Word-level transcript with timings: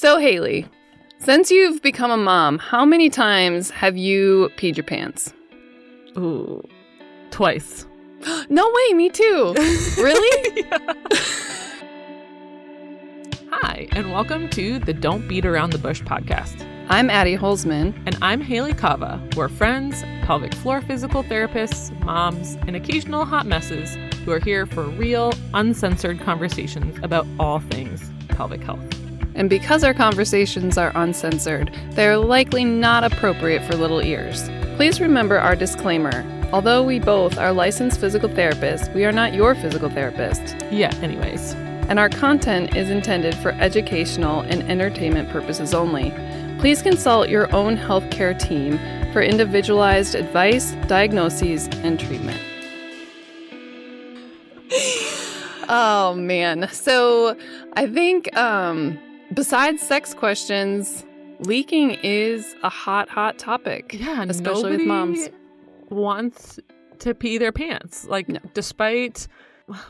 So, 0.00 0.20
Hayley, 0.20 0.64
since 1.18 1.50
you've 1.50 1.82
become 1.82 2.12
a 2.12 2.16
mom, 2.16 2.58
how 2.58 2.84
many 2.84 3.10
times 3.10 3.68
have 3.70 3.96
you 3.96 4.48
peed 4.56 4.76
your 4.76 4.84
pants? 4.84 5.34
Ooh, 6.16 6.62
twice. 7.32 7.84
no 8.48 8.72
way, 8.72 8.94
me 8.94 9.10
too. 9.10 9.54
really? 9.98 10.62
Hi, 13.50 13.88
and 13.90 14.12
welcome 14.12 14.48
to 14.50 14.78
the 14.78 14.92
Don't 14.92 15.26
Beat 15.26 15.44
Around 15.44 15.70
the 15.70 15.78
Bush 15.78 16.00
podcast. 16.02 16.64
I'm 16.88 17.10
Addie 17.10 17.36
Holzman. 17.36 17.92
And 18.06 18.16
I'm 18.22 18.40
Hayley 18.40 18.74
Kava. 18.74 19.20
We're 19.34 19.48
friends, 19.48 20.04
pelvic 20.22 20.54
floor 20.54 20.80
physical 20.80 21.24
therapists, 21.24 21.90
moms, 22.04 22.54
and 22.68 22.76
occasional 22.76 23.24
hot 23.24 23.46
messes 23.46 23.96
who 24.24 24.30
are 24.30 24.38
here 24.38 24.64
for 24.64 24.84
real, 24.84 25.32
uncensored 25.54 26.20
conversations 26.20 26.96
about 27.02 27.26
all 27.40 27.58
things 27.58 28.12
pelvic 28.28 28.62
health. 28.62 28.97
And 29.38 29.48
because 29.48 29.84
our 29.84 29.94
conversations 29.94 30.76
are 30.76 30.90
uncensored, 30.96 31.72
they 31.92 32.08
are 32.08 32.18
likely 32.18 32.64
not 32.64 33.04
appropriate 33.04 33.62
for 33.62 33.76
little 33.76 34.02
ears. 34.02 34.50
Please 34.74 35.00
remember 35.00 35.38
our 35.38 35.54
disclaimer. 35.54 36.24
Although 36.52 36.82
we 36.82 36.98
both 36.98 37.38
are 37.38 37.52
licensed 37.52 38.00
physical 38.00 38.28
therapists, 38.28 38.92
we 38.94 39.04
are 39.04 39.12
not 39.12 39.34
your 39.34 39.54
physical 39.54 39.88
therapist. 39.90 40.56
Yeah, 40.72 40.92
anyways. 41.02 41.54
And 41.88 42.00
our 42.00 42.08
content 42.08 42.74
is 42.74 42.90
intended 42.90 43.32
for 43.36 43.52
educational 43.52 44.40
and 44.40 44.68
entertainment 44.68 45.30
purposes 45.30 45.72
only. 45.72 46.12
Please 46.58 46.82
consult 46.82 47.28
your 47.28 47.54
own 47.54 47.76
healthcare 47.76 48.36
team 48.36 48.76
for 49.12 49.22
individualized 49.22 50.16
advice, 50.16 50.72
diagnoses, 50.88 51.68
and 51.84 52.00
treatment. 52.00 52.40
oh 55.68 56.16
man. 56.18 56.68
So 56.72 57.36
I 57.74 57.86
think 57.86 58.36
um, 58.36 58.98
besides 59.34 59.82
sex 59.82 60.14
questions, 60.14 61.04
leaking 61.40 61.92
is 62.02 62.54
a 62.62 62.68
hot, 62.68 63.08
hot 63.08 63.38
topic. 63.38 63.94
Yeah, 63.98 64.24
especially 64.28 64.76
with 64.76 64.86
moms. 64.86 65.28
Wants 65.90 66.58
to 66.98 67.14
pee 67.14 67.38
their 67.38 67.52
pants. 67.52 68.04
Like, 68.04 68.28
no. 68.28 68.40
despite 68.54 69.26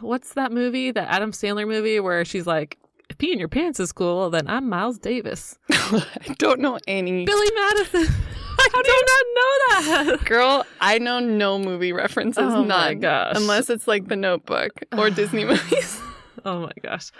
what's 0.00 0.34
that 0.34 0.52
movie, 0.52 0.90
the 0.90 1.08
Adam 1.10 1.32
Sandler 1.32 1.66
movie, 1.66 2.00
where 2.00 2.24
she's 2.24 2.46
like, 2.46 2.78
if 3.08 3.18
peeing 3.18 3.38
your 3.38 3.48
pants 3.48 3.80
is 3.80 3.90
cool, 3.92 4.30
then 4.30 4.46
I'm 4.48 4.68
Miles 4.68 4.98
Davis. 4.98 5.58
I 5.70 6.34
don't 6.38 6.60
know 6.60 6.78
any. 6.86 7.24
Billy 7.24 7.48
Madison. 7.54 8.06
How 8.72 8.82
do 8.82 8.90
you 8.90 9.04
not 9.06 9.24
know 9.34 10.14
that? 10.16 10.24
Girl, 10.24 10.66
I 10.80 10.98
know 10.98 11.20
no 11.20 11.58
movie 11.58 11.92
references. 11.92 12.42
Oh 12.42 12.64
none, 12.64 12.68
my 12.68 12.94
gosh. 12.94 13.36
Unless 13.36 13.70
it's 13.70 13.86
like 13.88 14.08
The 14.08 14.16
Notebook 14.16 14.72
or 14.96 15.10
Disney 15.10 15.44
movies. 15.44 16.00
oh 16.44 16.60
my 16.60 16.72
gosh. 16.82 17.10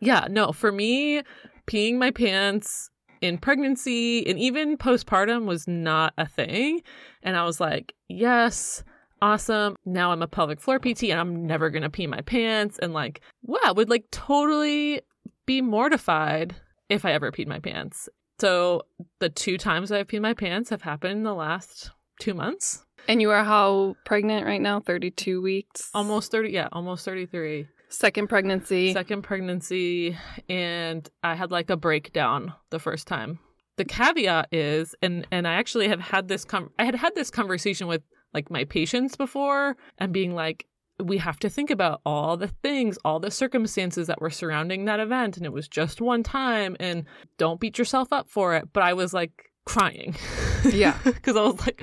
Yeah, 0.00 0.26
no, 0.30 0.52
for 0.52 0.72
me, 0.72 1.22
peeing 1.66 1.96
my 1.96 2.10
pants 2.10 2.90
in 3.20 3.38
pregnancy 3.38 4.26
and 4.26 4.38
even 4.38 4.76
postpartum 4.76 5.46
was 5.46 5.66
not 5.66 6.14
a 6.18 6.26
thing. 6.26 6.82
And 7.22 7.36
I 7.36 7.44
was 7.44 7.60
like, 7.60 7.94
yes, 8.08 8.82
awesome. 9.20 9.76
Now 9.84 10.12
I'm 10.12 10.22
a 10.22 10.28
pelvic 10.28 10.60
floor 10.60 10.78
PT 10.78 11.04
and 11.04 11.20
I'm 11.20 11.46
never 11.46 11.70
going 11.70 11.82
to 11.82 11.90
pee 11.90 12.06
my 12.06 12.20
pants. 12.20 12.78
And 12.78 12.92
like, 12.92 13.20
wow, 13.42 13.72
would 13.74 13.90
like 13.90 14.04
totally 14.10 15.02
be 15.46 15.60
mortified 15.60 16.54
if 16.88 17.04
I 17.04 17.12
ever 17.12 17.32
peed 17.32 17.46
my 17.46 17.58
pants. 17.58 18.08
So 18.40 18.82
the 19.18 19.28
two 19.28 19.58
times 19.58 19.90
I've 19.90 20.06
peed 20.06 20.20
my 20.20 20.34
pants 20.34 20.70
have 20.70 20.82
happened 20.82 21.12
in 21.12 21.22
the 21.24 21.34
last 21.34 21.90
two 22.20 22.34
months. 22.34 22.84
And 23.08 23.20
you 23.20 23.30
are 23.30 23.44
how 23.44 23.96
pregnant 24.04 24.46
right 24.46 24.60
now? 24.60 24.80
32 24.80 25.40
weeks? 25.40 25.90
Almost 25.94 26.30
30, 26.30 26.50
yeah, 26.50 26.68
almost 26.72 27.04
33. 27.04 27.66
Second 27.88 28.28
pregnancy. 28.28 28.92
Second 28.92 29.22
pregnancy. 29.22 30.16
And 30.48 31.08
I 31.22 31.34
had 31.34 31.50
like 31.50 31.70
a 31.70 31.76
breakdown 31.76 32.52
the 32.70 32.78
first 32.78 33.06
time. 33.06 33.38
The 33.76 33.84
caveat 33.84 34.48
is, 34.52 34.94
and 35.02 35.26
and 35.30 35.46
I 35.46 35.54
actually 35.54 35.88
have 35.88 36.00
had 36.00 36.28
this 36.28 36.44
com- 36.44 36.70
I 36.78 36.84
had 36.84 36.94
had 36.94 37.14
this 37.14 37.30
conversation 37.30 37.86
with 37.86 38.02
like 38.34 38.50
my 38.50 38.64
patients 38.64 39.16
before 39.16 39.76
and 39.98 40.12
being 40.12 40.34
like, 40.34 40.66
we 41.02 41.18
have 41.18 41.38
to 41.38 41.48
think 41.48 41.70
about 41.70 42.00
all 42.04 42.36
the 42.36 42.48
things, 42.48 42.98
all 43.04 43.20
the 43.20 43.30
circumstances 43.30 44.08
that 44.08 44.20
were 44.20 44.30
surrounding 44.30 44.84
that 44.84 45.00
event. 45.00 45.36
And 45.36 45.46
it 45.46 45.52
was 45.52 45.68
just 45.68 46.00
one 46.00 46.22
time. 46.22 46.76
And 46.80 47.04
don't 47.36 47.60
beat 47.60 47.78
yourself 47.78 48.12
up 48.12 48.28
for 48.28 48.54
it. 48.56 48.68
But 48.72 48.82
I 48.82 48.94
was 48.94 49.14
like 49.14 49.50
crying. 49.64 50.16
Yeah. 50.64 50.98
Because 51.04 51.36
I 51.36 51.42
was 51.42 51.60
like, 51.60 51.82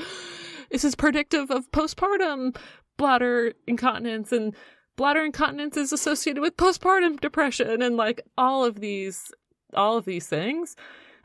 this 0.69 0.83
is 0.83 0.95
predictive 0.95 1.49
of 1.49 1.71
postpartum 1.71 2.55
bladder 2.97 3.53
incontinence. 3.67 4.31
And 4.31 4.53
bladder 4.95 5.23
incontinence 5.23 5.77
is 5.77 5.91
associated 5.91 6.41
with 6.41 6.57
postpartum 6.57 7.19
depression 7.19 7.81
and 7.81 7.97
like 7.97 8.21
all 8.37 8.63
of 8.63 8.79
these, 8.79 9.31
all 9.73 9.97
of 9.97 10.05
these 10.05 10.27
things. 10.27 10.75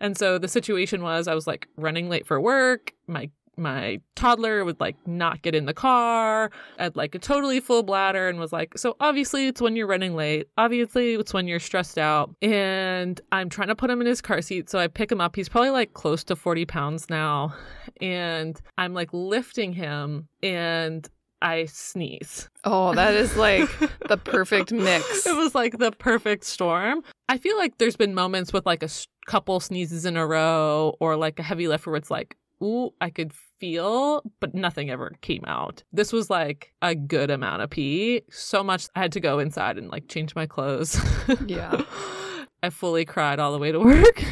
And 0.01 0.17
so 0.17 0.39
the 0.39 0.49
situation 0.49 1.03
was 1.03 1.29
I 1.29 1.35
was 1.35 1.47
like 1.47 1.69
running 1.77 2.09
late 2.09 2.27
for 2.27 2.41
work. 2.41 2.93
My 3.07 3.31
my 3.57 4.01
toddler 4.17 4.65
would 4.65 4.81
like 4.81 4.97
not 5.07 5.43
get 5.43 5.55
in 5.55 5.67
the 5.67 5.75
car 5.75 6.51
at 6.79 6.97
like 6.97 7.15
a 7.15 7.19
totally 7.19 7.61
full 7.61 7.83
bladder 7.83 8.29
and 8.29 8.41
was 8.41 8.53
like, 8.53 8.77
so 8.77 8.97
obviously 9.01 9.47
it's 9.47 9.61
when 9.61 9.77
you're 9.77 9.87
running 9.87 10.17
late. 10.17 10.49
Obviously 10.57 11.15
it's 11.15 11.35
when 11.35 11.47
you're 11.47 11.61
stressed 11.61 11.99
out. 11.99 12.35
And 12.41 13.21
I'm 13.31 13.49
trying 13.49 13.69
to 13.69 13.77
put 13.77 13.91
him 13.91 14.01
in 14.01 14.07
his 14.07 14.21
car 14.21 14.41
seat. 14.41 14.71
So 14.71 14.79
I 14.79 14.89
pick 14.89 15.13
him 15.13 15.21
up. 15.21 15.37
He's 15.37 15.49
probably 15.49 15.71
like 15.71 15.93
close 15.93 16.25
to 16.25 16.37
40 16.37 16.65
pounds 16.65 17.11
now. 17.11 17.55
And 18.01 18.61
I'm 18.79 18.95
like 18.95 19.11
lifting 19.13 19.73
him 19.73 20.29
and 20.43 21.09
I 21.43 21.67
sneeze. 21.67 22.49
Oh, 22.65 22.95
that 22.95 23.15
is 23.15 23.37
like 23.37 23.69
the 24.09 24.17
perfect 24.17 24.73
mix. 24.73 25.27
It 25.27 25.37
was 25.37 25.55
like 25.55 25.79
the 25.79 25.93
perfect 25.93 26.45
storm. 26.45 27.03
I 27.29 27.39
feel 27.39 27.57
like 27.57 27.79
there's 27.79 27.97
been 27.97 28.15
moments 28.15 28.53
with 28.53 28.67
like 28.67 28.83
a 28.83 28.89
couple 29.27 29.61
sneezes 29.61 30.05
in 30.05 30.17
a 30.17 30.27
row 30.27 30.97
or 31.01 31.17
like 31.17 31.39
a 31.39 31.43
heavy 31.43 31.69
lift 31.69 31.87
where 31.87 31.97
it's 31.97 32.11
like, 32.11 32.37
ooh, 32.63 32.91
I 33.01 33.11
could 33.11 33.33
feel, 33.59 34.23
but 34.41 34.55
nothing 34.55 34.91
ever 34.91 35.13
came 35.23 35.45
out. 35.47 35.83
This 35.93 36.13
was 36.13 36.29
like 36.31 36.73
a 36.83 36.95
good 36.95 37.31
amount 37.31 37.63
of 37.63 37.71
pee. 37.71 38.23
So 38.31 38.63
much 38.63 38.89
I 38.95 39.01
had 39.01 39.13
to 39.13 39.21
go 39.21 39.39
inside 39.39 39.79
and 39.79 39.89
like 39.91 40.09
change 40.09 40.35
my 40.35 40.47
clothes. 40.47 41.01
Yeah. 41.47 41.85
I 42.63 42.69
fully 42.69 43.07
cried 43.07 43.39
all 43.39 43.53
the 43.53 43.59
way 43.59 43.73
to 43.73 43.81
work. 43.81 44.23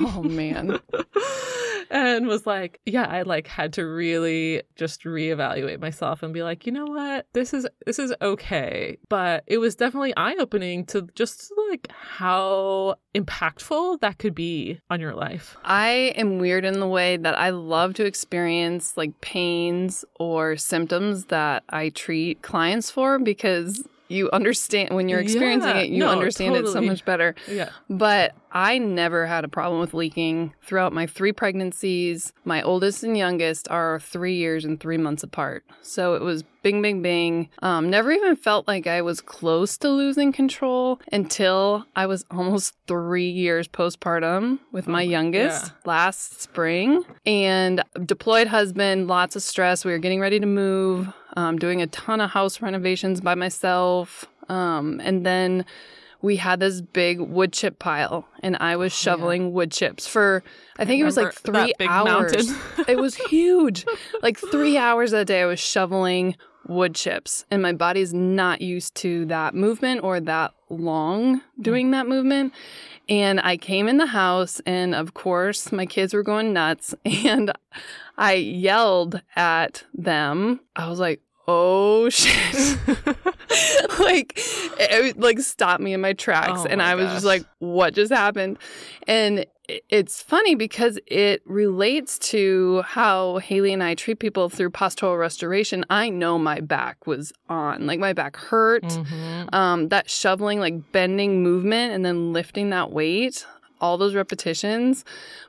oh 0.00 0.22
man. 0.22 0.78
and 1.94 2.26
was 2.26 2.44
like, 2.44 2.80
yeah, 2.84 3.04
I 3.04 3.22
like 3.22 3.46
had 3.46 3.72
to 3.74 3.86
really 3.86 4.62
just 4.74 5.04
reevaluate 5.04 5.80
myself 5.80 6.24
and 6.24 6.34
be 6.34 6.42
like, 6.42 6.66
you 6.66 6.72
know 6.72 6.86
what? 6.86 7.26
This 7.34 7.54
is 7.54 7.68
this 7.86 8.00
is 8.00 8.12
okay. 8.20 8.98
But 9.08 9.44
it 9.46 9.58
was 9.58 9.76
definitely 9.76 10.12
eye-opening 10.16 10.86
to 10.86 11.06
just 11.14 11.52
like 11.70 11.88
how 11.92 12.96
impactful 13.14 14.00
that 14.00 14.18
could 14.18 14.34
be 14.34 14.80
on 14.90 15.00
your 15.00 15.14
life. 15.14 15.56
I 15.64 16.12
am 16.16 16.38
weird 16.38 16.64
in 16.64 16.80
the 16.80 16.88
way 16.88 17.16
that 17.16 17.38
I 17.38 17.50
love 17.50 17.94
to 17.94 18.04
experience 18.04 18.96
like 18.96 19.20
pains 19.20 20.04
or 20.18 20.56
symptoms 20.56 21.26
that 21.26 21.62
I 21.68 21.90
treat 21.90 22.42
clients 22.42 22.90
for 22.90 23.20
because 23.20 23.84
you 24.14 24.30
understand 24.32 24.94
when 24.94 25.08
you're 25.08 25.20
experiencing 25.20 25.70
yeah, 25.76 25.82
it 25.82 25.90
you 25.90 25.98
no, 25.98 26.08
understand 26.10 26.54
totally. 26.54 26.70
it 26.70 26.72
so 26.72 26.80
much 26.80 27.04
better. 27.04 27.34
Yeah. 27.48 27.70
but 27.90 28.34
i 28.52 28.78
never 28.78 29.26
had 29.26 29.44
a 29.44 29.48
problem 29.48 29.80
with 29.80 29.94
leaking. 29.94 30.54
Throughout 30.62 30.92
my 30.92 31.06
three 31.06 31.32
pregnancies 31.32 32.32
my 32.44 32.62
oldest 32.62 33.02
and 33.02 33.16
youngest 33.18 33.68
are 33.70 34.00
three 34.00 34.36
years 34.36 34.64
and 34.64 34.78
three 34.80 34.96
months 34.98 35.22
apart. 35.22 35.64
So 35.82 36.14
it 36.14 36.22
was 36.22 36.44
bing 36.62 36.80
bing 36.80 37.02
bing. 37.02 37.50
Um, 37.60 37.90
never 37.90 38.10
even 38.12 38.36
felt 38.36 38.66
like 38.68 38.86
i 38.86 39.02
was 39.02 39.20
close 39.20 39.76
to 39.78 39.90
losing 39.90 40.32
control 40.32 40.98
until 41.12 41.84
i 41.96 42.06
was 42.06 42.24
almost 42.30 42.74
three 42.86 43.28
years 43.28 43.66
postpartum 43.68 44.58
with 44.72 44.86
my 44.86 45.02
Oh, 45.04 45.08
youngest 45.16 45.66
yeah. 45.66 45.72
last 45.84 46.40
spring. 46.40 47.04
And 47.26 47.82
deployed 48.06 48.46
husband 48.46 49.08
lots 49.08 49.36
of 49.36 49.42
stress. 49.42 49.84
We 49.84 49.90
were 49.92 49.98
getting 49.98 50.20
ready 50.20 50.38
to 50.40 50.46
move 50.46 51.12
um, 51.34 51.58
doing 51.58 51.82
a 51.82 51.86
ton 51.86 52.20
of 52.20 52.30
house 52.30 52.60
renovations 52.62 53.20
by 53.20 53.34
myself. 53.34 54.26
Um, 54.48 55.00
and 55.02 55.24
then 55.24 55.64
we 56.24 56.36
had 56.36 56.58
this 56.58 56.80
big 56.80 57.20
wood 57.20 57.52
chip 57.52 57.78
pile, 57.78 58.26
and 58.42 58.56
I 58.58 58.76
was 58.76 58.94
shoveling 58.94 59.52
wood 59.52 59.70
chips 59.70 60.06
for, 60.06 60.42
I 60.78 60.86
think 60.86 61.00
it 61.00 61.04
was 61.04 61.18
like 61.18 61.34
three 61.34 61.74
hours. 61.80 62.50
it 62.88 62.96
was 62.96 63.14
huge. 63.14 63.84
Like 64.22 64.38
three 64.38 64.78
hours 64.78 65.12
a 65.12 65.26
day, 65.26 65.42
I 65.42 65.46
was 65.46 65.60
shoveling 65.60 66.36
wood 66.66 66.94
chips, 66.94 67.44
and 67.50 67.60
my 67.60 67.74
body's 67.74 68.14
not 68.14 68.62
used 68.62 68.94
to 68.96 69.26
that 69.26 69.54
movement 69.54 70.02
or 70.02 70.18
that 70.20 70.54
long 70.70 71.42
doing 71.60 71.90
that 71.90 72.08
movement. 72.08 72.54
And 73.06 73.38
I 73.40 73.58
came 73.58 73.86
in 73.86 73.98
the 73.98 74.06
house, 74.06 74.62
and 74.64 74.94
of 74.94 75.12
course, 75.12 75.72
my 75.72 75.84
kids 75.84 76.14
were 76.14 76.22
going 76.22 76.52
nuts. 76.52 76.94
And 77.04 77.52
I 78.16 78.34
yelled 78.34 79.20
at 79.34 79.84
them. 79.92 80.60
I 80.76 80.88
was 80.88 81.00
like, 81.00 81.20
oh 81.46 82.08
shit. 82.10 82.78
like, 83.98 84.32
it 84.78 85.18
like 85.18 85.38
stopped 85.40 85.80
me 85.82 85.92
in 85.92 86.00
my 86.00 86.12
tracks. 86.12 86.60
Oh 86.64 86.66
and 86.68 86.78
my 86.78 86.92
I 86.92 86.94
was 86.94 87.08
just 87.08 87.24
like, 87.24 87.44
what 87.58 87.94
just 87.94 88.12
happened? 88.12 88.58
And 89.06 89.46
it's 89.66 90.20
funny 90.22 90.54
because 90.54 90.98
it 91.06 91.40
relates 91.46 92.18
to 92.18 92.82
how 92.82 93.38
Hayley 93.38 93.72
and 93.72 93.82
I 93.82 93.94
treat 93.94 94.18
people 94.18 94.50
through 94.50 94.70
postural 94.70 95.18
restoration. 95.18 95.86
I 95.88 96.10
know 96.10 96.38
my 96.38 96.60
back 96.60 97.06
was 97.06 97.32
on, 97.48 97.86
like, 97.86 97.98
my 97.98 98.12
back 98.12 98.36
hurt. 98.36 98.82
Mhm. 98.84 99.54
Um, 99.54 99.88
that 99.88 100.10
shoveling, 100.10 100.60
like 100.60 100.92
bending 100.92 101.42
movement 101.42 101.94
and 101.94 102.04
then 102.04 102.34
lifting 102.34 102.70
that 102.70 102.90
weight, 102.90 103.46
all 103.80 103.98
those 103.98 104.14
repetitions, 104.14 105.04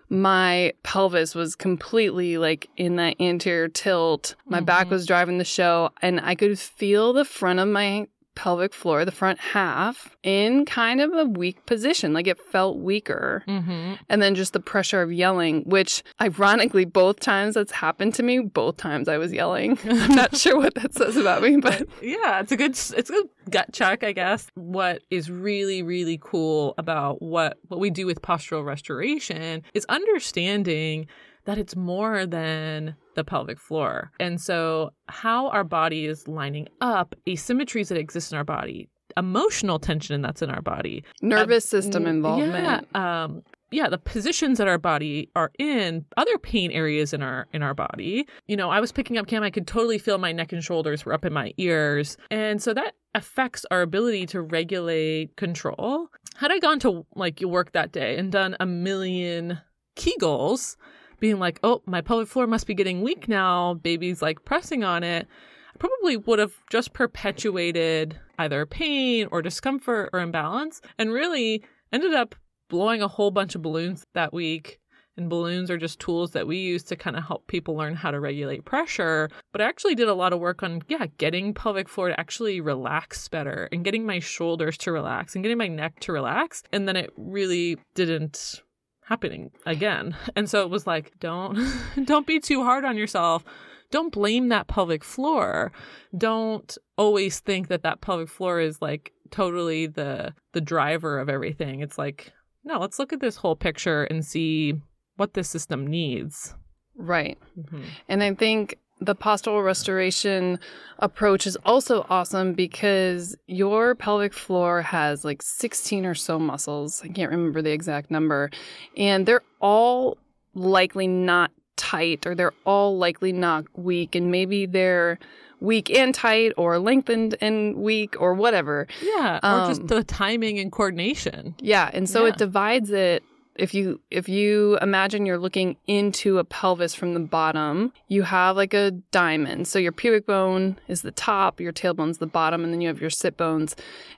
my 0.10 0.74
pelvis 0.83 1.33
was 1.36 1.56
completely 1.56 2.38
like 2.38 2.69
in 2.77 2.95
that 2.98 3.16
anterior 3.19 3.68
tilt. 3.68 4.36
My 4.48 4.60
back 4.60 4.88
Mhm. 4.88 4.92
was 4.92 5.06
driving 5.06 5.38
the 5.38 5.44
show, 5.45 5.89
and 6.01 6.19
I 6.19 6.36
could 6.36 6.60
feel 6.60 7.13
the 7.13 7.25
front 7.25 7.60
of 7.60 7.68
my 7.68 8.07
pelvic 8.36 8.74
floor, 8.74 9.06
the 9.06 9.12
front 9.12 9.40
half, 9.40 10.16
in 10.24 10.66
kind 10.66 11.02
of 11.02 11.14
a 11.14 11.26
weak 11.26 11.66
position. 11.66 12.14
Like 12.14 12.28
it 12.28 12.40
felt 12.40 12.78
weaker. 12.78 13.44
Mm-hmm. 13.48 13.94
And 14.10 14.22
then 14.22 14.36
just 14.36 14.54
the 14.54 14.60
pressure 14.60 15.02
of 15.02 15.12
yelling, 15.12 15.64
which 15.64 16.04
ironically, 16.22 16.86
both 16.86 17.20
times 17.20 17.56
that's 17.56 17.72
happened 17.72 18.14
to 18.16 18.24
me, 18.24 18.40
both 18.40 18.78
times 18.78 19.08
I 19.08 19.18
was 19.18 19.32
yelling. 19.32 19.80
I'm 19.86 20.16
not 20.16 20.36
sure 20.36 20.58
what 20.58 20.76
that 20.76 20.94
says 20.94 21.18
about 21.18 21.42
me, 21.42 21.58
but 21.58 21.88
yeah, 22.02 22.40
it's 22.42 22.52
a 22.52 22.58
good 22.58 22.72
it's 22.72 23.10
a 23.10 23.14
good 23.14 23.30
gut 23.50 23.74
check, 23.74 24.04
I 24.04 24.12
guess. 24.12 24.48
What 24.56 25.02
is 25.10 25.32
really 25.32 25.82
really 25.82 26.20
cool 26.22 26.74
about 26.78 27.22
what 27.22 27.58
what 27.68 27.80
we 27.80 27.90
do 27.90 28.06
with 28.06 28.22
postural 28.22 28.66
restoration 28.66 29.64
is 29.74 29.86
understanding 29.90 31.08
that 31.46 31.58
it's 31.58 31.76
more 31.76 32.26
than 32.26 32.96
the 33.16 33.24
pelvic 33.24 33.60
floor. 33.60 34.12
And 34.20 34.40
so 34.42 34.92
how 35.08 35.50
our 35.50 35.64
body 35.64 36.06
is 36.06 36.28
lining 36.28 36.68
up, 36.82 37.16
asymmetries 37.28 37.88
that 37.88 37.98
exist 37.98 38.32
in 38.32 38.38
our 38.38 38.44
body, 38.44 38.90
emotional 39.18 39.80
tension 39.80 40.22
that's 40.22 40.42
in 40.42 40.50
our 40.50 40.62
body, 40.62 41.04
nervous 41.22 41.66
system 41.66 42.06
involvement. 42.06 42.88
Yeah, 42.94 43.24
um, 43.24 43.44
yeah, 43.72 43.90
the 43.90 43.98
positions 43.98 44.58
that 44.58 44.68
our 44.68 44.78
body 44.78 45.30
are 45.36 45.52
in, 45.58 46.06
other 46.18 46.38
pain 46.38 46.72
areas 46.72 47.14
in 47.14 47.22
our 47.22 47.48
in 47.52 47.62
our 47.64 47.74
body. 47.74 48.28
You 48.48 48.58
know, 48.58 48.70
I 48.70 48.80
was 48.80 48.92
picking 48.92 49.18
up 49.18 49.28
Cam, 49.28 49.44
I 49.44 49.50
could 49.50 49.68
totally 49.68 49.98
feel 49.98 50.18
my 50.18 50.32
neck 50.32 50.54
and 50.54 50.64
shoulders 50.64 51.06
were 51.06 51.14
up 51.14 51.26
in 51.26 51.34
my 51.34 51.54
ears, 51.58 52.18
and 52.30 52.62
so 52.62 52.74
that 52.74 52.96
affects 53.14 53.66
our 53.72 53.82
ability 53.82 54.26
to 54.28 54.42
regulate 54.42 55.36
control. 55.38 56.08
Had 56.36 56.52
I 56.52 56.60
gone 56.60 56.80
to 56.80 57.06
like 57.16 57.40
work 57.42 57.72
that 57.72 57.92
day 57.92 58.18
and 58.18 58.32
done 58.32 58.56
a 58.60 58.66
million 58.66 59.60
Kegels, 59.96 60.76
being 61.25 61.39
like, 61.39 61.60
"Oh, 61.63 61.81
my 61.88 62.01
pelvic 62.01 62.27
floor 62.27 62.45
must 62.45 62.68
be 62.68 62.75
getting 62.75 63.01
weak 63.01 63.27
now," 63.27 63.74
baby's 63.74 64.22
like 64.22 64.45
pressing 64.45 64.83
on 64.83 65.04
it. 65.04 65.27
I 65.74 65.77
probably 65.80 66.18
would 66.18 66.38
have 66.38 66.54
just 66.69 66.94
perpetuated 66.94 68.19
either 68.38 68.66
pain 68.68 69.27
or 69.31 69.42
discomfort 69.42 70.12
or 70.13 70.19
imbalance 70.19 70.81
and 71.00 71.12
really 71.12 71.63
ended 71.92 72.13
up 72.13 72.36
blowing 72.69 73.01
a 73.01 73.07
whole 73.07 73.31
bunch 73.31 73.56
of 73.56 73.63
balloons 73.63 74.06
that 74.13 74.33
week. 74.33 74.80
And 75.18 75.30
balloons 75.30 75.72
are 75.72 75.77
just 75.77 76.00
tools 76.00 76.31
that 76.31 76.45
we 76.45 76.57
use 76.57 76.83
to 76.83 76.95
kind 76.95 77.16
of 77.16 77.24
help 77.24 77.48
people 77.48 77.75
learn 77.75 77.95
how 77.95 78.12
to 78.12 78.19
regulate 78.19 78.66
pressure. 78.66 79.30
But 79.54 79.62
I 79.62 79.66
actually 79.66 79.95
did 79.95 80.10
a 80.10 80.13
lot 80.13 80.33
of 80.33 80.42
work 80.42 80.62
on, 80.62 80.81
yeah, 80.89 81.06
getting 81.18 81.54
pelvic 81.54 81.88
floor 81.88 82.10
to 82.10 82.19
actually 82.19 82.60
relax 82.60 83.30
better 83.30 83.69
and 83.72 83.86
getting 83.86 84.06
my 84.06 84.19
shoulders 84.19 84.77
to 84.80 84.92
relax 84.92 85.33
and 85.33 85.42
getting 85.42 85.57
my 85.57 85.69
neck 85.69 86.01
to 86.01 86.12
relax. 86.12 86.63
And 86.74 86.86
then 86.86 86.98
it 86.98 87.12
really 87.16 87.77
didn't 87.95 88.62
happening 89.06 89.52
again. 89.66 90.16
And 90.36 90.50
so 90.50 90.62
it 90.62 90.69
was 90.69 90.86
like, 90.86 91.13
don't 91.19 91.57
don't 92.06 92.28
be 92.28 92.40
too 92.40 92.63
hard 92.63 92.86
on 92.86 92.98
yourself. 92.98 93.44
Don't 93.92 94.12
blame 94.12 94.50
that 94.50 94.68
pelvic 94.68 95.04
floor. 95.04 95.72
Don't 96.18 96.78
always 96.98 97.40
think 97.40 97.68
that 97.68 97.84
that 97.84 98.02
pelvic 98.02 98.30
floor 98.30 98.60
is 98.60 98.81
like 98.81 99.13
totally 99.31 99.88
the 99.88 100.34
the 100.54 100.62
driver 100.62 101.19
of 101.19 101.30
everything. 101.30 101.81
It's 101.81 101.98
like, 101.98 102.34
no, 102.63 102.80
let's 102.80 103.00
look 103.00 103.13
at 103.13 103.19
this 103.22 103.38
whole 103.38 103.56
picture 103.56 104.04
and 104.06 104.25
see 104.25 104.74
what 105.18 105.34
this 105.34 105.50
system 105.50 105.86
needs. 105.88 106.56
Right. 106.98 107.38
Mhm. 107.58 107.84
And 108.10 108.24
I 108.24 108.34
think 108.34 108.78
the 109.06 109.16
postural 109.16 109.63
restoration 109.63 110.60
approach 111.00 111.46
is 111.48 111.57
also 111.66 112.06
awesome 112.10 112.54
because 112.54 113.36
your 113.48 113.96
pelvic 113.96 114.34
floor 114.34 114.81
has 114.81 115.24
like 115.25 115.42
16 115.42 116.06
or 116.06 116.16
so 116.16 116.40
muscles. 116.40 117.02
I 117.04 117.10
can't 117.10 117.31
remember 117.31 117.62
the 117.62 117.72
exact 117.72 118.10
number. 118.12 118.50
And 118.98 119.25
they're 119.25 119.44
all 119.62 120.18
likely 120.54 121.07
not 121.07 121.52
tight 121.75 122.25
or 122.25 122.36
they're 122.36 122.54
all 122.66 122.98
likely 122.98 123.31
not 123.34 123.66
weak. 123.78 124.16
And 124.16 124.31
maybe 124.31 124.66
they're 124.66 125.19
weak 125.60 125.90
and 125.90 126.13
tight 126.13 126.51
or 126.58 126.80
lengthened 126.80 127.36
and 127.42 127.75
weak 127.78 128.16
or 128.19 128.34
whatever. 128.34 128.88
Yeah, 129.01 129.40
or 129.44 129.68
just 129.68 129.81
Um, 129.81 129.88
the 129.88 130.04
timing 130.04 130.60
and 130.60 130.72
coordination. 130.72 131.56
Yeah, 131.60 131.90
and 131.94 132.10
so 132.10 132.24
Yeah. 132.24 132.30
it 132.31 132.38
divides 132.38 132.92
it. 132.92 133.24
If 133.56 133.74
you 133.74 134.02
if 134.12 134.28
you 134.28 134.78
imagine 134.81 135.25
you're 135.25 135.40
looking 135.40 135.78
into 135.88 136.40
a 136.40 136.44
pelvis 136.44 136.94
from 136.94 137.13
the 137.13 137.19
bottom, 137.19 137.94
you 138.07 138.24
have 138.24 138.56
like 138.56 138.74
a 138.74 138.92
diamond. 139.12 139.68
So 139.68 139.80
your 139.80 139.92
pubic 139.92 140.25
bone 140.25 140.78
is 140.88 141.02
the 141.02 141.12
top, 141.12 141.60
your 141.60 141.72
tailbone's 141.72 142.18
the 142.18 142.28
bottom, 142.28 142.63
and 142.63 142.74
then 142.74 142.81
you 142.81 142.88
have 142.90 143.02
your 143.02 143.10
sit 143.10 143.38
bones. 143.38 143.75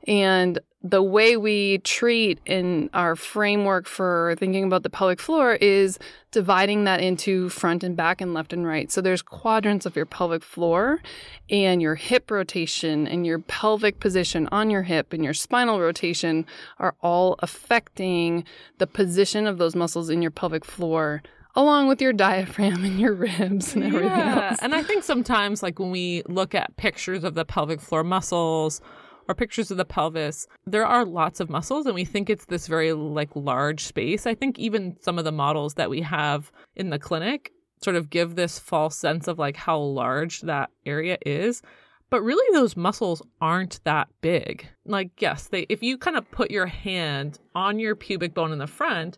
And 0.07 0.59
the 0.89 1.03
way 1.03 1.35
we 1.35 1.79
treat 1.79 2.39
in 2.45 2.89
our 2.93 3.15
framework 3.15 3.87
for 3.87 4.35
thinking 4.39 4.63
about 4.63 4.83
the 4.83 4.89
pelvic 4.89 5.19
floor 5.19 5.55
is 5.55 5.99
dividing 6.31 6.85
that 6.85 7.01
into 7.01 7.49
front 7.49 7.83
and 7.83 7.95
back 7.95 8.21
and 8.21 8.33
left 8.33 8.53
and 8.53 8.65
right. 8.65 8.91
So 8.91 9.01
there's 9.01 9.21
quadrants 9.21 9.85
of 9.85 9.95
your 9.95 10.05
pelvic 10.05 10.43
floor 10.43 11.01
and 11.49 11.81
your 11.81 11.95
hip 11.95 12.31
rotation 12.31 13.07
and 13.07 13.25
your 13.25 13.39
pelvic 13.39 13.99
position 13.99 14.47
on 14.51 14.69
your 14.69 14.83
hip 14.83 15.13
and 15.13 15.23
your 15.23 15.33
spinal 15.33 15.79
rotation 15.79 16.45
are 16.79 16.95
all 17.01 17.35
affecting 17.39 18.43
the 18.77 18.87
position 18.87 19.47
of 19.47 19.57
those 19.57 19.75
muscles 19.75 20.09
in 20.09 20.21
your 20.21 20.31
pelvic 20.31 20.63
floor 20.63 21.21
along 21.55 21.87
with 21.87 22.01
your 22.01 22.13
diaphragm 22.27 22.85
and 22.85 22.99
your 22.99 23.13
ribs 23.13 23.75
and 23.75 23.83
everything 23.83 24.07
yeah. 24.09 24.49
else. 24.49 24.59
And 24.61 24.73
I 24.73 24.83
think 24.83 25.03
sometimes, 25.03 25.61
like 25.61 25.79
when 25.79 25.91
we 25.91 26.23
look 26.27 26.55
at 26.55 26.77
pictures 26.77 27.23
of 27.23 27.33
the 27.33 27.43
pelvic 27.43 27.81
floor 27.81 28.03
muscles 28.03 28.79
or 29.27 29.35
pictures 29.35 29.71
of 29.71 29.77
the 29.77 29.85
pelvis, 29.85 30.47
there 30.65 30.85
are 30.85 31.05
lots 31.05 31.39
of 31.39 31.49
muscles, 31.49 31.85
and 31.85 31.95
we 31.95 32.05
think 32.05 32.29
it's 32.29 32.45
this 32.45 32.67
very 32.67 32.93
like 32.93 33.29
large 33.35 33.83
space. 33.83 34.25
I 34.25 34.35
think 34.35 34.57
even 34.59 34.97
some 35.01 35.17
of 35.17 35.25
the 35.25 35.31
models 35.31 35.75
that 35.75 35.89
we 35.89 36.01
have 36.01 36.51
in 36.75 36.89
the 36.89 36.99
clinic 36.99 37.51
sort 37.83 37.95
of 37.95 38.09
give 38.09 38.35
this 38.35 38.57
false 38.57 38.97
sense 38.97 39.27
of 39.27 39.37
like 39.37 39.55
how 39.55 39.77
large 39.77 40.41
that 40.41 40.69
area 40.85 41.17
is. 41.25 41.61
But 42.09 42.21
really, 42.21 42.45
those 42.53 42.77
muscles 42.77 43.21
aren't 43.41 43.83
that 43.83 44.07
big. 44.21 44.67
Like, 44.85 45.11
yes, 45.21 45.49
they 45.49 45.65
if 45.67 45.83
you 45.83 45.97
kind 45.97 46.15
of 46.15 46.29
put 46.31 46.51
your 46.51 46.67
hand 46.67 47.39
on 47.53 47.79
your 47.79 47.95
pubic 47.95 48.33
bone 48.33 48.53
in 48.53 48.59
the 48.59 48.67
front 48.67 49.17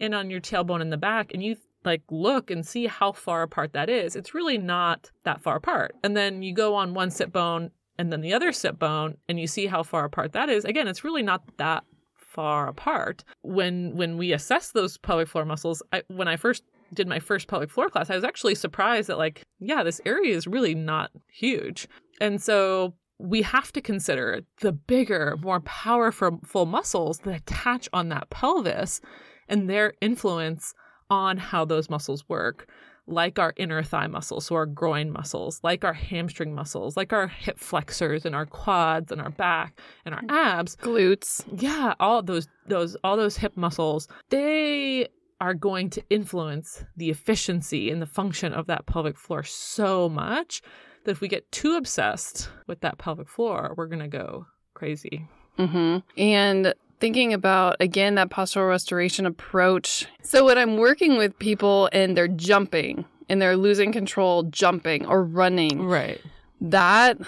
and 0.00 0.14
on 0.14 0.30
your 0.30 0.40
tailbone 0.40 0.80
in 0.80 0.90
the 0.90 0.96
back, 0.96 1.32
and 1.34 1.42
you 1.42 1.56
like 1.84 2.02
look 2.10 2.50
and 2.50 2.66
see 2.66 2.86
how 2.86 3.12
far 3.12 3.42
apart 3.42 3.72
that 3.72 3.88
is, 3.88 4.14
it's 4.14 4.34
really 4.34 4.58
not 4.58 5.10
that 5.24 5.40
far 5.40 5.56
apart. 5.56 5.96
And 6.04 6.16
then 6.16 6.42
you 6.42 6.54
go 6.54 6.74
on 6.74 6.94
one 6.94 7.10
sit 7.10 7.32
bone 7.32 7.70
and 7.98 8.12
then 8.12 8.20
the 8.20 8.32
other 8.32 8.52
sit 8.52 8.78
bone, 8.78 9.16
and 9.28 9.38
you 9.40 9.46
see 9.46 9.66
how 9.66 9.82
far 9.82 10.04
apart 10.04 10.32
that 10.32 10.48
is. 10.48 10.64
Again, 10.64 10.88
it's 10.88 11.04
really 11.04 11.22
not 11.22 11.42
that 11.58 11.84
far 12.14 12.68
apart. 12.68 13.24
When 13.42 13.96
when 13.96 14.16
we 14.16 14.32
assess 14.32 14.70
those 14.72 14.98
pelvic 14.98 15.28
floor 15.28 15.44
muscles, 15.44 15.82
I, 15.92 16.02
when 16.08 16.28
I 16.28 16.36
first 16.36 16.62
did 16.94 17.08
my 17.08 17.18
first 17.18 17.48
pelvic 17.48 17.70
floor 17.70 17.88
class, 17.88 18.10
I 18.10 18.14
was 18.14 18.24
actually 18.24 18.54
surprised 18.54 19.08
that 19.08 19.18
like, 19.18 19.42
yeah, 19.58 19.82
this 19.82 20.00
area 20.06 20.34
is 20.34 20.46
really 20.46 20.74
not 20.74 21.10
huge. 21.30 21.88
And 22.20 22.40
so 22.40 22.94
we 23.18 23.42
have 23.42 23.72
to 23.72 23.80
consider 23.80 24.42
the 24.60 24.72
bigger, 24.72 25.36
more 25.42 25.60
powerful 25.60 26.66
muscles 26.66 27.18
that 27.20 27.34
attach 27.34 27.88
on 27.92 28.08
that 28.10 28.30
pelvis 28.30 29.00
and 29.48 29.68
their 29.68 29.94
influence 30.00 30.74
on 31.10 31.36
how 31.36 31.64
those 31.64 31.90
muscles 31.90 32.28
work, 32.28 32.68
like 33.08 33.38
our 33.38 33.54
inner 33.56 33.82
thigh 33.82 34.06
muscles, 34.06 34.46
so 34.46 34.54
our 34.54 34.66
groin 34.66 35.10
muscles, 35.10 35.60
like 35.62 35.84
our 35.84 35.92
hamstring 35.92 36.54
muscles, 36.54 36.96
like 36.96 37.12
our 37.12 37.26
hip 37.26 37.58
flexors 37.58 38.24
and 38.24 38.34
our 38.34 38.46
quads 38.46 39.10
and 39.10 39.20
our 39.20 39.30
back 39.30 39.80
and 40.04 40.14
our 40.14 40.22
abs. 40.28 40.76
Glutes. 40.76 41.44
Yeah, 41.56 41.94
all 41.98 42.22
those 42.22 42.48
those 42.66 42.96
all 43.02 43.16
those 43.16 43.36
hip 43.36 43.56
muscles, 43.56 44.08
they 44.30 45.08
are 45.40 45.54
going 45.54 45.88
to 45.90 46.02
influence 46.10 46.84
the 46.96 47.10
efficiency 47.10 47.90
and 47.90 48.02
the 48.02 48.06
function 48.06 48.52
of 48.52 48.66
that 48.66 48.86
pelvic 48.86 49.16
floor 49.16 49.42
so 49.42 50.08
much 50.08 50.60
that 51.04 51.12
if 51.12 51.20
we 51.20 51.28
get 51.28 51.50
too 51.52 51.76
obsessed 51.76 52.50
with 52.66 52.80
that 52.80 52.98
pelvic 52.98 53.28
floor, 53.28 53.72
we're 53.76 53.86
going 53.86 54.00
to 54.00 54.08
go 54.08 54.46
crazy. 54.74 55.26
hmm 55.56 55.98
And 56.16 56.74
thinking 57.00 57.32
about, 57.32 57.76
again, 57.80 58.14
that 58.16 58.30
postural 58.30 58.68
restoration 58.68 59.26
approach. 59.26 60.06
So 60.22 60.44
when 60.44 60.58
I'm 60.58 60.76
working 60.76 61.16
with 61.16 61.38
people 61.38 61.88
and 61.92 62.16
they're 62.16 62.28
jumping 62.28 63.04
and 63.28 63.40
they're 63.40 63.56
losing 63.56 63.92
control, 63.92 64.44
jumping 64.44 65.06
or 65.06 65.22
running, 65.22 65.82
Right. 65.84 66.20
that 66.60 67.18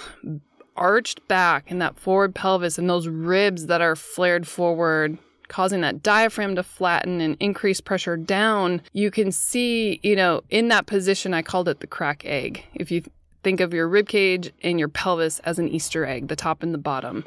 arched 0.77 1.27
back 1.29 1.71
and 1.71 1.81
that 1.83 1.99
forward 1.99 2.35
pelvis 2.35 2.79
and 2.79 2.89
those 2.89 3.07
ribs 3.07 3.67
that 3.67 3.81
are 3.81 3.97
flared 3.97 4.47
forward 4.47 5.19
causing 5.49 5.81
that 5.81 6.00
diaphragm 6.03 6.55
to 6.55 6.62
flatten 6.62 7.21
and 7.21 7.37
increase 7.41 7.81
pressure 7.81 8.17
down 8.17 8.81
you 8.93 9.11
can 9.11 9.31
see 9.33 9.99
you 10.03 10.15
know 10.17 10.41
in 10.49 10.69
that 10.69 10.87
position 10.87 11.35
i 11.35 11.43
called 11.43 11.69
it 11.69 11.81
the 11.81 11.87
crack 11.89 12.23
egg 12.25 12.65
if 12.75 12.91
you 12.91 13.03
think 13.43 13.61
of 13.61 13.73
your 13.75 13.89
rib 13.89 14.09
cage 14.09 14.53
and 14.63 14.79
your 14.79 14.89
pelvis 14.89 15.39
as 15.41 15.59
an 15.59 15.69
easter 15.69 16.05
egg 16.05 16.29
the 16.29 16.37
top 16.37 16.63
and 16.63 16.75
the 16.75 16.79
bottom 16.79 17.25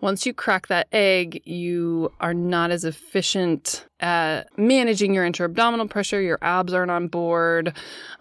once 0.00 0.26
you 0.26 0.34
crack 0.34 0.66
that 0.66 0.86
egg 0.92 1.40
you 1.44 2.12
are 2.20 2.34
not 2.34 2.70
as 2.70 2.84
efficient 2.84 3.86
at 4.00 4.46
managing 4.58 5.14
your 5.14 5.24
intra-abdominal 5.24 5.88
pressure 5.88 6.20
your 6.20 6.38
abs 6.42 6.74
aren't 6.74 6.90
on 6.90 7.08
board 7.08 7.72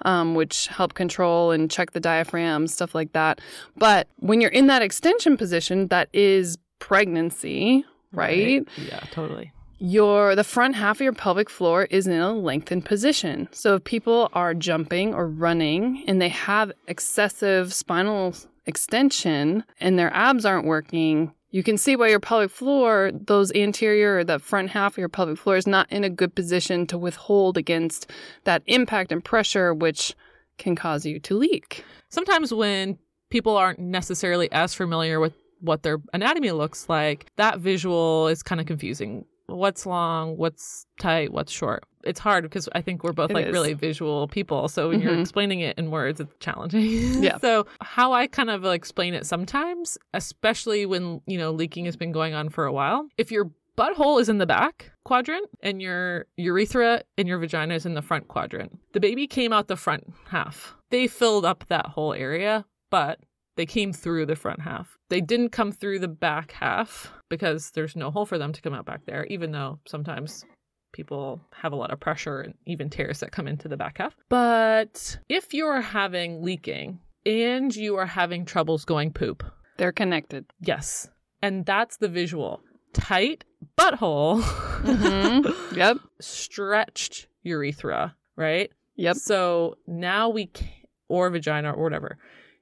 um, 0.03 0.35
which 0.35 0.67
help 0.67 0.93
control 0.93 1.51
and 1.51 1.69
check 1.69 1.91
the 1.91 1.99
diaphragm, 1.99 2.67
stuff 2.67 2.93
like 2.95 3.13
that. 3.13 3.41
But 3.77 4.07
when 4.17 4.41
you're 4.41 4.51
in 4.51 4.67
that 4.67 4.81
extension 4.81 5.37
position, 5.37 5.87
that 5.87 6.09
is 6.13 6.57
pregnancy, 6.79 7.85
right? 8.11 8.67
Yeah, 8.77 8.99
totally. 9.11 9.51
Your 9.83 10.33
the 10.33 10.45
front 10.45 10.75
half 10.75 10.97
of 10.97 11.01
your 11.01 11.11
pelvic 11.11 11.49
floor 11.49 11.83
is 11.91 12.07
in 12.07 12.17
a 12.17 12.31
lengthened 12.31 12.85
position. 12.85 13.49
So 13.51 13.75
if 13.75 13.83
people 13.83 14.29
are 14.31 14.53
jumping 14.53 15.13
or 15.13 15.27
running 15.27 16.05
and 16.07 16.21
they 16.21 16.29
have 16.29 16.71
excessive 16.87 17.73
spinal 17.73 18.33
extension 18.65 19.65
and 19.81 19.99
their 19.99 20.13
abs 20.15 20.45
aren't 20.45 20.65
working, 20.65 21.33
you 21.51 21.63
can 21.63 21.77
see 21.77 21.97
why 21.97 22.07
your 22.07 22.21
pelvic 22.21 22.49
floor, 22.49 23.11
those 23.13 23.51
anterior 23.51 24.19
or 24.19 24.23
the 24.23 24.39
front 24.39 24.69
half 24.69 24.93
of 24.93 24.99
your 24.99 25.09
pelvic 25.09 25.37
floor 25.37 25.57
is 25.57 25.67
not 25.67 25.91
in 25.91 26.05
a 26.05 26.09
good 26.09 26.33
position 26.33 26.87
to 26.87 26.97
withhold 26.97 27.57
against 27.57 28.09
that 28.45 28.63
impact 28.67 29.11
and 29.11 29.21
pressure 29.21 29.73
which 29.73 30.15
can 30.57 30.77
cause 30.77 31.05
you 31.05 31.19
to 31.19 31.35
leak. 31.35 31.83
Sometimes 32.07 32.53
when 32.53 32.97
people 33.29 33.57
aren't 33.57 33.79
necessarily 33.79 34.49
as 34.53 34.73
familiar 34.73 35.19
with 35.19 35.33
what 35.59 35.83
their 35.83 35.97
anatomy 36.13 36.51
looks 36.51 36.87
like, 36.87 37.25
that 37.35 37.59
visual 37.59 38.29
is 38.29 38.43
kind 38.43 38.61
of 38.61 38.67
confusing 38.67 39.25
what's 39.55 39.85
long, 39.85 40.37
what's 40.37 40.85
tight, 40.99 41.31
what's 41.31 41.51
short. 41.51 41.83
It's 42.03 42.19
hard 42.19 42.43
because 42.43 42.67
I 42.75 42.81
think 42.81 43.03
we're 43.03 43.13
both 43.13 43.31
It 43.31 43.33
like 43.35 43.45
is. 43.47 43.53
really 43.53 43.73
visual 43.73 44.27
people. 44.27 44.67
So 44.67 44.89
when 44.89 44.99
you're 45.01 45.13
Mhm. 45.13 45.21
explaining 45.21 45.61
it 45.61 45.77
in 45.77 45.89
words, 45.91 46.19
it's 46.19 46.33
challenging. 46.39 46.83
Yeah. 47.23 47.37
so 47.37 47.65
how 47.81 48.11
I 48.13 48.27
kind 48.27 48.49
of 48.49 48.65
explain 48.65 49.13
it 49.13 49.25
sometimes, 49.25 49.97
especially 50.13 50.85
when, 50.85 51.21
you 51.27 51.37
know, 51.37 51.51
leaking 51.51 51.85
has 51.85 51.95
been 51.95 52.11
going 52.11 52.33
on 52.33 52.49
for 52.49 52.65
a 52.65 52.73
while, 52.73 53.07
if 53.17 53.31
your 53.31 53.51
butthole 53.77 54.19
is 54.21 54.29
in 54.29 54.37
the 54.37 54.45
back 54.45 54.91
quadrant 55.05 55.47
and 55.61 55.81
your 55.81 56.25
urethra 56.37 57.01
and 57.17 57.27
your 57.27 57.37
vagina 57.39 57.73
is 57.73 57.85
in 57.85 57.93
the 57.93 58.01
front 58.01 58.27
quadrant, 58.27 58.77
the 58.93 58.99
baby 58.99 59.25
came 59.27 59.51
out 59.53 59.67
the 59.67 59.75
front 59.77 60.13
half. 60.27 60.75
They 60.91 61.07
filled 61.07 61.45
up 61.45 61.65
that 61.69 61.87
whole 61.87 62.13
area, 62.13 62.65
but 62.91 63.19
they 63.55 63.65
came 63.65 63.93
through 63.93 64.25
the 64.25 64.35
front 64.35 64.61
half. 64.61 64.97
They 65.09 65.21
didn't 65.21 65.49
come 65.49 65.71
through 65.71 65.99
the 65.99 66.07
back 66.07 66.51
half 66.53 67.11
because 67.37 67.71
there's 67.71 67.95
no 67.95 68.11
hole 68.11 68.25
for 68.25 68.37
them 68.37 68.53
to 68.53 68.61
come 68.61 68.73
out 68.73 68.85
back 68.85 69.05
there, 69.05 69.25
even 69.25 69.51
though 69.51 69.79
sometimes 69.87 70.45
people 70.91 71.41
have 71.53 71.73
a 71.73 71.75
lot 71.75 71.91
of 71.91 71.99
pressure 71.99 72.41
and 72.41 72.53
even 72.67 72.89
tears 72.89 73.19
that 73.19 73.31
come 73.31 73.47
into 73.47 73.67
the 73.67 73.77
back 73.77 73.97
half. 73.97 74.15
But 74.29 75.17
if 75.29 75.53
you're 75.53 75.81
having 75.81 76.43
leaking 76.43 76.99
and 77.25 77.75
you 77.75 77.95
are 77.95 78.05
having 78.05 78.45
troubles 78.45 78.85
going 78.85 79.11
poop, 79.13 79.43
They're 79.77 79.91
connected. 79.91 80.45
yes. 80.61 81.09
And 81.41 81.65
that's 81.65 81.97
the 81.97 82.07
visual. 82.07 82.61
Tight 82.93 83.43
butthole, 83.77 84.41
Mhm. 84.83 85.75
Yep. 85.75 85.97
stretched 86.21 87.27
urethra, 87.43 88.15
right? 88.35 88.71
Yep. 88.95 89.15
So 89.15 89.75
now 89.87 90.29
we 90.29 90.45
can 90.47 90.67
or 91.09 91.29
vagina 91.31 91.71
or 91.71 91.83
whatever. 91.83 92.17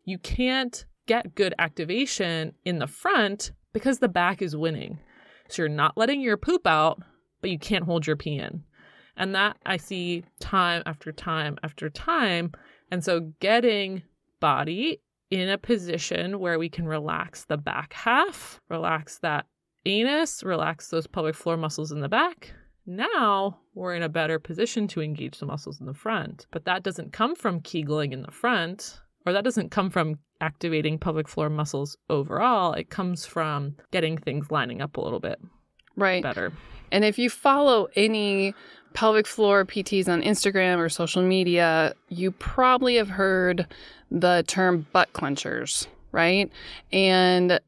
You 0.06 0.18
can't 0.18 0.86
get 1.06 1.36
good 1.36 1.54
activation 1.60 2.54
in 2.66 2.80
the 2.80 2.88
front 2.88 3.52
because 3.74 4.00
the 4.00 4.08
back 4.08 4.42
is 4.42 4.56
winning. 4.56 5.00
So 5.48 5.64
you're 5.64 5.70
not 5.70 5.98
letting 5.98 6.22
your 6.22 6.38
poop 6.38 6.66
out, 6.66 7.02
but 7.42 7.50
you 7.50 7.60
can't 7.60 7.86
hold 7.86 8.08
your 8.08 8.16
pee 8.16 8.38
in. 8.38 8.64
And 9.18 9.36
that 9.36 9.58
I 9.66 9.78
see 9.78 10.24
time 10.40 10.84
after 10.86 11.12
time 11.12 11.58
after 11.64 11.90
time. 11.90 12.52
And 12.90 13.04
so 13.04 13.32
getting 13.40 14.04
body 14.40 15.02
in 15.30 15.50
a 15.50 15.58
position 15.58 16.40
where 16.40 16.60
we 16.60 16.70
can 16.70 16.88
relax 16.88 17.46
the 17.46 17.58
back 17.58 17.94
half, 17.94 18.60
relax 18.70 19.20
that 19.20 19.46
anus, 19.86 20.44
relax 20.44 20.90
those 20.90 21.08
pelvic 21.08 21.36
floor 21.36 21.58
muscles 21.58 21.92
in 21.92 22.02
the 22.02 22.10
back. 22.10 22.54
Now 22.86 23.60
we're 23.74 23.96
in 23.96 24.04
a 24.04 24.10
better 24.10 24.40
position 24.40 24.88
to 24.90 25.02
engage 25.02 25.40
the 25.40 25.46
muscles 25.46 25.80
in 25.80 25.86
the 25.86 25.94
front. 25.94 26.48
But 26.52 26.66
that 26.66 26.84
doesn't 26.84 27.14
come 27.14 27.36
from 27.36 27.62
Kegling 27.62 28.12
in 28.12 28.24
the 28.24 28.32
front, 28.32 29.00
or 29.26 29.34
that 29.34 29.44
doesn't 29.44 29.70
come 29.72 29.90
from 29.90 30.20
activating 30.40 30.98
pelvic 30.98 31.28
floor 31.28 31.50
muscles 31.50 31.98
overall. 32.10 32.74
It 32.74 32.90
comes 32.90 33.26
from 33.26 33.76
getting 33.92 34.18
things 34.18 34.50
lining 34.50 34.82
up 34.82 34.98
a 34.98 35.02
little 35.02 35.20
bit 35.20 35.40
Right. 35.96 36.24
better. 36.24 36.52
And 36.92 37.06
if 37.06 37.20
you 37.20 37.30
follow 37.30 37.88
any 37.96 38.54
pelvic 38.94 39.28
floor 39.28 39.66
PTs 39.66 40.08
on 40.10 40.22
Instagram 40.22 40.78
or 40.78 40.90
social 40.90 41.22
media, 41.22 41.94
you 42.10 42.32
probably 42.32 42.96
have 42.96 43.10
heard 43.10 43.68
the 44.10 44.44
term 44.48 44.86
butt 44.92 45.14
clenchers, 45.14 45.88
right? 46.12 46.52
And 46.92 47.60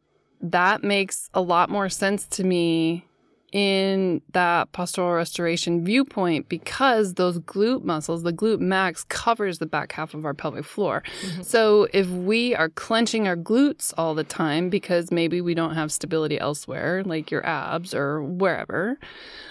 that 0.42 0.84
makes 0.84 1.30
a 1.34 1.42
lot 1.42 1.70
more 1.70 1.88
sense 1.88 2.28
to 2.28 2.44
me 2.44 3.06
in 3.54 4.20
that 4.34 4.72
postural 4.72 5.16
restoration 5.16 5.86
viewpoint 5.86 6.50
because 6.50 7.14
those 7.14 7.38
glute 7.40 7.84
muscles, 7.84 8.24
the 8.24 8.34
glute 8.34 8.60
max 8.60 9.06
covers 9.06 9.60
the 9.60 9.68
back 9.68 9.92
half 9.92 10.16
of 10.16 10.26
our 10.26 10.34
pelvic 10.34 10.66
floor. 10.66 11.04
Mhm. 11.22 11.46
So 11.46 11.88
if 11.94 12.08
we 12.10 12.56
are 12.56 12.70
clenching 12.70 13.28
our 13.28 13.38
glutes 13.38 13.94
all 13.96 14.16
the 14.16 14.24
time 14.24 14.70
because 14.70 15.12
maybe 15.12 15.40
we 15.40 15.54
don't 15.54 15.76
have 15.76 15.92
stability 15.92 16.40
elsewhere, 16.40 17.04
like 17.06 17.30
your 17.30 17.46
abs 17.46 17.94
or 17.94 18.24
wherever, 18.24 18.98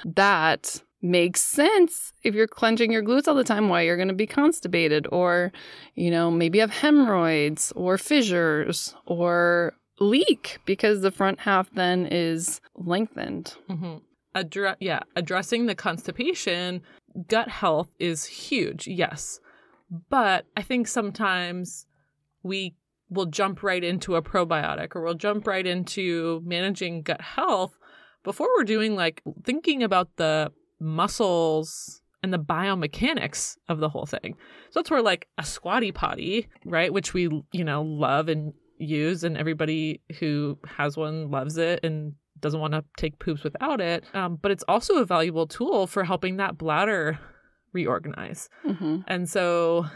that 0.04 0.82
makes 1.00 1.40
sense 1.40 2.12
if 2.24 2.34
you're 2.34 2.46
clenching 2.48 2.90
your 2.90 3.02
glutes 3.02 3.28
all 3.28 3.34
the 3.34 3.44
time 3.44 3.68
why 3.68 3.82
you're 3.82 3.96
going 3.96 4.06
to 4.08 4.14
be 4.14 4.26
constipated 4.26 5.04
or 5.10 5.52
you 5.96 6.08
know 6.08 6.30
maybe 6.30 6.60
have 6.60 6.70
hemorrhoids 6.70 7.72
or 7.74 7.98
fissures 7.98 8.94
or 9.06 9.74
leak 9.98 10.58
because 10.64 11.00
the 11.00 11.10
front 11.10 11.40
half 11.40 11.68
then 11.74 12.06
is 12.06 12.60
lengthened 12.76 13.54
hmm 13.68 13.96
Addre- 14.34 14.76
yeah, 14.80 15.00
addressing 15.14 15.66
the 15.66 15.74
constipation, 15.74 16.80
gut 17.28 17.48
health 17.48 17.90
is 17.98 18.24
huge, 18.24 18.86
yes. 18.86 19.40
But 20.08 20.46
I 20.56 20.62
think 20.62 20.88
sometimes 20.88 21.86
we 22.42 22.74
will 23.10 23.26
jump 23.26 23.62
right 23.62 23.84
into 23.84 24.16
a 24.16 24.22
probiotic 24.22 24.96
or 24.96 25.02
we'll 25.02 25.14
jump 25.14 25.46
right 25.46 25.66
into 25.66 26.40
managing 26.44 27.02
gut 27.02 27.20
health 27.20 27.78
before 28.24 28.48
we're 28.56 28.64
doing 28.64 28.96
like 28.96 29.22
thinking 29.44 29.82
about 29.82 30.08
the 30.16 30.50
muscles 30.80 32.00
and 32.22 32.32
the 32.32 32.38
biomechanics 32.38 33.56
of 33.68 33.80
the 33.80 33.88
whole 33.88 34.06
thing. 34.06 34.36
So 34.70 34.80
that's 34.80 34.90
where 34.90 35.02
like 35.02 35.28
a 35.36 35.44
squatty 35.44 35.92
potty, 35.92 36.48
right, 36.64 36.92
which 36.92 37.12
we, 37.12 37.28
you 37.52 37.64
know, 37.64 37.82
love 37.82 38.28
and 38.28 38.54
use 38.78 39.24
and 39.24 39.36
everybody 39.36 40.00
who 40.18 40.58
has 40.66 40.96
one 40.96 41.30
loves 41.30 41.58
it 41.58 41.84
and 41.84 42.14
doesn't 42.42 42.60
want 42.60 42.74
to 42.74 42.84
take 42.96 43.18
poops 43.18 43.42
without 43.42 43.80
it. 43.80 44.04
Um, 44.14 44.36
but 44.40 44.50
it's 44.50 44.64
also 44.68 44.96
a 44.96 45.06
valuable 45.06 45.46
tool 45.46 45.86
for 45.86 46.04
helping 46.04 46.36
that 46.36 46.58
bladder 46.58 47.18
reorganize. 47.72 48.50
hmm 48.62 48.98
And 49.08 49.28
so, 49.28 49.86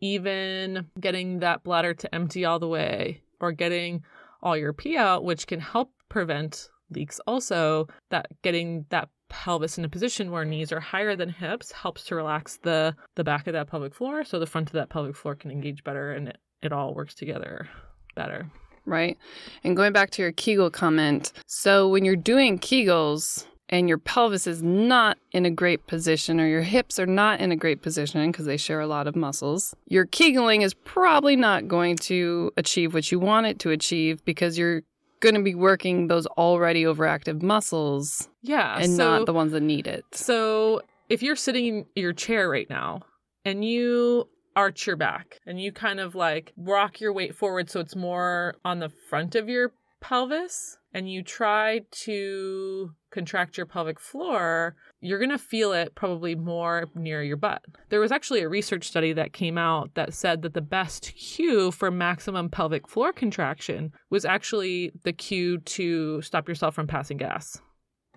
even 0.00 0.86
getting 0.98 1.40
that 1.40 1.62
bladder 1.64 1.94
to 1.94 2.14
empty 2.14 2.44
all 2.44 2.58
the 2.58 2.68
way 2.68 3.22
or 3.40 3.52
getting 3.52 4.02
all 4.42 4.56
your 4.56 4.72
pee 4.72 4.96
out, 4.96 5.24
which 5.24 5.46
can 5.46 5.60
help 5.60 5.90
prevent 6.08 6.68
leaks, 6.90 7.20
also, 7.26 7.88
that 8.10 8.26
getting 8.42 8.86
that 8.90 9.08
pelvis 9.28 9.76
in 9.76 9.84
a 9.84 9.88
position 9.88 10.30
where 10.30 10.44
knees 10.44 10.70
are 10.70 10.80
higher 10.80 11.16
than 11.16 11.28
hips 11.28 11.72
helps 11.72 12.04
to 12.04 12.14
relax 12.14 12.58
the 12.62 12.94
the 13.16 13.24
back 13.24 13.48
of 13.48 13.52
that 13.54 13.66
pelvic 13.66 13.92
floor 13.92 14.22
so 14.22 14.38
the 14.38 14.46
front 14.46 14.68
of 14.68 14.74
that 14.74 14.88
pelvic 14.88 15.16
floor 15.16 15.34
can 15.34 15.50
engage 15.50 15.82
better 15.82 16.12
and 16.12 16.28
it, 16.28 16.38
it 16.62 16.72
all 16.72 16.94
works 16.94 17.12
together 17.12 17.68
better 18.14 18.48
right 18.86 19.18
and 19.64 19.76
going 19.76 19.92
back 19.92 20.10
to 20.10 20.22
your 20.22 20.32
kegel 20.32 20.70
comment 20.70 21.32
so 21.46 21.88
when 21.88 22.04
you're 22.04 22.16
doing 22.16 22.58
kegels 22.58 23.46
and 23.68 23.88
your 23.88 23.98
pelvis 23.98 24.46
is 24.46 24.62
not 24.62 25.18
in 25.32 25.44
a 25.44 25.50
great 25.50 25.86
position 25.86 26.40
or 26.40 26.46
your 26.46 26.62
hips 26.62 26.98
are 26.98 27.06
not 27.06 27.40
in 27.40 27.50
a 27.50 27.56
great 27.56 27.82
position 27.82 28.30
because 28.30 28.46
they 28.46 28.56
share 28.56 28.80
a 28.80 28.86
lot 28.86 29.06
of 29.06 29.16
muscles, 29.16 29.74
your 29.86 30.06
kegling 30.06 30.62
is 30.62 30.74
probably 30.74 31.36
not 31.36 31.66
going 31.66 31.96
to 31.96 32.52
achieve 32.56 32.94
what 32.94 33.10
you 33.10 33.18
want 33.18 33.46
it 33.46 33.58
to 33.60 33.70
achieve 33.70 34.24
because 34.24 34.56
you're 34.56 34.82
going 35.20 35.34
to 35.34 35.42
be 35.42 35.54
working 35.54 36.08
those 36.08 36.26
already 36.26 36.84
overactive 36.84 37.42
muscles 37.42 38.28
yeah 38.42 38.78
and 38.78 38.96
so 38.96 39.18
not 39.18 39.26
the 39.26 39.32
ones 39.32 39.52
that 39.52 39.62
need 39.62 39.86
it. 39.86 40.04
So 40.12 40.82
if 41.08 41.22
you're 41.22 41.36
sitting 41.36 41.66
in 41.66 41.86
your 41.94 42.12
chair 42.12 42.48
right 42.48 42.68
now 42.68 43.00
and 43.44 43.64
you 43.64 44.28
arch 44.56 44.86
your 44.86 44.96
back 44.96 45.38
and 45.46 45.60
you 45.60 45.70
kind 45.70 46.00
of 46.00 46.14
like 46.14 46.52
rock 46.56 47.00
your 47.00 47.12
weight 47.12 47.34
forward 47.34 47.70
so 47.70 47.78
it's 47.78 47.94
more 47.94 48.54
on 48.64 48.80
the 48.80 48.88
front 48.88 49.34
of 49.34 49.48
your 49.48 49.72
pelvis 50.00 50.78
and 50.92 51.10
you 51.10 51.22
try 51.22 51.80
to 51.90 52.90
contract 53.10 53.56
your 53.56 53.66
pelvic 53.66 54.00
floor, 54.00 54.76
you're 55.00 55.18
going 55.18 55.30
to 55.30 55.38
feel 55.38 55.72
it 55.72 55.94
probably 55.94 56.34
more 56.34 56.84
near 56.94 57.22
your 57.22 57.36
butt. 57.36 57.62
There 57.90 58.00
was 58.00 58.12
actually 58.12 58.40
a 58.40 58.48
research 58.48 58.88
study 58.88 59.12
that 59.12 59.32
came 59.32 59.58
out 59.58 59.94
that 59.94 60.14
said 60.14 60.42
that 60.42 60.54
the 60.54 60.62
best 60.62 61.12
cue 61.14 61.70
for 61.70 61.90
maximum 61.90 62.48
pelvic 62.48 62.88
floor 62.88 63.12
contraction 63.12 63.92
was 64.08 64.24
actually 64.24 64.92
the 65.04 65.12
cue 65.12 65.58
to 65.58 66.22
stop 66.22 66.48
yourself 66.48 66.74
from 66.74 66.86
passing 66.86 67.18
gas. 67.18 67.60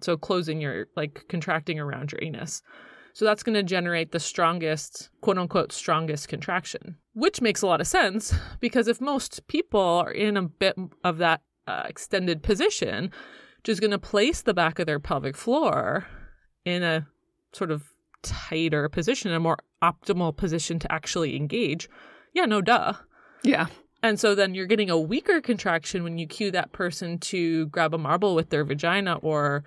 So 0.02 0.16
closing 0.16 0.62
your 0.62 0.88
like 0.96 1.26
contracting 1.28 1.80
around 1.80 2.12
your 2.12 2.24
anus. 2.24 2.62
So 3.14 3.26
that's 3.26 3.44
going 3.44 3.56
to 3.56 3.64
generate 3.64 4.12
the 4.12 4.20
strongest, 4.20 5.10
quote 5.22 5.38
unquote, 5.38 5.72
strongest 5.72 6.28
contraction, 6.28 6.96
which 7.14 7.42
makes 7.42 7.62
a 7.62 7.68
lot 7.68 7.82
of 7.82 7.88
sense 7.88 8.34
because 8.60 8.88
if 8.88 9.02
most 9.02 9.48
people 9.48 9.80
are 9.80 10.12
in 10.12 10.38
a 10.38 10.44
bit 10.44 10.76
of 11.04 11.18
that 11.18 11.42
uh, 11.68 11.84
extended 11.88 12.44
position, 12.44 13.12
just 13.64 13.82
going 13.82 13.92
to 13.92 14.00
place 14.00 14.42
the 14.42 14.54
back 14.54 14.80
of 14.80 14.86
their 14.86 15.00
pelvic 15.00 15.36
floor 15.36 16.08
in 16.66 16.84
a 16.84 17.08
sort 17.54 17.72
of 17.72 17.84
tighter 18.22 18.90
position, 18.90 19.32
a 19.32 19.40
more 19.40 19.58
optimal 19.82 20.36
position 20.36 20.80
to 20.80 20.92
actually 20.92 21.36
engage. 21.36 21.90
Yeah, 22.34 22.46
no 22.46 22.62
duh. 22.62 22.94
Yeah. 23.44 23.68
And 24.02 24.20
so 24.20 24.34
then 24.34 24.54
you're 24.54 24.66
getting 24.66 24.90
a 24.90 25.00
weaker 25.00 25.42
contraction 25.42 26.04
when 26.04 26.18
you 26.18 26.28
cue 26.28 26.52
that 26.52 26.72
person 26.72 27.20
to 27.20 27.68
grab 27.68 27.94
a 27.94 27.98
marble 27.98 28.34
with 28.34 28.50
their 28.50 28.64
vagina 28.64 29.16
or 29.16 29.64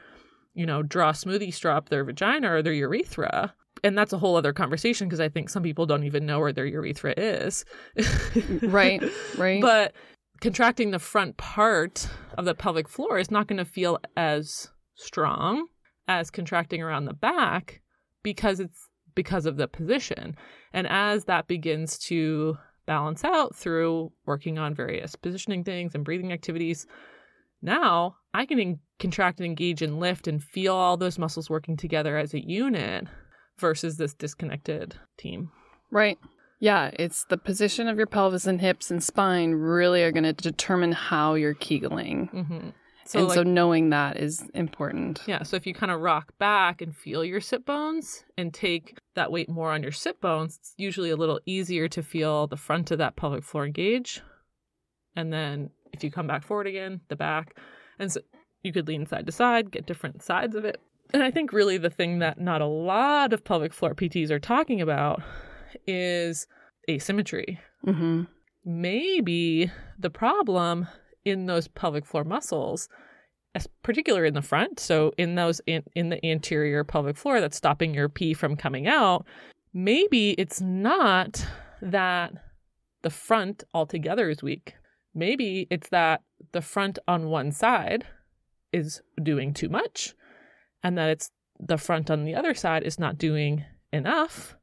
you 0.54 0.66
know, 0.66 0.82
draw 0.82 1.12
smoothie 1.12 1.52
straw 1.52 1.76
up 1.76 1.88
their 1.88 2.04
vagina 2.04 2.52
or 2.52 2.62
their 2.62 2.72
urethra. 2.72 3.54
And 3.84 3.98
that's 3.98 4.12
a 4.12 4.18
whole 4.18 4.36
other 4.36 4.52
conversation 4.52 5.08
because 5.08 5.20
I 5.20 5.28
think 5.28 5.48
some 5.48 5.62
people 5.62 5.86
don't 5.86 6.04
even 6.04 6.26
know 6.26 6.38
where 6.38 6.52
their 6.52 6.66
urethra 6.66 7.14
is. 7.16 7.64
Right, 8.62 9.02
right. 9.36 9.60
But 9.60 9.94
contracting 10.40 10.90
the 10.90 10.98
front 10.98 11.36
part 11.36 12.08
of 12.38 12.44
the 12.44 12.54
pelvic 12.54 12.88
floor 12.88 13.18
is 13.18 13.30
not 13.30 13.46
going 13.46 13.58
to 13.58 13.64
feel 13.64 13.98
as 14.16 14.68
strong 14.94 15.66
as 16.08 16.30
contracting 16.30 16.82
around 16.82 17.04
the 17.04 17.14
back 17.14 17.80
because 18.22 18.60
it's 18.60 18.88
because 19.14 19.46
of 19.46 19.56
the 19.56 19.68
position. 19.68 20.36
And 20.72 20.86
as 20.88 21.24
that 21.24 21.48
begins 21.48 21.98
to 22.00 22.56
balance 22.86 23.24
out 23.24 23.54
through 23.54 24.12
working 24.26 24.58
on 24.58 24.74
various 24.74 25.14
positioning 25.16 25.64
things 25.64 25.94
and 25.94 26.04
breathing 26.04 26.32
activities, 26.32 26.86
now 27.62 28.16
I 28.34 28.46
can 28.46 28.58
contract 29.02 29.38
and 29.40 29.46
engage 29.46 29.82
and 29.82 30.00
lift 30.00 30.26
and 30.26 30.42
feel 30.42 30.74
all 30.74 30.96
those 30.96 31.18
muscles 31.18 31.50
working 31.50 31.76
together 31.76 32.16
as 32.16 32.32
a 32.32 32.40
unit 32.46 33.06
versus 33.58 33.96
this 33.98 34.14
disconnected 34.14 34.94
team. 35.18 35.50
Right. 35.90 36.18
Yeah, 36.60 36.90
it's 36.94 37.24
the 37.28 37.36
position 37.36 37.88
of 37.88 37.98
your 37.98 38.06
pelvis 38.06 38.46
and 38.46 38.60
hips 38.60 38.90
and 38.90 39.02
spine 39.02 39.52
really 39.52 40.02
are 40.04 40.12
going 40.12 40.22
to 40.24 40.32
determine 40.32 40.92
how 40.92 41.34
you're 41.34 41.54
kegling. 41.54 42.30
Mm-hmm. 42.32 42.68
and 43.14 43.28
like- 43.28 43.34
so 43.34 43.42
knowing 43.42 43.90
that 43.90 44.16
is 44.16 44.48
important. 44.54 45.22
Yeah, 45.26 45.42
so 45.42 45.56
if 45.56 45.66
you 45.66 45.74
kind 45.74 45.90
of 45.90 46.00
rock 46.00 46.32
back 46.38 46.80
and 46.80 46.96
feel 46.96 47.24
your 47.24 47.40
sit 47.40 47.66
bones 47.66 48.24
and 48.38 48.54
take 48.54 48.96
that 49.16 49.32
weight 49.32 49.48
more 49.48 49.72
on 49.72 49.82
your 49.82 49.92
sit 49.92 50.20
bones, 50.20 50.56
it's 50.60 50.74
usually 50.78 51.10
a 51.10 51.16
little 51.16 51.40
easier 51.46 51.88
to 51.88 52.02
feel 52.02 52.46
the 52.46 52.56
front 52.56 52.90
of 52.92 52.98
that 52.98 53.16
pelvic 53.16 53.42
floor 53.42 53.66
engage. 53.66 54.22
And 55.16 55.32
then 55.32 55.70
if 55.92 56.02
you 56.04 56.10
come 56.10 56.28
back 56.28 56.44
forward 56.44 56.68
again, 56.68 57.00
the 57.08 57.16
back. 57.16 57.56
And 57.98 58.10
so 58.10 58.20
you 58.62 58.72
could 58.72 58.88
lean 58.88 59.06
side 59.06 59.26
to 59.26 59.32
side, 59.32 59.70
get 59.70 59.86
different 59.86 60.22
sides 60.22 60.54
of 60.54 60.64
it. 60.64 60.80
And 61.12 61.22
I 61.22 61.30
think 61.30 61.52
really 61.52 61.78
the 61.78 61.90
thing 61.90 62.20
that 62.20 62.40
not 62.40 62.62
a 62.62 62.66
lot 62.66 63.32
of 63.32 63.44
pelvic 63.44 63.72
floor 63.72 63.94
PTs 63.94 64.30
are 64.30 64.38
talking 64.38 64.80
about 64.80 65.22
is 65.86 66.46
asymmetry. 66.88 67.60
hmm 67.84 68.22
Maybe 68.64 69.72
the 69.98 70.10
problem 70.10 70.86
in 71.24 71.46
those 71.46 71.66
pelvic 71.66 72.06
floor 72.06 72.22
muscles, 72.22 72.88
particularly 73.82 74.28
in 74.28 74.34
the 74.34 74.42
front, 74.42 74.78
so 74.78 75.12
in 75.18 75.34
those 75.34 75.60
in, 75.66 75.82
in 75.96 76.10
the 76.10 76.24
anterior 76.24 76.84
pelvic 76.84 77.16
floor 77.16 77.40
that's 77.40 77.56
stopping 77.56 77.92
your 77.92 78.08
pee 78.08 78.34
from 78.34 78.56
coming 78.56 78.86
out, 78.86 79.26
maybe 79.74 80.30
it's 80.38 80.60
not 80.60 81.44
that 81.80 82.32
the 83.02 83.10
front 83.10 83.64
altogether 83.74 84.30
is 84.30 84.44
weak. 84.44 84.74
Maybe 85.12 85.66
it's 85.68 85.88
that 85.88 86.22
the 86.52 86.62
front 86.62 87.00
on 87.08 87.28
one 87.28 87.50
side 87.50 88.06
is 88.72 89.02
doing 89.22 89.52
too 89.54 89.68
much 89.68 90.14
and 90.82 90.96
that 90.98 91.10
it's 91.10 91.30
the 91.60 91.78
front 91.78 92.10
on 92.10 92.24
the 92.24 92.34
other 92.34 92.54
side 92.54 92.82
is 92.82 92.98
not 92.98 93.18
doing 93.18 93.64
enough. 93.92 94.56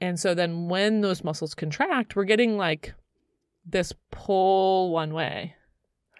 And 0.00 0.18
so 0.18 0.34
then 0.34 0.68
when 0.68 1.00
those 1.00 1.24
muscles 1.24 1.54
contract, 1.54 2.14
we're 2.14 2.24
getting 2.24 2.56
like 2.56 2.94
this 3.66 3.92
pull 4.10 4.92
one 4.92 5.12
way. 5.12 5.54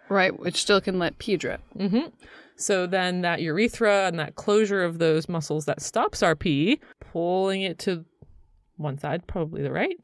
Right, 0.08 0.38
which 0.38 0.56
still 0.56 0.80
can 0.80 0.98
let 0.98 1.18
pee 1.18 1.36
drip. 1.36 1.60
hmm 1.76 2.08
So 2.56 2.86
then 2.86 3.20
that 3.20 3.42
urethra 3.42 4.06
and 4.06 4.18
that 4.18 4.34
closure 4.34 4.82
of 4.82 4.98
those 4.98 5.28
muscles 5.28 5.66
that 5.66 5.82
stops 5.82 6.22
our 6.22 6.34
pee, 6.34 6.80
pulling 7.12 7.62
it 7.62 7.78
to 7.80 8.04
one 8.76 8.98
side, 8.98 9.26
probably 9.26 9.62
the 9.62 9.72
right, 9.72 9.96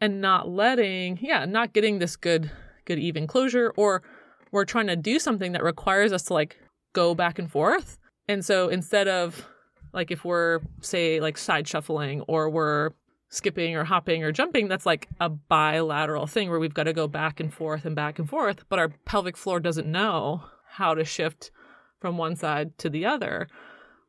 and 0.00 0.20
not 0.20 0.48
letting, 0.48 1.18
yeah, 1.22 1.44
not 1.44 1.72
getting 1.72 1.98
this 1.98 2.16
good, 2.16 2.50
good 2.84 2.98
even 2.98 3.26
closure, 3.26 3.72
or 3.76 4.02
we're 4.50 4.64
trying 4.64 4.88
to 4.88 4.96
do 4.96 5.18
something 5.18 5.52
that 5.52 5.62
requires 5.62 6.12
us 6.12 6.24
to 6.24 6.34
like 6.34 6.58
go 6.92 7.14
back 7.14 7.38
and 7.38 7.50
forth. 7.50 7.98
And 8.28 8.44
so 8.44 8.68
instead 8.68 9.08
of 9.08 9.46
like 9.92 10.10
if 10.10 10.24
we're 10.24 10.60
say 10.80 11.20
like 11.20 11.36
side 11.36 11.68
shuffling 11.68 12.22
or 12.22 12.48
we're 12.48 12.90
skipping 13.28 13.74
or 13.76 13.84
hopping 13.84 14.22
or 14.22 14.32
jumping, 14.32 14.68
that's 14.68 14.86
like 14.86 15.08
a 15.20 15.28
bilateral 15.28 16.26
thing 16.26 16.50
where 16.50 16.58
we've 16.58 16.74
got 16.74 16.84
to 16.84 16.92
go 16.92 17.08
back 17.08 17.40
and 17.40 17.52
forth 17.52 17.84
and 17.84 17.96
back 17.96 18.18
and 18.18 18.28
forth, 18.28 18.64
but 18.68 18.78
our 18.78 18.88
pelvic 19.06 19.36
floor 19.36 19.58
doesn't 19.58 19.86
know 19.86 20.44
how 20.68 20.94
to 20.94 21.04
shift 21.04 21.50
from 21.98 22.18
one 22.18 22.36
side 22.36 22.76
to 22.78 22.90
the 22.90 23.06
other. 23.06 23.48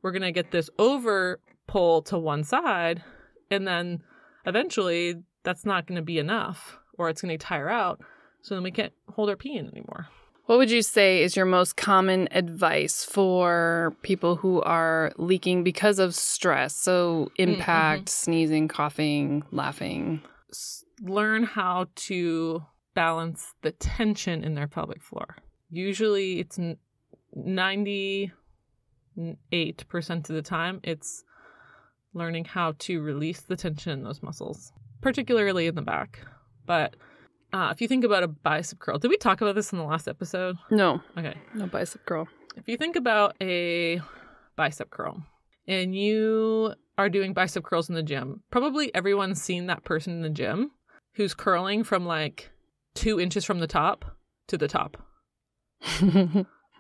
We're 0.01 0.11
going 0.11 0.23
to 0.23 0.31
get 0.31 0.51
this 0.51 0.69
over 0.77 1.39
pull 1.67 2.01
to 2.03 2.17
one 2.17 2.43
side, 2.43 3.01
and 3.49 3.65
then 3.65 4.03
eventually 4.45 5.15
that's 5.43 5.65
not 5.65 5.87
going 5.87 5.95
to 5.95 6.01
be 6.01 6.19
enough, 6.19 6.77
or 6.97 7.09
it's 7.09 7.21
going 7.21 7.37
to 7.37 7.43
tire 7.43 7.69
out. 7.69 8.01
So 8.41 8.55
then 8.55 8.63
we 8.63 8.71
can't 8.71 8.93
hold 9.09 9.29
our 9.29 9.37
pee 9.37 9.55
in 9.55 9.67
anymore. 9.67 10.07
What 10.45 10.57
would 10.57 10.69
you 10.71 10.81
say 10.81 11.23
is 11.23 11.35
your 11.37 11.45
most 11.45 11.77
common 11.77 12.27
advice 12.31 13.05
for 13.05 13.95
people 14.01 14.35
who 14.35 14.61
are 14.61 15.13
leaking 15.17 15.63
because 15.63 15.99
of 15.99 16.13
stress? 16.13 16.75
So, 16.75 17.29
mm, 17.39 17.53
impact, 17.53 18.01
mm-hmm. 18.05 18.07
sneezing, 18.07 18.67
coughing, 18.67 19.43
laughing. 19.51 20.21
s- 20.51 20.83
learn 21.01 21.43
how 21.43 21.87
to 21.95 22.63
balance 22.93 23.53
the 23.61 23.71
tension 23.71 24.43
in 24.43 24.53
their 24.55 24.67
pelvic 24.67 25.01
floor. 25.01 25.37
Usually 25.69 26.39
it's 26.39 26.59
n- 26.59 26.77
98% 27.37 28.31
of 30.29 30.35
the 30.35 30.41
time 30.41 30.79
it's 30.83 31.23
learning 32.13 32.45
how 32.45 32.73
to 32.79 33.01
release 33.01 33.41
the 33.41 33.55
tension 33.55 33.93
in 33.93 34.03
those 34.03 34.21
muscles, 34.21 34.71
particularly 35.01 35.67
in 35.67 35.75
the 35.75 35.81
back. 35.81 36.19
But 36.65 36.95
uh, 37.53 37.69
if 37.71 37.79
you 37.81 37.87
think 37.87 38.03
about 38.03 38.23
a 38.23 38.27
bicep 38.27 38.79
curl, 38.79 38.97
did 38.97 39.09
we 39.09 39.17
talk 39.17 39.39
about 39.41 39.55
this 39.55 39.71
in 39.71 39.77
the 39.77 39.85
last 39.85 40.07
episode? 40.07 40.57
No, 40.71 41.01
Okay. 41.17 41.35
no 41.53 41.67
bicep 41.67 42.05
curl. 42.05 42.27
If 42.55 42.67
you 42.67 42.77
think 42.77 42.95
about 42.95 43.35
a 43.41 44.01
bicep 44.55 44.89
curl 44.89 45.23
and 45.67 45.95
you 45.95 46.73
are 46.97 47.09
doing 47.09 47.33
bicep 47.33 47.63
curls 47.63 47.89
in 47.89 47.95
the 47.95 48.03
gym, 48.03 48.41
probably 48.51 48.93
everyone's 48.93 49.41
seen 49.41 49.67
that 49.67 49.83
person 49.83 50.13
in 50.13 50.21
the 50.21 50.29
gym 50.29 50.71
who's 51.15 51.33
curling 51.33 51.83
from 51.83 52.05
like 52.05 52.51
two 52.95 53.19
inches 53.19 53.45
from 53.45 53.59
the 53.59 53.67
top 53.67 54.05
to 54.47 54.57
the 54.57 54.67
top, 54.67 54.97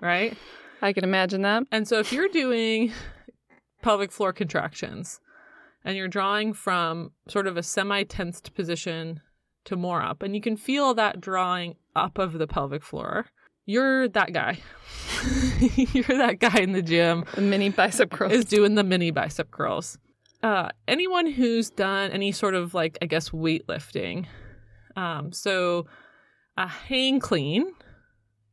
right? 0.01 0.37
I 0.81 0.93
can 0.93 1.03
imagine 1.03 1.41
that. 1.43 1.63
And 1.71 1.87
so 1.87 1.99
if 1.99 2.11
you're 2.11 2.27
doing 2.29 2.91
pelvic 3.81 4.11
floor 4.11 4.33
contractions 4.33 5.19
and 5.85 5.95
you're 5.97 6.07
drawing 6.07 6.53
from 6.53 7.11
sort 7.27 7.47
of 7.47 7.57
a 7.57 7.63
semi 7.63 8.03
tensed 8.03 8.53
position 8.53 9.21
to 9.65 9.75
more 9.75 10.01
up, 10.01 10.21
and 10.23 10.35
you 10.35 10.41
can 10.41 10.57
feel 10.57 10.93
that 10.95 11.21
drawing 11.21 11.75
up 11.95 12.17
of 12.17 12.33
the 12.33 12.47
pelvic 12.47 12.83
floor, 12.83 13.25
you're 13.65 14.07
that 14.09 14.33
guy. 14.33 14.59
you're 15.75 16.03
that 16.17 16.39
guy 16.39 16.59
in 16.59 16.73
the 16.73 16.81
gym 16.81 17.25
The 17.35 17.41
mini 17.41 17.69
bicep 17.69 18.11
curl. 18.11 18.31
is 18.31 18.45
doing 18.45 18.75
the 18.75 18.83
mini 18.83 19.11
bicep 19.11 19.51
curls. 19.51 19.97
Uh, 20.41 20.69
anyone 20.87 21.25
who's 21.25 21.69
done 21.69 22.11
any 22.11 22.33
sort 22.33 22.53
of 22.53 22.73
like, 22.73 22.97
I 23.01 23.05
guess, 23.05 23.29
weightlifting. 23.29 24.25
Um, 24.97 25.31
so 25.31 25.85
a 26.57 26.67
hang 26.67 27.19
clean 27.19 27.71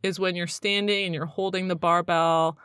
is 0.02 0.20
when 0.20 0.36
you're 0.36 0.46
standing 0.46 1.06
and 1.06 1.14
you're 1.14 1.26
holding 1.26 1.68
the 1.68 1.76
barbell 1.76 2.56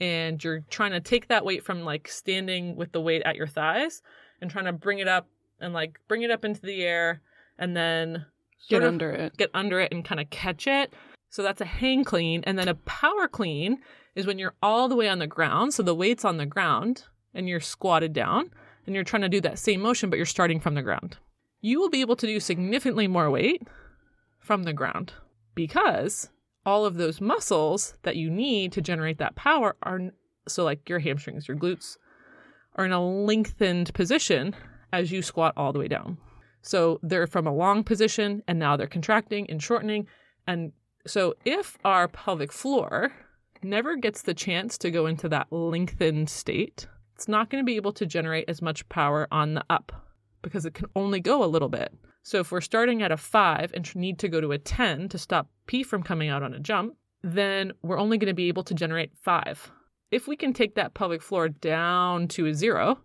and 0.00 0.42
you're 0.42 0.60
trying 0.70 0.92
to 0.92 1.00
take 1.00 1.28
that 1.28 1.44
weight 1.44 1.64
from 1.64 1.84
like 1.84 2.08
standing 2.08 2.74
with 2.74 2.92
the 2.92 3.00
weight 3.00 3.22
at 3.24 3.36
your 3.36 3.46
thighs 3.46 4.02
and 4.40 4.50
trying 4.50 4.64
to 4.64 4.72
bring 4.72 4.98
it 4.98 5.06
up 5.06 5.28
and 5.60 5.74
like 5.74 6.00
bring 6.08 6.22
it 6.22 6.30
up 6.30 6.44
into 6.44 6.62
the 6.62 6.82
air 6.82 7.20
and 7.58 7.76
then 7.76 8.26
Get 8.68 8.82
under 8.82 9.10
it. 9.10 9.36
get 9.36 9.50
under 9.54 9.80
it 9.80 9.92
and 9.92 10.04
kind 10.04 10.20
of 10.20 10.30
catch 10.30 10.66
it. 10.66 10.92
So 11.30 11.42
that's 11.42 11.60
a 11.60 11.64
hang 11.66 12.04
clean. 12.04 12.42
And 12.44 12.58
then 12.58 12.68
a 12.68 12.74
power 12.74 13.26
clean 13.26 13.78
is 14.14 14.26
when 14.26 14.38
you're 14.38 14.54
all 14.62 14.88
the 14.88 14.96
way 14.96 15.08
on 15.08 15.18
the 15.18 15.26
ground. 15.26 15.74
So 15.74 15.82
the 15.82 15.94
weight's 15.94 16.24
on 16.24 16.36
the 16.36 16.46
ground 16.46 17.04
and 17.34 17.48
you're 17.48 17.60
squatted 17.60 18.12
down 18.12 18.50
and 18.86 18.94
you're 18.94 19.04
trying 19.04 19.22
to 19.22 19.28
do 19.28 19.40
that 19.40 19.58
same 19.58 19.80
motion, 19.80 20.10
but 20.10 20.16
you're 20.16 20.26
starting 20.26 20.60
from 20.60 20.74
the 20.74 20.82
ground. 20.82 21.16
You 21.60 21.80
will 21.80 21.88
be 21.90 22.00
able 22.00 22.16
to 22.16 22.26
do 22.26 22.38
significantly 22.40 23.08
more 23.08 23.30
weight 23.30 23.62
from 24.38 24.64
the 24.64 24.72
ground 24.72 25.12
because 25.54 26.28
all 26.66 26.84
of 26.84 26.94
those 26.96 27.20
muscles 27.20 27.94
that 28.02 28.16
you 28.16 28.30
need 28.30 28.72
to 28.72 28.80
generate 28.80 29.18
that 29.18 29.34
power 29.34 29.76
are 29.82 30.00
so 30.48 30.64
like 30.64 30.88
your 30.88 30.98
hamstrings, 30.98 31.48
your 31.48 31.56
glutes 31.56 31.96
are 32.76 32.84
in 32.84 32.92
a 32.92 33.04
lengthened 33.04 33.92
position 33.94 34.54
as 34.92 35.10
you 35.12 35.22
squat 35.22 35.54
all 35.56 35.72
the 35.72 35.78
way 35.78 35.88
down. 35.88 36.18
So 36.62 37.00
they're 37.02 37.26
from 37.26 37.46
a 37.46 37.54
long 37.54 37.84
position 37.84 38.42
and 38.48 38.58
now 38.58 38.76
they're 38.76 38.86
contracting 38.86 39.50
and 39.50 39.62
shortening. 39.62 40.06
And 40.46 40.72
so 41.06 41.34
if 41.44 41.76
our 41.84 42.08
pelvic 42.08 42.52
floor 42.52 43.12
never 43.62 43.96
gets 43.96 44.22
the 44.22 44.34
chance 44.34 44.78
to 44.78 44.90
go 44.90 45.06
into 45.06 45.28
that 45.28 45.52
lengthened 45.52 46.30
state, 46.30 46.86
it's 47.14 47.28
not 47.28 47.50
going 47.50 47.62
to 47.62 47.66
be 47.66 47.76
able 47.76 47.92
to 47.92 48.06
generate 48.06 48.48
as 48.48 48.62
much 48.62 48.88
power 48.88 49.28
on 49.30 49.54
the 49.54 49.64
up 49.68 49.92
because 50.42 50.64
it 50.64 50.74
can 50.74 50.86
only 50.96 51.20
go 51.20 51.44
a 51.44 51.46
little 51.46 51.68
bit. 51.68 51.92
So 52.24 52.38
if 52.38 52.52
we're 52.52 52.60
starting 52.60 53.02
at 53.02 53.12
a 53.12 53.16
five 53.16 53.72
and 53.74 53.94
need 53.96 54.18
to 54.20 54.28
go 54.28 54.40
to 54.40 54.52
a 54.52 54.58
10 54.58 55.08
to 55.08 55.18
stop 55.18 55.48
pee 55.66 55.82
from 55.82 56.02
coming 56.02 56.28
out 56.28 56.42
on 56.42 56.54
a 56.54 56.60
jump, 56.60 56.94
then 57.22 57.72
we're 57.82 57.98
only 57.98 58.18
going 58.18 58.28
to 58.28 58.34
be 58.34 58.48
able 58.48 58.64
to 58.64 58.74
generate 58.74 59.12
five. 59.16 59.70
If 60.10 60.28
we 60.28 60.36
can 60.36 60.52
take 60.52 60.74
that 60.74 60.94
pelvic 60.94 61.22
floor 61.22 61.48
down 61.48 62.28
to 62.28 62.46
a 62.46 62.54
zero, 62.54 62.98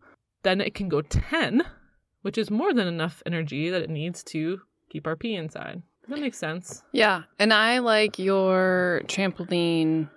then 0.44 0.62
it 0.62 0.76
can 0.76 0.90
go 0.90 1.02
10, 1.02 1.64
which 2.28 2.38
is 2.38 2.52
more 2.52 2.74
than 2.74 2.88
enough 2.88 3.24
energy 3.26 3.70
that 3.70 3.82
it 3.82 3.90
needs 3.90 4.22
to 4.22 4.60
keep 4.90 5.08
our 5.08 5.16
pee 5.16 5.34
inside. 5.36 5.82
Does 6.02 6.10
that 6.10 6.20
make 6.20 6.34
sense? 6.36 6.84
Yeah. 6.92 7.24
And 7.40 7.54
I 7.54 7.80
like 7.80 8.20
your 8.20 9.02
trampoline 9.06 10.10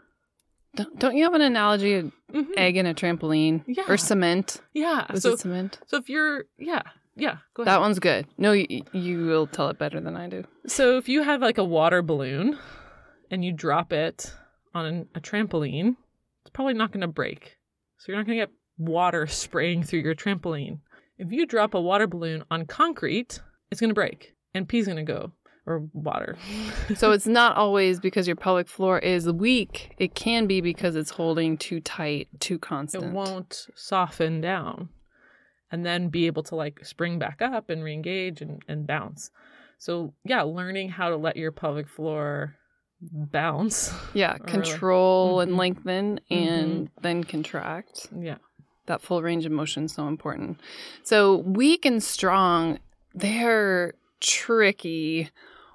Don't, 0.99 1.17
you 1.17 1.23
have 1.25 1.35
an 1.35 1.41
analogy 1.41 1.95
of 1.95 2.13
Mhm. 2.33 2.47
egg 2.57 2.77
in 2.77 2.87
a 2.87 2.95
trampoline 2.95 3.63
Yeah. 3.69 3.85
or 3.89 3.97
cement? 3.97 4.61
Yeah. 4.75 5.07
Was 5.13 5.23
so, 5.23 5.33
it 5.35 5.39
cement? 5.41 5.79
so 5.87 5.97
if 5.99 6.09
you're, 6.09 6.45
yeah, 6.59 6.83
yeah, 7.17 7.39
go 7.55 7.63
ahead. 7.63 7.73
That 7.75 7.81
one's 7.81 7.99
good. 8.01 8.27
No, 8.39 8.51
you, 8.53 8.83
you 8.93 9.27
will 9.27 9.47
tell 9.47 9.69
it 9.69 9.79
better 9.79 10.01
than 10.01 10.17
I 10.17 10.29
do. 10.29 10.45
So 10.67 10.97
if 10.97 11.09
you 11.09 11.23
have 11.23 11.41
like 11.41 11.59
a 11.59 11.65
water 11.65 12.03
balloon 12.03 12.59
and 13.31 13.45
you 13.45 13.53
drop 13.53 13.93
it 13.93 14.33
on 14.75 15.07
a 15.15 15.21
trampoline, 15.21 15.97
it's 16.43 16.51
probably 16.53 16.75
not 16.75 16.91
going 16.93 17.03
to 17.03 17.09
break. 17.09 17.57
So 17.99 18.07
you're 18.13 18.17
not 18.21 18.27
going 18.27 18.39
to 18.39 18.47
get 18.47 18.53
water 18.79 19.27
spraying 19.27 19.83
through 19.85 20.01
your 20.01 20.15
trampoline. 20.15 20.79
If 21.21 21.31
you 21.33 21.45
drop 21.47 21.75
a 21.75 21.81
water 21.81 22.07
balloon 22.07 22.45
on 22.51 22.65
concrete, 22.67 23.41
it's 23.71 23.81
going 23.81 23.91
to 23.91 23.95
break 23.95 24.35
and 24.55 24.67
pee's 24.69 24.87
going 24.87 24.97
to 24.97 25.03
go 25.13 25.33
or 25.67 25.87
water. 25.93 26.37
So 26.97 27.13
it's 27.13 27.27
not 27.27 27.57
always 27.57 28.01
because 28.01 28.27
your 28.27 28.37
pelvic 28.37 28.67
floor 28.69 28.99
is 28.99 29.31
weak. 29.31 29.95
It 29.99 30.15
can 30.15 30.47
be 30.47 30.61
because 30.61 30.97
it's 30.97 31.11
holding 31.11 31.57
too 31.59 31.81
tight, 31.81 32.29
too 32.41 32.59
constant. 32.59 33.05
it 33.05 33.13
won't 33.13 33.67
soften 33.77 34.41
down 34.41 34.89
and 35.71 35.85
then 35.87 36.09
be 36.09 36.27
able 36.27 36.43
to 36.45 36.57
like 36.57 36.85
spring 36.85 37.19
back 37.19 37.41
up 37.43 37.71
and 37.71 37.85
re-engage 37.85 38.41
and, 38.41 38.63
and 38.67 38.87
bounce. 38.87 39.31
So 39.79 40.15
yeah, 40.25 40.43
learning 40.43 40.89
how 40.89 41.11
to 41.11 41.17
let 41.17 41.37
your 41.37 41.53
pelvic 41.53 41.87
floor 41.89 42.57
bounce. 43.03 43.93
Yeah, 44.15 44.33
Or 44.35 44.39
like- 44.39 44.47
control 44.49 45.37
Mhm. 45.39 45.43
and 45.45 45.57
lengthen 45.57 46.21
and 46.31 46.91
then 47.03 47.25
contract. 47.25 48.09
Yeah. 48.19 48.39
That 48.91 49.01
full 49.01 49.23
range 49.23 49.47
of 49.47 49.53
motion 49.53 49.85
is 49.85 49.93
so 49.93 50.09
important. 50.09 50.59
So 51.05 51.37
weak 51.37 51.85
and 51.87 52.03
strong, 52.03 52.81
they're 53.15 53.95
tricky 54.19 55.31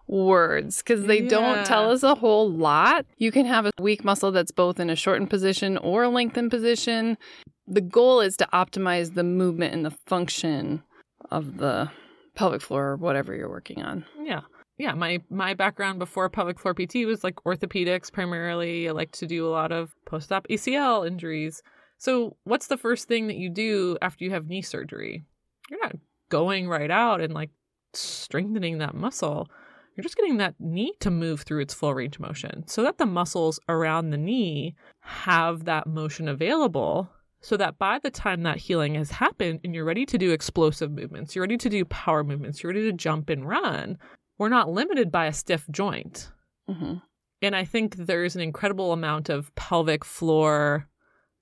words 0.08 0.80
because 0.80 1.06
they 1.06 1.22
Yeah. 1.22 1.30
don't 1.30 1.66
tell 1.66 1.90
us 1.92 2.04
a 2.04 2.16
whole 2.16 2.52
lot. 2.52 3.06
You 3.18 3.32
can 3.32 3.46
have 3.46 3.66
a 3.68 3.72
weak 3.80 4.04
muscle 4.04 4.34
that's 4.34 4.52
both 4.52 4.82
in 4.82 4.90
a 4.90 4.98
shortened 4.98 5.30
position 5.30 5.78
or 5.78 6.04
a 6.04 6.10
lengthened 6.10 6.52
position. 6.52 7.18
The 7.66 7.80
goal 7.80 8.20
is 8.20 8.36
to 8.38 8.48
optimize 8.52 9.14
the 9.14 9.24
movement 9.24 9.74
and 9.74 9.86
the 9.86 9.92
function 10.08 10.84
of 11.32 11.56
the 11.58 11.90
pelvic 12.36 12.62
floor 12.62 12.90
or 12.90 12.96
whatever 12.98 13.34
you're 13.34 13.50
working 13.50 13.82
on. 13.82 14.04
Yeah. 14.22 14.42
Yeah, 14.78 14.94
my 14.94 15.22
my 15.30 15.54
background 15.54 16.00
before 16.00 16.30
pelvic 16.30 16.60
floor 16.60 16.74
PT 16.74 17.06
was 17.06 17.24
like 17.24 17.36
orthopedics 17.46 18.12
primarily. 18.12 18.90
I 18.90 18.92
like 18.92 19.14
to 19.14 19.26
do 19.26 19.48
a 19.48 19.52
lot 19.60 19.72
of 19.72 19.96
post-op 20.06 20.46
ACL 20.50 21.08
injuries. 21.08 21.64
So, 21.98 22.38
what's 22.44 22.68
the 22.68 22.78
first 22.78 23.08
thing 23.08 23.28
that 23.28 23.38
you 23.38 23.50
do 23.50 23.98
after 24.02 24.24
you 24.24 24.32
have 24.32 24.48
knee 24.48 24.62
surgery? 24.62 25.24
You're 25.70 25.82
not 25.82 25.96
going 26.30 26.68
right 26.68 26.92
out 26.92 27.22
and 27.22 27.34
like 27.34 27.50
strengthening 27.94 28.80
that 28.80 28.96
muscle. 28.96 29.48
You're 29.96 30.04
just 30.04 30.18
getting 30.18 30.38
that 30.38 30.56
knee 30.60 30.94
to 31.00 31.10
move 31.10 31.42
through 31.42 31.62
its 31.62 31.74
full 31.74 31.94
range 31.94 32.18
of 32.18 32.22
motion 32.22 32.68
so 32.68 32.84
that 32.84 32.98
the 32.98 33.06
muscles 33.06 33.60
around 33.70 34.10
the 34.10 34.18
knee 34.18 34.76
have 35.00 35.66
that 35.66 35.88
motion 35.88 36.28
available 36.28 37.10
so 37.40 37.56
that 37.58 37.78
by 37.78 38.00
the 38.00 38.10
time 38.10 38.42
that 38.44 38.58
healing 38.58 38.96
has 38.96 39.12
happened 39.12 39.60
and 39.64 39.76
you're 39.76 39.86
ready 39.86 40.06
to 40.08 40.18
do 40.18 40.32
explosive 40.32 40.92
movements, 40.92 41.36
you're 41.36 41.44
ready 41.44 41.58
to 41.58 41.70
do 41.70 41.86
power 41.86 42.24
movements, 42.24 42.62
you're 42.62 42.74
ready 42.74 42.90
to 42.90 42.92
jump 42.92 43.30
and 43.30 43.48
run, 43.48 43.98
we're 44.38 44.50
not 44.50 44.70
limited 44.70 45.12
by 45.12 45.28
a 45.28 45.34
stiff 45.34 45.66
joint. 45.70 46.32
hmm 46.68 46.96
And 47.42 47.56
I 47.56 47.64
think 47.64 47.96
there's 47.96 48.36
an 48.36 48.42
incredible 48.42 48.92
amount 48.92 49.30
of 49.30 49.54
pelvic 49.56 50.04
floor 50.04 50.90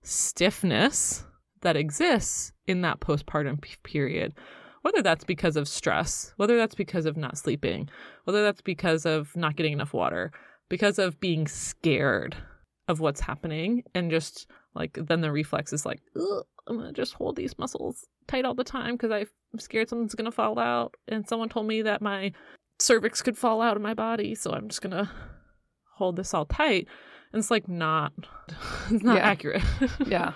stiffness 0.03 1.25
that 1.61 1.75
exists 1.75 2.51
in 2.67 2.81
that 2.81 2.99
postpartum 2.99 3.63
period. 3.83 4.33
Whether 4.81 5.01
that's 5.01 5.23
because 5.23 5.55
of 5.55 5.67
stress, 5.67 6.33
whether 6.35 6.57
that's 6.57 6.75
because 6.75 7.05
of 7.05 7.15
not 7.15 7.37
sleeping, 7.37 7.89
whether 8.25 8.43
that's 8.43 8.61
because 8.61 9.05
of 9.05 9.33
not 9.35 9.55
getting 9.55 9.71
enough 9.73 9.93
water, 9.93 10.31
because 10.69 10.99
of 10.99 11.19
being 11.21 11.47
scared 11.47 12.35
of 12.89 12.99
what's 12.99 13.21
happening, 13.21 13.83
and 13.95 14.11
just 14.11 14.45
like 14.75 14.97
then 15.01 15.21
the 15.21 15.31
reflex 15.31 15.71
is 15.71 15.85
like, 15.85 16.01
I'm 16.67 16.77
gonna 16.77 16.91
just 16.91 17.13
hold 17.13 17.37
these 17.37 17.57
muscles 17.57 18.05
tight 18.27 18.43
all 18.43 18.55
the 18.55 18.65
time 18.65 18.95
because 18.95 19.11
I'm 19.11 19.59
scared 19.59 19.87
something's 19.87 20.15
gonna 20.15 20.31
fall 20.31 20.59
out. 20.59 20.95
And 21.07 21.27
someone 21.27 21.47
told 21.47 21.67
me 21.67 21.81
that 21.83 22.01
my 22.01 22.33
cervix 22.79 23.21
could 23.21 23.37
fall 23.37 23.61
out 23.61 23.77
of 23.77 23.81
my 23.81 23.93
body, 23.93 24.35
so 24.35 24.51
I'm 24.51 24.67
just 24.67 24.81
gonna 24.81 25.09
hold 25.95 26.17
this 26.17 26.33
all 26.33 26.45
tight. 26.45 26.87
And 27.33 27.39
it's 27.39 27.51
like 27.51 27.67
not, 27.67 28.13
it's 28.89 29.03
not 29.03 29.17
Yeah. 29.17 29.27
accurate. 29.27 29.63
Yeah. 30.05 30.31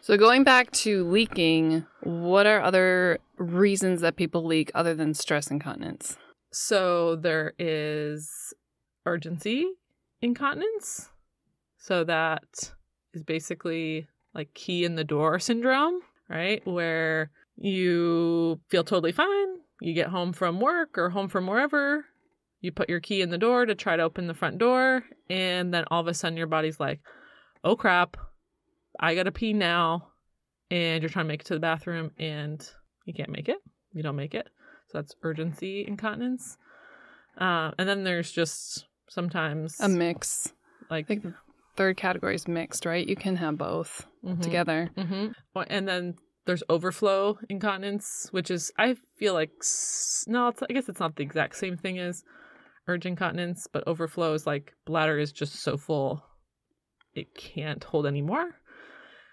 So 0.00 0.16
going 0.16 0.44
back 0.44 0.70
to 0.72 1.04
leaking, 1.04 1.84
what 2.02 2.46
are 2.46 2.60
other 2.62 3.18
reasons 3.38 4.00
that 4.02 4.14
people 4.16 4.44
leak 4.44 4.70
other 4.74 4.94
than 4.94 5.14
stress 5.14 5.50
incontinence? 5.50 6.16
So 6.52 7.16
there 7.16 7.54
is 7.58 8.54
urgency 9.04 9.66
incontinence. 10.22 11.10
So 11.78 12.04
that 12.04 12.72
is 13.14 13.24
basically 13.24 14.06
like 14.32 14.54
key 14.54 14.84
in 14.84 14.94
the 14.94 15.04
door 15.04 15.38
syndrome, 15.40 16.00
right? 16.28 16.64
Where 16.66 17.30
you 17.56 18.60
feel 18.68 18.84
totally 18.84 19.12
fine. 19.12 19.56
You 19.80 19.92
get 19.92 20.08
home 20.08 20.32
from 20.32 20.60
work 20.60 20.96
or 20.96 21.10
home 21.10 21.28
from 21.28 21.46
wherever. 21.46 22.04
You 22.66 22.72
put 22.72 22.88
your 22.88 22.98
key 22.98 23.22
in 23.22 23.30
the 23.30 23.38
door 23.38 23.64
to 23.64 23.76
try 23.76 23.94
to 23.94 24.02
open 24.02 24.26
the 24.26 24.34
front 24.34 24.58
door. 24.58 25.04
And 25.30 25.72
then 25.72 25.84
all 25.88 26.00
of 26.00 26.08
a 26.08 26.14
sudden 26.14 26.36
your 26.36 26.48
body's 26.48 26.80
like, 26.80 26.98
oh 27.62 27.76
crap, 27.76 28.16
I 28.98 29.14
gotta 29.14 29.30
pee 29.30 29.52
now. 29.52 30.08
And 30.68 31.00
you're 31.00 31.08
trying 31.08 31.26
to 31.26 31.28
make 31.28 31.42
it 31.42 31.46
to 31.46 31.54
the 31.54 31.60
bathroom 31.60 32.10
and 32.18 32.68
you 33.04 33.14
can't 33.14 33.30
make 33.30 33.48
it. 33.48 33.58
You 33.92 34.02
don't 34.02 34.16
make 34.16 34.34
it. 34.34 34.48
So 34.88 34.98
that's 34.98 35.14
urgency 35.22 35.84
incontinence. 35.86 36.58
Uh, 37.40 37.70
and 37.78 37.88
then 37.88 38.02
there's 38.02 38.32
just 38.32 38.86
sometimes 39.08 39.78
A 39.78 39.88
mix. 39.88 40.52
like 40.90 41.04
I 41.04 41.06
think 41.06 41.22
the 41.22 41.34
third 41.76 41.96
category 41.96 42.34
is 42.34 42.48
mixed, 42.48 42.84
right? 42.84 43.06
You 43.06 43.14
can 43.14 43.36
have 43.36 43.58
both 43.58 44.08
mhm, 44.24 44.42
together. 44.42 44.90
mhm. 44.96 45.34
And 45.68 45.86
then 45.86 46.16
there's 46.46 46.64
overflow 46.68 47.38
incontinence, 47.48 48.26
which 48.32 48.50
is 48.50 48.72
I 48.76 48.96
feel 49.16 49.34
like 49.34 49.50
no, 50.26 50.48
it's, 50.48 50.64
I 50.68 50.72
guess 50.72 50.88
it's 50.88 50.98
not 50.98 51.14
the 51.14 51.22
exact 51.22 51.54
same 51.54 51.76
thing 51.76 52.00
as 52.00 52.24
urge 52.88 53.06
incontinence, 53.06 53.66
but 53.70 53.86
overflow 53.86 54.32
is 54.34 54.46
like 54.46 54.74
bladder 54.84 55.18
is 55.18 55.32
just 55.32 55.56
so 55.56 55.76
full 55.76 56.22
it 57.14 57.34
can't 57.34 57.82
hold 57.82 58.06
anymore, 58.06 58.54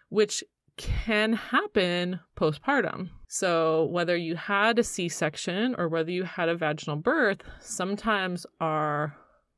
which 0.10 0.44
can 0.78 1.34
happen 1.34 2.20
postpartum. 2.36 3.10
So, 3.28 3.86
whether 3.86 4.16
you 4.16 4.36
had 4.36 4.80
a 4.80 4.84
C 4.84 5.10
section 5.10 5.76
or 5.78 5.88
whether 5.88 6.12
you 6.12 6.24
had 6.24 6.50
a 6.50 6.56
vaginal 6.56 6.96
birth, 6.96 7.42
sometimes 7.60 8.46
our 8.60 9.16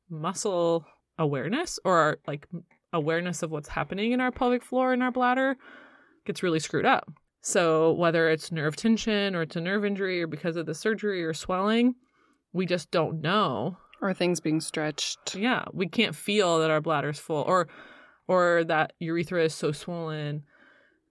muscle 0.10 0.86
awareness 1.18 1.80
or 1.86 1.98
our 1.98 2.18
like 2.28 2.48
awareness 2.94 3.44
of 3.44 3.52
what's 3.52 3.70
happening 3.70 4.12
in 4.12 4.22
our 4.22 4.32
pelvic 4.32 4.64
floor 4.64 4.94
and 4.94 5.04
our 5.04 5.12
bladder 5.12 5.56
gets 6.26 6.44
really 6.44 6.60
screwed 6.60 6.86
up. 6.86 7.12
So, 7.42 7.94
whether 7.94 8.30
it's 8.30 8.52
nerve 8.52 8.76
tension 8.76 9.36
or 9.36 9.44
it's 9.44 9.56
a 9.56 9.62
nerve 9.62 9.86
injury 9.86 10.22
or 10.22 10.28
because 10.28 10.58
of 10.58 10.66
the 10.66 10.74
surgery 10.74 11.24
or 11.24 11.34
swelling, 11.34 11.96
we 12.54 12.66
just 12.66 12.92
don't 12.92 13.22
know 13.22 13.78
Or 14.02 14.14
things 14.14 14.40
being 14.40 14.62
stretched. 14.62 15.36
yeah 15.36 15.66
we 15.74 15.88
can't 15.88 16.16
feel 16.16 16.60
that 16.60 16.70
our 16.72 16.82
bladder's 16.82 17.20
full 17.20 17.44
or 17.48 17.68
or 18.28 18.64
that 18.66 18.94
urethra 19.00 19.44
is 19.44 19.54
so 19.54 19.72
swollen 19.72 20.44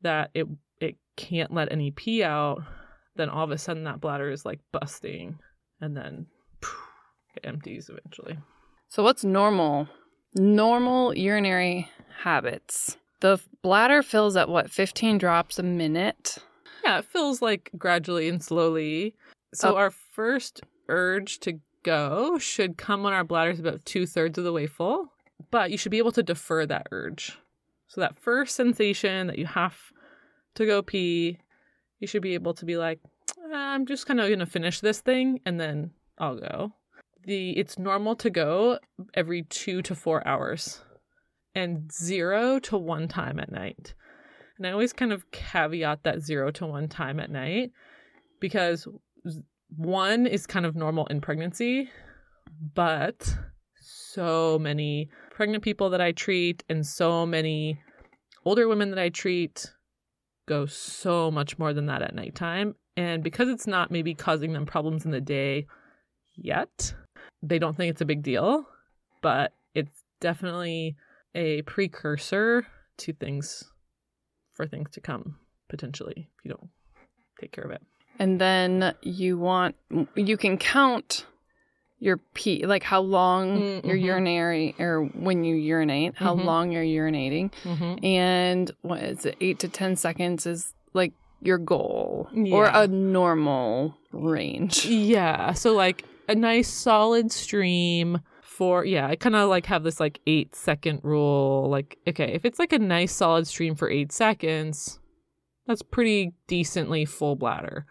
that 0.03 0.31
it 0.35 0.47
it 0.81 0.97
can't 1.17 1.53
let 1.53 1.71
any 1.73 1.91
pee 1.91 2.23
out 2.23 2.63
then 3.17 3.29
all 3.29 3.45
of 3.45 3.51
a 3.51 3.59
sudden 3.59 3.85
that 3.85 4.01
bladder 4.01 4.31
is 4.31 4.45
like 4.45 4.61
busting 4.73 5.39
and 5.81 5.97
then 5.97 6.27
phew, 6.63 6.71
it 7.37 7.47
empties 7.47 7.89
eventually 7.89 8.37
So 8.89 9.03
what's 9.03 9.25
normal? 9.25 9.89
Normal 10.37 11.17
urinary 11.17 11.89
habits. 12.23 12.97
The 13.21 13.39
bladder 13.63 14.03
fills 14.03 14.37
at 14.37 14.49
what, 14.49 14.71
15 14.71 15.19
drops 15.19 15.59
a 15.59 15.63
minute? 15.63 16.39
yeah 16.85 16.99
it 16.99 17.05
fills 17.07 17.41
like 17.41 17.71
gradually 17.79 18.29
and 18.29 18.43
slowly 18.45 19.15
so 19.55 19.71
Up. 19.71 19.77
our 19.77 19.91
first 19.91 20.61
urge 20.89 21.39
to 21.41 21.61
go 21.85 22.39
should 22.39 22.77
come 22.77 23.05
when 23.05 23.13
our 23.13 23.25
bladder's 23.25 23.61
about 23.61 23.85
two-thirds 23.85 24.37
of 24.39 24.45
the 24.45 24.53
way 24.53 24.67
full 24.67 25.13
but 25.51 25.71
you 25.71 25.79
should 25.79 25.91
be 25.93 25.99
able 25.99 26.13
to 26.13 26.23
defer 26.23 26.67
that 26.67 26.87
urge. 26.91 27.39
So 27.87 28.01
that 28.01 28.19
first 28.19 28.57
sensation 28.57 29.29
that 29.29 29.39
you 29.39 29.47
have 29.47 29.77
to 30.55 30.67
go 30.67 30.83
pee 30.83 31.39
you 32.01 32.07
should 32.07 32.23
be 32.23 32.35
able 32.35 32.55
to 32.55 32.65
be 32.65 32.77
like 32.77 33.01
"Ah, 33.53 33.73
i'm 33.73 33.87
just 33.87 34.07
kind 34.07 34.21
of 34.21 34.29
gonna 34.29 34.47
finish 34.47 34.81
this 34.81 35.01
thing 35.01 35.41
and 35.47 35.61
then 35.61 35.91
i'll 36.19 36.37
go. 36.37 36.73
The 37.25 37.51
it's 37.59 37.79
normal 37.79 38.17
to 38.17 38.31
go 38.31 38.79
every 39.15 39.43
two 39.43 39.81
to 39.83 39.95
four 39.95 40.27
hours 40.27 40.83
and 41.55 41.91
zero 41.93 42.59
to 42.61 42.77
one 42.77 43.09
time 43.09 43.39
at 43.39 43.51
night. 43.51 43.95
And 44.59 44.67
I 44.67 44.73
always 44.73 44.93
kind 44.93 45.13
of 45.13 45.31
caveat 45.31 46.03
that 46.03 46.21
zero 46.21 46.51
to 46.53 46.67
one 46.67 46.89
time 46.89 47.19
at 47.19 47.31
night 47.31 47.73
because 48.41 48.87
one 49.69 50.27
is 50.27 50.47
kind 50.47 50.67
of 50.67 50.77
normal 50.77 51.07
in 51.07 51.21
pregnancy, 51.21 51.91
but 52.75 53.37
so 53.81 54.59
many 54.59 55.11
pregnant 55.31 55.65
people 55.65 55.91
that 55.91 56.01
I 56.01 56.13
treat 56.13 56.65
and 56.69 56.87
so 56.87 57.27
many 57.27 57.81
older 58.45 58.69
women 58.69 58.91
that 58.91 58.99
I 58.99 59.09
treat 59.09 59.73
go 60.47 60.67
so 60.67 61.31
much 61.31 61.59
more 61.59 61.73
than 61.73 61.87
that 61.87 62.03
at 62.03 62.15
nighttime. 62.15 62.75
And 62.97 63.23
because 63.23 63.49
it's 63.49 63.67
not 63.67 63.91
maybe 63.91 64.15
causing 64.15 64.53
them 64.53 64.67
problems 64.67 65.05
in 65.05 65.11
the 65.11 65.21
day 65.21 65.67
yet, 66.37 66.95
they 67.43 67.59
don't 67.59 67.77
think 67.77 67.91
it's 67.91 68.01
a 68.01 68.07
big 68.07 68.23
deal, 68.23 68.67
but 69.23 69.53
it's 69.75 70.05
definitely 70.21 70.97
a 71.35 71.63
precursor 71.63 72.67
to 72.99 73.13
things 73.13 73.65
for 74.53 74.67
things 74.67 74.91
to 74.93 75.01
come 75.01 75.37
potentially 75.69 76.29
if 76.39 76.45
you 76.45 76.51
don't 76.51 76.71
take 77.41 77.51
care 77.51 77.65
of 77.65 77.71
it. 77.73 77.83
And 78.19 78.41
then 78.41 78.95
you 79.03 79.39
want 79.39 79.75
you 80.15 80.37
can 80.37 80.57
count 80.59 81.27
your 81.99 82.19
pee, 82.35 82.67
like 82.67 82.83
how 82.83 83.01
long 83.01 83.61
Mm, 83.61 83.85
your 83.87 83.97
mhm. 83.97 84.03
urinary 84.05 84.75
or 84.79 85.05
when 85.05 85.43
you 85.45 85.55
urinate, 85.57 86.15
how 86.17 86.35
Mhm. 86.35 86.45
long 86.45 86.73
you're 86.73 86.83
urinating, 86.85 87.51
Mm-hmm. 87.65 88.05
and 88.05 88.71
what 88.83 89.01
is 89.03 89.25
it, 89.27 89.37
eight 89.41 89.59
to 89.61 89.69
ten 89.69 89.97
seconds 89.97 90.47
is 90.47 90.75
like 90.93 91.13
your 91.41 91.59
goal 91.59 92.29
or 92.53 92.67
a 92.73 92.87
normal 92.87 93.97
range. 94.13 94.85
Yeah. 94.87 95.53
So 95.53 95.75
like 95.75 96.05
a 96.29 96.35
nice 96.35 96.69
solid 96.69 97.33
stream 97.33 98.21
for 98.43 98.85
yeah, 98.85 99.07
I 99.09 99.17
kind 99.17 99.35
of 99.35 99.49
like 99.49 99.67
have 99.67 99.83
this 99.83 99.99
like 99.99 100.21
8 100.27 100.55
second 100.55 101.01
rule 101.03 101.69
like 101.69 101.99
okay, 102.07 102.33
if 102.33 102.45
it's 102.45 102.59
like 102.59 102.73
a 102.73 102.79
nice 102.79 103.13
solid 103.13 103.47
stream 103.47 103.75
for 103.75 103.91
8 103.91 104.13
seconds, 104.13 105.01
that's 105.67 105.83
pretty 105.83 106.33
decently 106.47 107.05
full 107.05 107.35
bladder. 107.37 107.87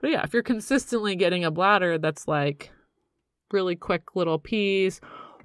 But 0.00 0.10
yeah, 0.10 0.22
if 0.22 0.32
you're 0.32 0.42
consistently 0.42 1.16
getting 1.16 1.44
a 1.44 1.50
bladder 1.50 1.98
that's 1.98 2.28
like 2.28 2.70
really 3.50 3.76
quick 3.76 4.14
little 4.14 4.38
pees 4.38 5.00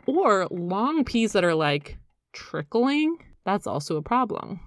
or 0.05 0.47
long 0.51 1.03
pees 1.03 1.31
that 1.33 1.43
are 1.43 1.55
like 1.55 1.97
trickling, 2.33 3.17
that's 3.45 3.67
also 3.67 3.97
a 3.97 4.01
problem. 4.01 4.59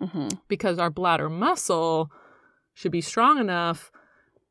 Hmm 0.00 0.28
because 0.48 0.78
our 0.78 0.90
bladder 0.90 1.28
muscle 1.28 2.10
should 2.74 2.92
be 2.92 3.00
strong 3.00 3.38
enough 3.38 3.90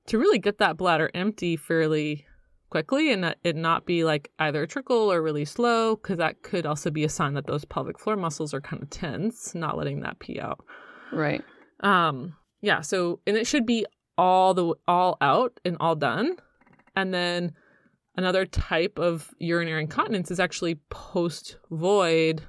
to 0.07 0.17
really 0.17 0.39
get 0.39 0.57
that 0.57 0.77
bladder 0.77 1.09
empty 1.13 1.55
fairly 1.55 2.25
quickly 2.69 3.11
and 3.11 3.35
it 3.43 3.55
not 3.55 3.85
be 3.85 4.03
like 4.03 4.31
either 4.39 4.65
trickle 4.65 5.11
or 5.11 5.21
really 5.21 5.45
slow 5.45 5.95
because 5.95 6.17
that 6.17 6.41
could 6.41 6.65
also 6.65 6.89
be 6.89 7.03
a 7.03 7.09
sign 7.09 7.33
that 7.35 7.47
those 7.47 7.63
pelvic 7.65 7.99
floor 7.99 8.15
muscles 8.15 8.53
are 8.53 8.61
kind 8.61 8.81
of 8.81 8.89
tense 8.89 9.53
not 9.55 9.77
letting 9.77 10.01
that 10.01 10.19
pee 10.19 10.39
out. 10.39 10.63
Right. 11.11 11.43
um 11.81 12.35
yeah 12.61 12.81
so 12.81 13.19
and 13.27 13.37
it 13.37 13.45
should 13.45 13.65
be 13.65 13.85
all 14.17 14.53
the 14.53 14.73
all 14.87 15.17
out 15.21 15.59
and 15.65 15.77
all 15.79 15.95
done. 15.95 16.37
And 16.95 17.13
then 17.13 17.53
another 18.15 18.45
type 18.45 18.97
of 18.97 19.29
urinary 19.39 19.81
incontinence 19.81 20.31
is 20.31 20.39
actually 20.39 20.75
post 20.89 21.57
void 21.71 22.43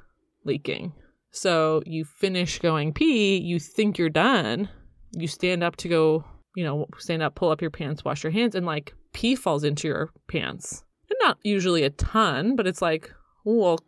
leaking. 0.44 0.92
So 1.30 1.82
you 1.84 2.04
finish 2.04 2.58
going 2.60 2.92
pee 2.92 3.36
you 3.36 3.58
think 3.58 3.98
you're 3.98 4.08
done 4.08 4.68
you 5.12 5.28
stand 5.28 5.62
up 5.62 5.76
to 5.76 5.88
go 5.88 6.24
you 6.54 6.64
know 6.64 6.86
stand 6.98 7.22
up 7.22 7.34
pull 7.34 7.50
up 7.50 7.60
your 7.60 7.70
pants 7.70 8.04
wash 8.04 8.22
your 8.22 8.32
hands 8.32 8.54
and 8.54 8.64
like 8.64 8.94
pee 9.12 9.34
falls 9.34 9.64
into 9.64 9.88
your 9.88 10.10
pants. 10.28 10.84
And 11.10 11.18
not 11.20 11.38
usually 11.42 11.82
a 11.82 11.90
ton 11.90 12.56
but 12.56 12.66
it's 12.66 12.80
like 12.80 13.12
well 13.44 13.78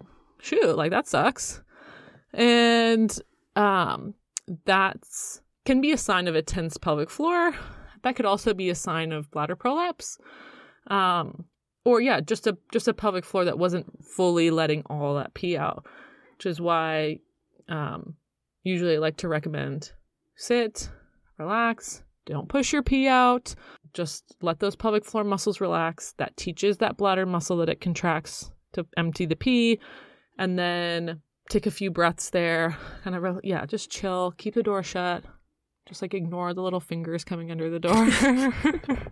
shoot 0.41 0.77
like 0.77 0.91
that 0.91 1.09
sucks. 1.09 1.62
And 2.35 3.17
um 3.57 4.14
that's 4.64 5.41
can 5.68 5.83
be 5.83 5.92
a 5.92 5.98
sign 5.98 6.26
of 6.26 6.35
a 6.35 6.40
tense 6.40 6.78
pelvic 6.78 7.11
floor. 7.11 7.54
That 8.02 8.16
could 8.16 8.24
also 8.24 8.54
be 8.54 8.70
a 8.70 8.74
sign 8.74 9.12
of 9.12 9.31
bladder 9.31 9.54
prolapse. 9.54 10.16
Um, 10.87 11.44
or 11.85 12.00
yeah, 12.00 12.20
just 12.20 12.46
a 12.46 12.57
just 12.72 12.88
a 12.88 12.94
pelvic 12.94 13.22
floor 13.22 13.44
that 13.44 13.59
wasn't 13.59 14.02
fully 14.02 14.50
letting 14.50 14.83
all 14.87 15.16
that 15.16 15.35
pee 15.35 15.59
out, 15.59 15.85
which 16.33 16.46
is 16.46 16.59
why 16.59 17.18
um, 17.68 18.14
usually 18.62 18.94
I 18.94 18.98
like 18.98 19.18
to 19.18 19.28
recommend 19.28 19.92
sit, 20.37 20.88
relax, 21.37 22.02
don't 22.24 22.48
push 22.48 22.72
your 22.72 22.83
pee 22.83 23.07
out, 23.07 23.54
just 23.92 24.37
let 24.40 24.61
those 24.61 24.74
pelvic 24.74 25.04
floor 25.04 25.22
muscles 25.22 25.61
relax. 25.61 26.14
That 26.16 26.35
teaches 26.38 26.78
that 26.78 26.96
bladder 26.96 27.26
muscle 27.26 27.59
that 27.59 27.68
it 27.68 27.83
contracts 27.83 28.50
to 28.72 28.87
empty 28.96 29.26
the 29.26 29.37
pee, 29.37 29.81
and 30.38 30.59
then 30.59 31.20
take 31.50 31.66
a 31.66 31.70
few 31.70 31.90
breaths 31.90 32.31
there 32.31 32.74
kind 33.04 33.16
of 33.16 33.22
re- 33.22 33.40
yeah 33.42 33.64
just 33.64 33.90
chill 33.90 34.35
keep 34.37 34.52
the 34.52 34.62
door 34.62 34.83
shut 34.83 35.24
just 35.88 36.03
like 36.03 36.14
ignore 36.14 36.53
the 36.55 36.62
little 36.62 36.81
fingers 36.81 37.24
coming 37.24 37.51
under 37.51 37.70
the 37.70 37.81
door. 37.81 37.94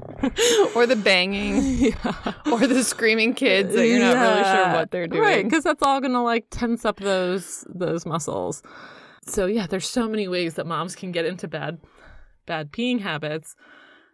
Or 0.74 0.86
the 0.86 0.96
banging. 0.96 1.62
Yeah. 1.78 2.32
Or 2.50 2.66
the 2.66 2.82
screaming 2.82 3.34
kids 3.34 3.74
that 3.74 3.86
you're 3.86 3.98
not 3.98 4.16
really 4.16 4.44
sure 4.44 4.72
what 4.72 4.90
they're 4.90 5.06
doing. 5.06 5.22
right 5.22 5.44
because 5.44 5.64
that's 5.64 5.82
all 5.82 6.00
gonna 6.00 6.22
like 6.22 6.46
tense 6.50 6.84
up 6.84 6.98
those 6.98 7.66
those 7.68 8.06
muscles. 8.06 8.62
So 9.26 9.46
yeah 9.46 9.66
there's 9.66 9.88
so 9.88 10.08
many 10.08 10.26
ways 10.26 10.54
that 10.54 10.66
moms 10.66 10.94
can 10.96 11.12
get 11.12 11.26
into 11.26 11.48
bad 11.48 11.78
bad 12.46 12.72
peeing 12.72 13.00
habits 13.00 13.56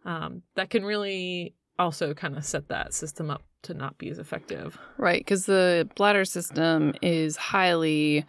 um, 0.05 0.43
that 0.57 0.71
can 0.71 0.85
really 0.85 1.55
also 1.79 2.15
kind 2.15 2.37
of 2.37 2.45
set 2.45 2.69
that 2.69 2.93
system 2.95 3.31
up 3.31 3.43
to 3.63 3.75
not 3.75 3.97
be 3.99 4.09
as 4.11 4.19
effective. 4.19 4.79
Right, 4.99 5.21
because 5.21 5.47
the 5.47 5.89
bladder 5.95 6.25
system 6.25 6.95
is 7.01 7.37
highly 7.37 8.25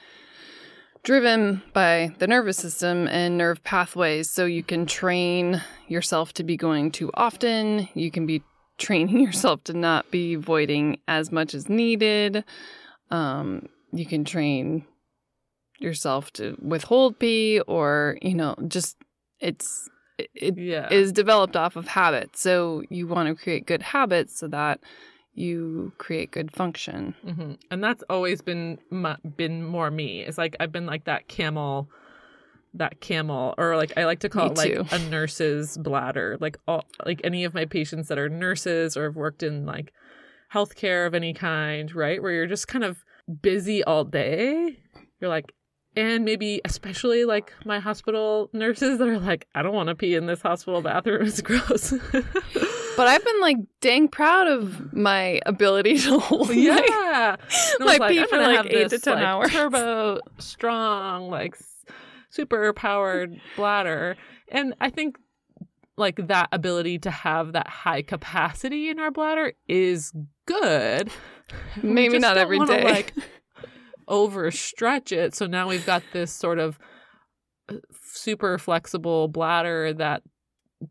driven 1.03 1.61
by 1.73 2.13
the 2.19 2.27
nervous 2.27 2.57
system 2.57 3.07
and 3.07 3.37
nerve 3.37 3.63
pathways. 3.63 4.29
So 4.29 4.45
you 4.45 4.63
can 4.63 4.85
train 4.85 5.61
yourself 5.87 6.33
to 6.33 6.43
be 6.43 6.57
going 6.57 6.91
too 6.91 7.11
often. 7.13 7.89
You 7.93 8.09
can 8.09 8.25
be 8.25 8.41
training 8.77 9.19
yourself 9.21 9.63
to 9.65 9.73
not 9.73 10.09
be 10.11 10.35
voiding 10.35 10.99
as 11.07 11.31
much 11.31 11.53
as 11.53 11.69
needed. 11.69 12.43
Um, 13.11 13.67
you 13.91 14.05
can 14.05 14.25
train 14.25 14.85
yourself 15.79 16.31
to 16.33 16.57
withhold 16.61 17.19
pee, 17.19 17.59
or 17.67 18.17
you 18.21 18.33
know, 18.33 18.55
just 18.67 18.97
it's 19.39 19.89
it, 20.17 20.57
yeah 20.57 20.87
is 20.91 21.11
developed 21.11 21.55
off 21.55 21.75
of 21.75 21.87
habits. 21.87 22.41
So 22.41 22.83
you 22.89 23.07
want 23.07 23.29
to 23.29 23.41
create 23.41 23.65
good 23.65 23.81
habits 23.81 24.39
so 24.39 24.47
that 24.47 24.79
you 25.35 25.91
create 25.97 26.31
good 26.31 26.51
function. 26.51 27.15
hmm 27.25 27.53
And 27.71 27.83
that's 27.83 28.03
always 28.09 28.41
been 28.41 28.77
my, 28.89 29.17
been 29.37 29.63
more 29.65 29.89
me. 29.91 30.21
It's 30.21 30.37
like 30.37 30.55
I've 30.59 30.71
been 30.71 30.85
like 30.85 31.05
that 31.05 31.27
camel, 31.27 31.89
that 32.75 33.01
camel, 33.01 33.55
or 33.57 33.75
like 33.77 33.93
I 33.97 34.05
like 34.05 34.19
to 34.19 34.29
call 34.29 34.45
Me 34.45 34.51
it 34.51 34.57
like 34.57 34.73
too. 34.73 34.85
a 34.91 34.99
nurse's 35.09 35.77
bladder. 35.77 36.37
Like 36.39 36.57
all 36.67 36.85
like 37.05 37.21
any 37.23 37.43
of 37.45 37.53
my 37.53 37.65
patients 37.65 38.07
that 38.09 38.17
are 38.19 38.29
nurses 38.29 38.95
or 38.95 39.05
have 39.05 39.15
worked 39.15 39.43
in 39.43 39.65
like 39.65 39.91
healthcare 40.53 41.07
of 41.07 41.15
any 41.15 41.33
kind, 41.33 41.93
right? 41.95 42.21
Where 42.21 42.31
you're 42.31 42.47
just 42.47 42.67
kind 42.67 42.83
of 42.83 43.03
busy 43.41 43.83
all 43.83 44.03
day. 44.05 44.77
You're 45.19 45.29
like. 45.29 45.51
And 45.95 46.25
maybe 46.25 46.59
especially 46.65 47.23
like 47.23 47.53
my 47.65 47.77
hospital 47.79 48.49
nurses 48.51 48.97
that 48.97 49.07
are 49.07 49.19
like, 49.19 49.45
I 49.53 49.61
don't 49.61 49.75
want 49.75 49.89
to 49.89 49.95
pee 49.95 50.15
in 50.15 50.25
this 50.25 50.41
hospital 50.41 50.81
bathroom. 50.81 51.27
It's 51.27 51.39
gross. 51.39 51.93
But 52.95 53.07
I've 53.07 53.23
been 53.23 53.41
like 53.41 53.57
dang 53.81 54.07
proud 54.07 54.47
of 54.47 54.93
my 54.93 55.41
ability 55.45 55.97
to 55.99 56.19
hold 56.19 56.49
my- 56.49 56.55
yeah. 56.55 57.35
My 57.79 57.97
pee 58.09 58.25
for, 58.25 58.37
like, 58.37 58.71
eight 58.71 58.89
to 58.89 58.99
10 58.99 59.15
like, 59.15 59.23
hours. 59.23 59.51
Turbo 59.51 60.19
strong, 60.37 61.29
like 61.29 61.57
super 62.29 62.73
powered 62.73 63.39
bladder. 63.55 64.15
And 64.49 64.73
I 64.81 64.89
think 64.89 65.17
like 65.97 66.27
that 66.27 66.49
ability 66.51 66.99
to 66.99 67.11
have 67.11 67.53
that 67.53 67.67
high 67.67 68.01
capacity 68.01 68.89
in 68.89 68.99
our 68.99 69.11
bladder 69.11 69.53
is 69.67 70.11
good. 70.45 71.11
Maybe 71.81 72.19
not 72.19 72.37
every 72.37 72.57
wanna, 72.57 72.77
day. 72.77 72.83
like 72.83 73.13
overstretch 74.07 75.11
it. 75.11 75.35
So 75.35 75.45
now 75.45 75.67
we've 75.67 75.85
got 75.85 76.03
this 76.13 76.31
sort 76.31 76.59
of 76.59 76.79
uh, 77.69 77.75
super 78.01 78.57
flexible 78.57 79.27
bladder 79.27 79.93
that 79.93 80.23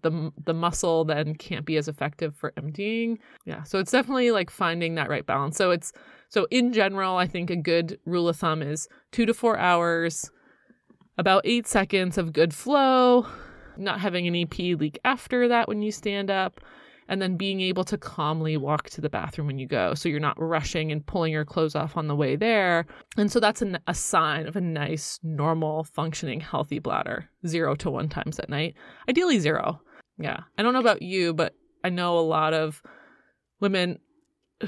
the 0.02 0.32
the 0.44 0.54
muscle 0.54 1.04
then 1.04 1.34
can't 1.34 1.66
be 1.66 1.76
as 1.76 1.88
effective 1.88 2.34
for 2.34 2.52
emptying. 2.56 3.18
Yeah, 3.44 3.62
so 3.62 3.78
it's 3.78 3.92
definitely 3.92 4.30
like 4.30 4.50
finding 4.50 4.94
that 4.94 5.08
right 5.08 5.26
balance. 5.26 5.56
So 5.56 5.70
it's 5.70 5.92
so 6.28 6.46
in 6.50 6.72
general, 6.72 7.16
I 7.16 7.26
think 7.26 7.50
a 7.50 7.56
good 7.56 7.98
rule 8.06 8.28
of 8.28 8.36
thumb 8.36 8.62
is 8.62 8.88
2 9.12 9.26
to 9.26 9.34
4 9.34 9.58
hours, 9.58 10.30
about 11.18 11.42
8 11.44 11.66
seconds 11.66 12.16
of 12.16 12.32
good 12.32 12.54
flow, 12.54 13.26
not 13.76 14.00
having 14.00 14.26
any 14.26 14.46
pee 14.46 14.74
leak 14.74 14.98
after 15.04 15.48
that 15.48 15.68
when 15.68 15.82
you 15.82 15.92
stand 15.92 16.30
up, 16.30 16.60
and 17.12 17.20
then 17.20 17.36
being 17.36 17.60
able 17.60 17.84
to 17.84 17.98
calmly 17.98 18.56
walk 18.56 18.88
to 18.88 19.02
the 19.02 19.10
bathroom 19.10 19.46
when 19.46 19.58
you 19.58 19.66
go. 19.66 19.92
So 19.92 20.08
you're 20.08 20.18
not 20.18 20.40
rushing 20.40 20.90
and 20.90 21.04
pulling 21.04 21.30
your 21.30 21.44
clothes 21.44 21.74
off 21.76 21.94
on 21.94 22.08
the 22.08 22.16
way 22.16 22.36
there. 22.36 22.86
And 23.18 23.30
so 23.30 23.38
that's 23.38 23.60
a, 23.60 23.78
a 23.86 23.92
sign 23.92 24.46
of 24.46 24.56
a 24.56 24.62
nice, 24.62 25.20
normal, 25.22 25.84
functioning, 25.84 26.40
healthy 26.40 26.78
bladder. 26.78 27.28
Zero 27.46 27.74
to 27.74 27.90
one 27.90 28.08
times 28.08 28.38
at 28.38 28.48
night. 28.48 28.76
Ideally, 29.10 29.40
zero. 29.40 29.82
Yeah. 30.16 30.40
I 30.56 30.62
don't 30.62 30.72
know 30.72 30.80
about 30.80 31.02
you, 31.02 31.34
but 31.34 31.54
I 31.84 31.90
know 31.90 32.18
a 32.18 32.20
lot 32.20 32.54
of 32.54 32.82
women 33.60 33.98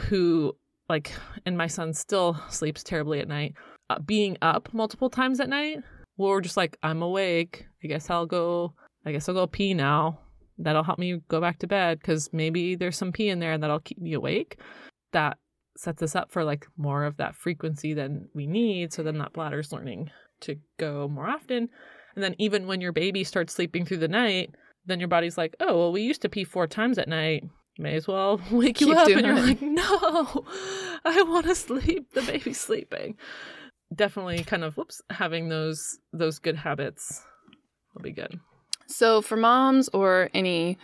who, 0.08 0.54
like, 0.90 1.12
and 1.46 1.56
my 1.56 1.66
son 1.66 1.94
still 1.94 2.38
sleeps 2.50 2.82
terribly 2.82 3.20
at 3.20 3.28
night, 3.28 3.54
uh, 3.88 4.00
being 4.00 4.36
up 4.42 4.68
multiple 4.74 5.08
times 5.08 5.40
at 5.40 5.48
night. 5.48 5.78
We're 6.18 6.42
just 6.42 6.58
like, 6.58 6.76
I'm 6.82 7.00
awake. 7.00 7.64
I 7.82 7.86
guess 7.86 8.10
I'll 8.10 8.26
go, 8.26 8.74
I 9.06 9.12
guess 9.12 9.30
I'll 9.30 9.34
go 9.34 9.46
pee 9.46 9.72
now 9.72 10.18
that'll 10.58 10.84
help 10.84 10.98
me 10.98 11.20
go 11.28 11.40
back 11.40 11.58
to 11.60 11.66
bed 11.66 11.98
because 11.98 12.30
maybe 12.32 12.74
there's 12.74 12.96
some 12.96 13.12
pee 13.12 13.28
in 13.28 13.38
there 13.40 13.52
and 13.52 13.62
that'll 13.62 13.80
keep 13.80 14.00
me 14.00 14.12
awake. 14.12 14.58
That 15.12 15.38
sets 15.76 16.02
us 16.02 16.14
up 16.14 16.30
for 16.30 16.44
like 16.44 16.66
more 16.76 17.04
of 17.04 17.16
that 17.16 17.34
frequency 17.34 17.94
than 17.94 18.28
we 18.34 18.46
need. 18.46 18.92
So 18.92 19.02
then 19.02 19.18
that 19.18 19.32
bladder's 19.32 19.72
learning 19.72 20.10
to 20.40 20.56
go 20.78 21.08
more 21.08 21.28
often. 21.28 21.68
And 22.14 22.22
then 22.22 22.34
even 22.38 22.66
when 22.66 22.80
your 22.80 22.92
baby 22.92 23.24
starts 23.24 23.52
sleeping 23.54 23.84
through 23.84 23.96
the 23.98 24.08
night, 24.08 24.54
then 24.86 25.00
your 25.00 25.08
body's 25.08 25.36
like, 25.38 25.56
oh, 25.60 25.76
well, 25.78 25.92
we 25.92 26.02
used 26.02 26.22
to 26.22 26.28
pee 26.28 26.44
four 26.44 26.66
times 26.66 26.98
at 26.98 27.08
night. 27.08 27.44
May 27.78 27.96
as 27.96 28.06
well 28.06 28.40
wake 28.52 28.80
you 28.80 28.88
Keep 28.88 28.96
up. 28.96 29.08
And 29.08 29.26
you're 29.26 29.36
it. 29.36 29.40
like, 29.42 29.62
no, 29.62 29.82
I 31.04 31.22
want 31.26 31.46
to 31.46 31.54
sleep. 31.56 32.12
The 32.14 32.22
baby's 32.22 32.60
sleeping. 32.60 33.16
definitely 33.94 34.44
kind 34.44 34.62
of 34.62 34.76
whoops 34.76 35.00
having 35.10 35.48
those 35.48 35.98
those 36.12 36.38
good 36.38 36.56
habits 36.56 37.22
will 37.94 38.02
be 38.02 38.12
good. 38.12 38.38
So 38.86 39.22
for 39.22 39.36
moms 39.36 39.88
or 39.92 40.30
any 40.34 40.78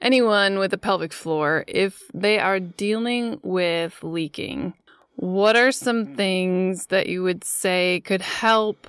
anyone 0.00 0.58
with 0.58 0.72
a 0.72 0.78
pelvic 0.78 1.12
floor, 1.12 1.64
if 1.66 2.02
they 2.12 2.38
are 2.38 2.60
dealing 2.60 3.40
with 3.42 4.02
leaking, 4.02 4.74
what 5.16 5.56
are 5.56 5.72
some 5.72 6.14
things 6.14 6.86
that 6.86 7.08
you 7.08 7.22
would 7.22 7.44
say 7.44 8.02
could 8.04 8.20
help 8.20 8.86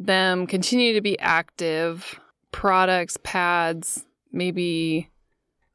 them 0.00 0.46
continue 0.46 0.94
to 0.94 1.00
be 1.00 1.18
active? 1.18 2.18
Products, 2.50 3.18
pads, 3.22 4.06
maybe 4.32 5.10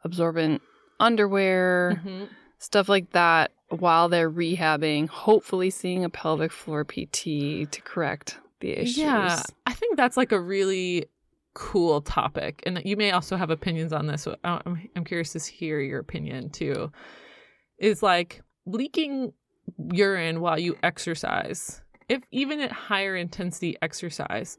absorbent 0.04 0.62
underwear, 1.00 2.02
Mhm. 2.04 2.30
stuff 2.58 2.90
like 2.90 3.12
that 3.12 3.52
while 3.70 4.10
they're 4.10 4.30
rehabbing, 4.32 5.08
hopefully 5.08 5.70
seeing 5.70 6.04
a 6.04 6.10
pelvic 6.10 6.52
floor 6.52 6.84
PT 6.84 7.68
to 7.72 7.82
correct 7.82 8.38
the 8.60 8.72
issues. 8.72 8.98
Yeah, 8.98 9.44
I 9.66 9.74
think 9.74 9.98
that's 9.98 10.18
like 10.18 10.32
a 10.32 10.40
really 10.40 11.06
cool 11.54 12.02
topic, 12.02 12.64
and 12.66 12.82
you 12.84 12.98
may 12.98 13.12
also 13.12 13.36
have 13.36 13.50
opinions 13.50 13.94
on 13.94 14.08
this. 14.08 14.24
So 14.24 14.36
I'm 14.44 14.90
I'm 14.96 15.04
curious 15.04 15.34
to 15.34 15.40
hear 15.40 15.80
your 15.80 16.00
opinion 16.00 16.50
too. 16.50 16.92
Is 17.78 18.04
like 18.04 18.42
leaking 18.66 19.34
urine 19.92 20.42
while 20.42 20.60
you 20.60 20.78
exercise, 20.84 21.82
if 22.10 22.22
even 22.32 22.60
at 22.60 22.72
higher 22.72 23.16
intensity 23.16 23.78
exercise, 23.82 24.58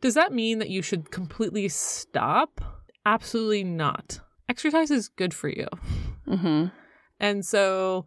does 0.00 0.14
that 0.14 0.32
mean 0.32 0.58
that 0.58 0.70
you 0.70 0.82
should 0.82 1.10
completely 1.10 1.68
stop? 1.68 2.60
Absolutely 3.06 3.64
not. 3.64 4.20
Exercise 4.48 4.90
is 4.90 5.08
good 5.08 5.34
for 5.34 5.48
you. 5.48 5.66
hmm 6.26 6.66
And 7.20 7.44
so, 7.44 8.06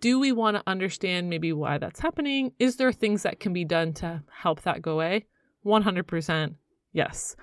do 0.00 0.18
we 0.18 0.32
want 0.32 0.56
to 0.56 0.62
understand 0.66 1.30
maybe 1.30 1.52
why 1.52 1.78
that's 1.78 2.00
happening? 2.00 2.52
Is 2.58 2.76
there 2.76 2.92
things 2.92 3.22
that 3.22 3.40
can 3.40 3.52
be 3.52 3.64
done 3.64 3.92
to 3.94 4.22
help 4.30 4.62
that 4.62 4.82
go 4.82 4.92
away? 4.92 5.26
100% 5.64 6.54
yes. 6.96 7.36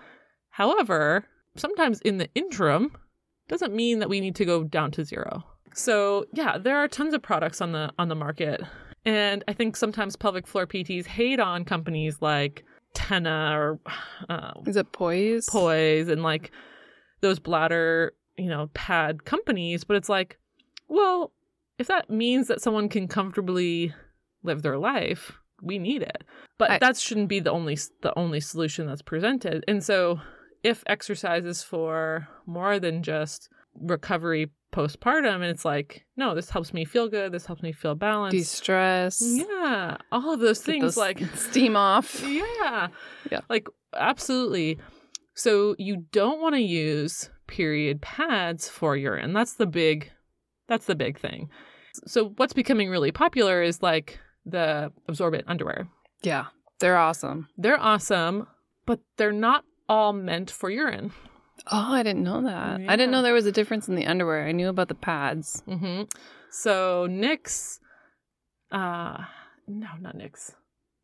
However, 0.50 1.26
sometimes 1.56 2.02
in 2.02 2.18
the 2.18 2.30
interim 2.36 2.92
doesn't 3.48 3.74
mean 3.74 4.00
that 4.00 4.10
we 4.10 4.20
need 4.20 4.36
to 4.36 4.46
go 4.46 4.64
down 4.64 4.92
to 4.92 5.04
zero. 5.06 5.44
So, 5.74 6.26
yeah, 6.34 6.58
there 6.58 6.78
are 6.78 6.88
tons 6.88 7.14
of 7.14 7.22
products 7.22 7.62
on 7.62 7.72
the 7.72 7.92
on 7.98 8.10
the 8.10 8.16
market. 8.16 8.62
And 9.06 9.44
I 9.48 9.54
think 9.54 9.76
sometimes 9.76 10.16
pelvic 10.16 10.48
floor 10.48 10.66
PTs 10.66 11.06
hate 11.06 11.40
on 11.40 11.66
companies 11.66 12.18
like 12.22 12.64
Tena 12.96 13.54
or 13.54 13.80
uh, 14.30 14.54
Is 14.66 14.76
it 14.78 14.92
poise? 14.92 15.46
poise 15.50 16.08
and 16.08 16.24
like 16.24 16.52
those 17.22 17.40
bladder, 17.40 18.14
you 18.38 18.48
know, 18.50 18.70
pad 18.74 19.26
companies, 19.26 19.84
but 19.84 19.98
it's 19.98 20.10
like, 20.10 20.38
well, 20.88 21.32
if 21.80 21.88
that 21.88 22.10
means 22.10 22.48
that 22.48 22.62
someone 22.62 22.88
can 22.88 23.08
comfortably 23.08 23.94
live 24.44 24.62
their 24.62 24.78
life, 24.78 25.34
we 25.64 25.80
need 25.80 26.02
it. 26.02 26.24
But 26.60 26.72
I- 26.72 26.78
that 26.80 26.98
shouldn't 26.98 27.30
be 27.30 27.40
the 27.40 27.52
only 27.52 27.78
the 28.02 28.18
only 28.18 28.40
solution 28.40 28.86
that's 28.88 29.02
presented. 29.02 29.64
And 29.68 29.84
so, 29.84 30.20
if 30.64 30.84
exercise 30.88 31.46
is 31.46 31.64
for 31.64 32.28
more 32.46 32.80
than 32.80 33.02
just 33.04 33.50
recovery 33.80 34.52
postpartum, 34.74 35.36
and 35.36 35.44
it's 35.46 35.66
like, 35.66 36.06
no, 36.18 36.34
this 36.36 36.50
helps 36.50 36.74
me 36.74 36.84
feel 36.86 37.08
good. 37.08 37.32
This 37.32 37.46
helps 37.46 37.62
me 37.64 37.72
feel 37.72 37.96
balanced. 37.96 38.36
De-stress. 38.38 39.22
yeah, 39.24 39.98
all 40.12 40.34
of 40.34 40.40
those 40.40 40.60
Get 40.60 40.66
things 40.66 40.84
those 40.84 40.98
like 40.98 41.20
steam 41.36 41.76
off. 41.76 42.24
yeah. 42.28 42.88
Yeah. 43.32 43.42
Like 43.50 43.68
absolutely. 43.96 44.80
So 45.36 45.76
you 45.80 46.06
don't 46.12 46.42
want 46.42 46.56
to 46.56 46.62
use 46.62 47.30
period 47.48 48.02
pads 48.02 48.70
for 48.70 48.96
urine. 48.96 49.34
That's 49.34 49.54
the 49.56 49.66
big 49.68 50.12
that's 50.68 50.86
the 50.86 50.96
big 50.96 51.20
thing. 51.20 51.50
So 52.08 52.34
what's 52.38 52.54
becoming 52.54 52.90
really 52.90 53.12
popular 53.12 53.62
is 53.62 53.82
like 53.84 54.20
the 54.46 54.92
absorbent 55.08 55.46
underwear. 55.48 55.88
Yeah, 56.22 56.46
they're 56.80 56.98
awesome. 56.98 57.48
They're 57.58 57.80
awesome, 57.80 58.48
but 58.86 59.00
they're 59.18 59.32
not 59.32 59.66
all 59.90 60.14
meant 60.14 60.50
for 60.52 60.70
urine. 60.70 61.12
Oh, 61.72 61.94
I 61.94 62.04
didn't 62.04 62.24
know 62.24 62.42
that. 62.44 62.82
I 62.88 62.96
didn't 62.96 63.12
know 63.12 63.22
there 63.22 63.34
was 63.34 63.46
a 63.46 63.52
difference 63.52 63.88
in 63.88 63.96
the 63.96 64.06
underwear. 64.08 64.48
I 64.48 64.52
knew 64.52 64.70
about 64.70 64.88
the 64.90 64.96
pads. 64.96 65.62
hmm 65.68 66.04
So 66.50 67.08
Knix, 67.10 67.80
uh, 68.72 69.24
no, 69.68 69.88
not 70.00 70.18
Knix. 70.18 70.54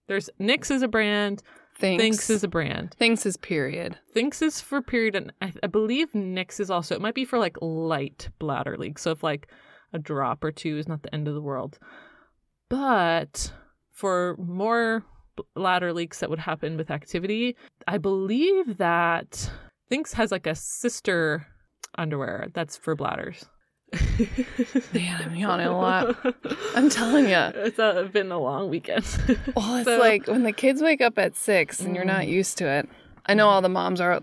There's 0.07 0.29
Knix 0.39 0.71
is 0.71 0.81
a 0.81 0.87
brand. 0.87 1.43
Thinx. 1.79 2.01
Thinx 2.01 2.29
is 2.29 2.43
a 2.43 2.47
brand. 2.49 2.95
Thinx 2.99 3.25
is 3.25 3.37
period. 3.37 3.97
Thinx 4.13 4.41
is 4.41 4.59
for 4.59 4.81
period, 4.81 5.15
and 5.15 5.31
I, 5.41 5.53
I 5.63 5.67
believe 5.67 6.11
Knix 6.11 6.59
is 6.59 6.69
also. 6.69 6.95
It 6.95 7.01
might 7.01 7.15
be 7.15 7.23
for 7.25 7.39
like 7.39 7.57
light 7.61 8.29
bladder 8.37 8.75
leak. 8.77 8.99
So 8.99 9.11
if 9.11 9.23
like 9.23 9.47
a 9.93 9.99
drop 9.99 10.43
or 10.43 10.51
two 10.51 10.77
is 10.77 10.87
not 10.89 11.03
the 11.03 11.13
end 11.13 11.27
of 11.29 11.35
the 11.35 11.41
world, 11.41 11.79
but 12.69 13.51
for 13.91 14.35
more 14.37 15.03
bladder 15.55 15.93
leaks 15.93 16.19
that 16.19 16.29
would 16.29 16.39
happen 16.39 16.77
with 16.77 16.91
activity, 16.91 17.55
I 17.87 17.97
believe 17.97 18.77
that 18.77 19.49
Thinx 19.91 20.13
has 20.13 20.31
like 20.31 20.47
a 20.47 20.55
sister 20.55 21.47
underwear 21.97 22.47
that's 22.53 22.77
for 22.77 22.95
bladders. 22.95 23.45
Man, 24.93 25.21
I'm 25.25 25.35
yawning 25.35 25.65
a 25.67 25.75
lot. 25.77 26.15
I'm 26.75 26.89
telling 26.89 27.25
you. 27.27 27.35
It's 27.37 27.79
uh 27.79 28.03
been 28.13 28.31
a 28.31 28.39
long 28.39 28.69
weekend. 28.69 29.03
Well, 29.55 29.75
it's 29.77 29.85
So- 29.85 29.97
like 29.97 30.27
when 30.27 30.43
the 30.43 30.51
kids 30.51 30.81
wake 30.81 31.01
up 31.01 31.17
at 31.17 31.35
six 31.35 31.79
and 31.79 31.95
you're 31.95 32.05
not 32.05 32.21
Mm. 32.21 32.29
used 32.29 32.57
to 32.59 32.67
it. 32.67 32.87
I 33.25 33.33
know 33.33 33.47
all 33.49 33.61
the 33.61 33.69
moms 33.69 33.99
are 34.01 34.21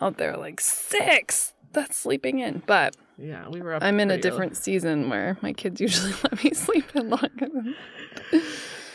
out 0.00 0.16
there 0.18 0.36
like 0.36 0.60
six. 0.60 1.54
That's 1.72 1.96
sleeping 1.96 2.38
in, 2.40 2.62
but 2.66 2.96
yeah, 3.18 3.48
we 3.48 3.60
were 3.60 3.74
up. 3.74 3.82
I'm 3.82 3.98
in 4.00 4.10
a 4.10 4.14
pretty 4.14 4.28
early. 4.28 4.30
different 4.30 4.56
season 4.56 5.08
where 5.08 5.36
my 5.42 5.52
kids 5.52 5.80
usually 5.80 6.12
let 6.22 6.42
me 6.44 6.52
sleep 6.54 6.84
in 6.94 7.10
longer. 7.10 7.28
Than... 7.38 7.74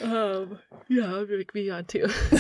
Um, 0.02 0.60
yeah, 0.88 1.24
make 1.30 1.54
me 1.54 1.70
on 1.70 1.86
too. 1.86 2.06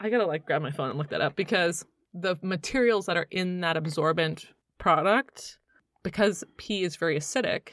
I 0.00 0.10
gotta 0.10 0.26
like 0.26 0.46
grab 0.46 0.62
my 0.62 0.70
phone 0.70 0.90
and 0.90 0.98
look 0.98 1.10
that 1.10 1.20
up 1.20 1.36
because 1.36 1.84
the 2.12 2.36
materials 2.42 3.06
that 3.06 3.16
are 3.16 3.26
in 3.30 3.60
that 3.60 3.76
absorbent 3.76 4.46
product, 4.78 5.58
because 6.02 6.44
pee 6.58 6.84
is 6.84 6.96
very 6.96 7.18
acidic, 7.18 7.70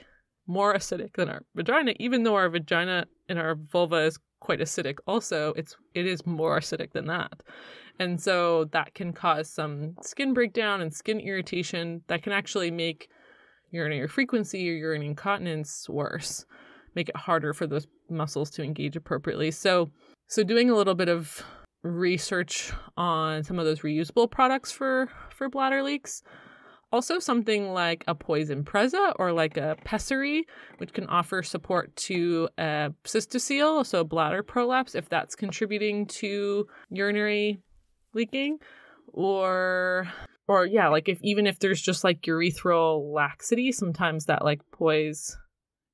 more 0.48 0.74
acidic 0.74 1.14
than 1.16 1.30
our 1.30 1.44
vagina, 1.56 1.94
even 2.00 2.24
though 2.24 2.36
our 2.36 2.50
vagina 2.50 3.06
and 3.30 3.38
our 3.40 3.56
vulva 3.56 3.98
is 3.98 4.18
quite 4.40 4.60
acidic 4.60 4.98
also, 5.06 5.54
it's 5.56 5.76
it 5.94 6.06
is 6.06 6.26
more 6.26 6.60
acidic 6.60 6.92
than 6.94 7.08
that. 7.08 7.42
And 8.02 8.20
so 8.20 8.66
that 8.72 8.96
can 8.96 9.14
cause 9.14 9.48
some 9.48 9.94
skin 10.02 10.34
breakdown 10.34 10.82
and 10.82 10.92
skin 10.92 11.20
irritation 11.20 12.02
that 12.08 12.24
can 12.24 12.34
actually 12.34 12.72
make 12.72 13.10
urinary 13.70 14.08
frequency 14.08 14.72
or 14.72 14.74
urinary 14.74 15.10
incontinence 15.10 15.88
worse 15.88 16.44
make 16.96 17.10
it 17.10 17.16
harder 17.16 17.54
for 17.54 17.68
those 17.68 17.86
muscles 18.10 18.50
to 18.50 18.64
engage 18.64 18.96
appropriately. 18.96 19.52
So, 19.52 19.92
so 20.28 20.44
doing 20.44 20.72
a 20.72 20.76
little 20.76 20.96
bit 20.96 21.10
of 21.10 21.44
research 21.84 22.74
on 22.98 23.44
some 23.44 23.60
of 23.60 23.66
those 23.66 23.82
reusable 23.82 24.30
products 24.30 24.72
for 24.72 25.08
for 25.30 25.48
bladder 25.48 25.84
leaks. 25.84 26.24
Also, 26.92 27.20
something 27.20 27.72
like 27.72 28.04
a 28.08 28.16
Poise 28.16 28.50
Impressa 28.50 29.14
or 29.18 29.32
like 29.32 29.58
a 29.58 29.78
pessary, 29.86 30.48
which 30.80 30.92
can 30.92 31.06
offer 31.06 31.44
support 31.44 31.96
to 31.98 32.50
a 32.58 32.92
cystocele, 33.06 33.86
so 33.86 34.04
bladder 34.04 34.42
prolapse, 34.42 34.96
if 34.96 35.08
that's 35.08 35.36
contributing 35.36 36.08
to 36.08 36.68
urinary 36.90 37.62
leaking, 38.14 38.60
or 39.14 40.08
or 40.48 40.66
yeah, 40.66 40.88
like 40.90 41.08
if 41.10 41.20
even 41.22 41.48
if 41.48 41.60
there's 41.60 41.82
just 41.82 42.04
like 42.04 42.22
urethral 42.22 43.14
laxity, 43.14 43.72
sometimes 43.72 44.26
that 44.26 44.44
like 44.44 44.62
poise 44.72 45.38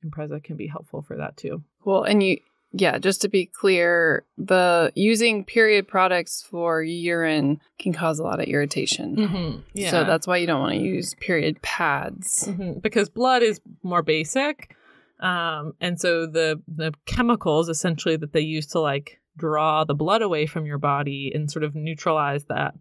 Impressa 0.06 0.43
can 0.43 0.56
be 0.56 0.67
helpful 0.67 1.01
for 1.01 1.17
that 1.17 1.38
too. 1.38 1.63
Well, 1.84 2.03
and 2.03 2.21
you, 2.21 2.38
yeah, 2.71 2.97
just 2.99 3.21
to 3.23 3.30
be 3.30 3.45
clear, 3.47 4.25
the 4.38 4.91
using 4.95 5.43
period 5.43 5.88
products 5.88 6.43
for 6.43 6.84
urine 6.84 7.60
can 7.80 7.93
cause 7.93 8.19
a 8.19 8.23
lot 8.23 8.39
of 8.39 8.45
irritation. 8.47 9.15
Mm-hmm. 9.15 9.60
Yeah. 9.73 9.91
So 9.91 10.03
that's 10.03 10.27
why 10.27 10.38
you 10.38 10.47
don't 10.47 10.60
want 10.62 10.73
to 10.73 10.80
use 10.80 11.15
period 11.15 11.62
pads. 11.62 12.47
Mhm. 12.47 12.82
because 12.82 13.10
blood 13.10 13.41
is 13.41 13.60
more 13.84 14.03
basic, 14.03 14.75
um, 15.19 15.73
and 15.82 15.99
so 15.99 16.27
the 16.27 16.62
the 16.67 16.93
chemicals 17.06 17.70
essentially 17.70 18.18
that 18.18 18.34
they 18.34 18.41
use 18.41 18.68
to 18.68 18.80
like 18.80 19.16
draw 19.38 19.83
the 19.83 19.95
blood 19.95 20.21
away 20.21 20.45
from 20.45 20.65
your 20.65 20.77
body 20.77 21.31
and 21.33 21.49
sort 21.51 21.63
of 21.63 21.75
neutralize 21.75 22.45
that. 22.45 22.73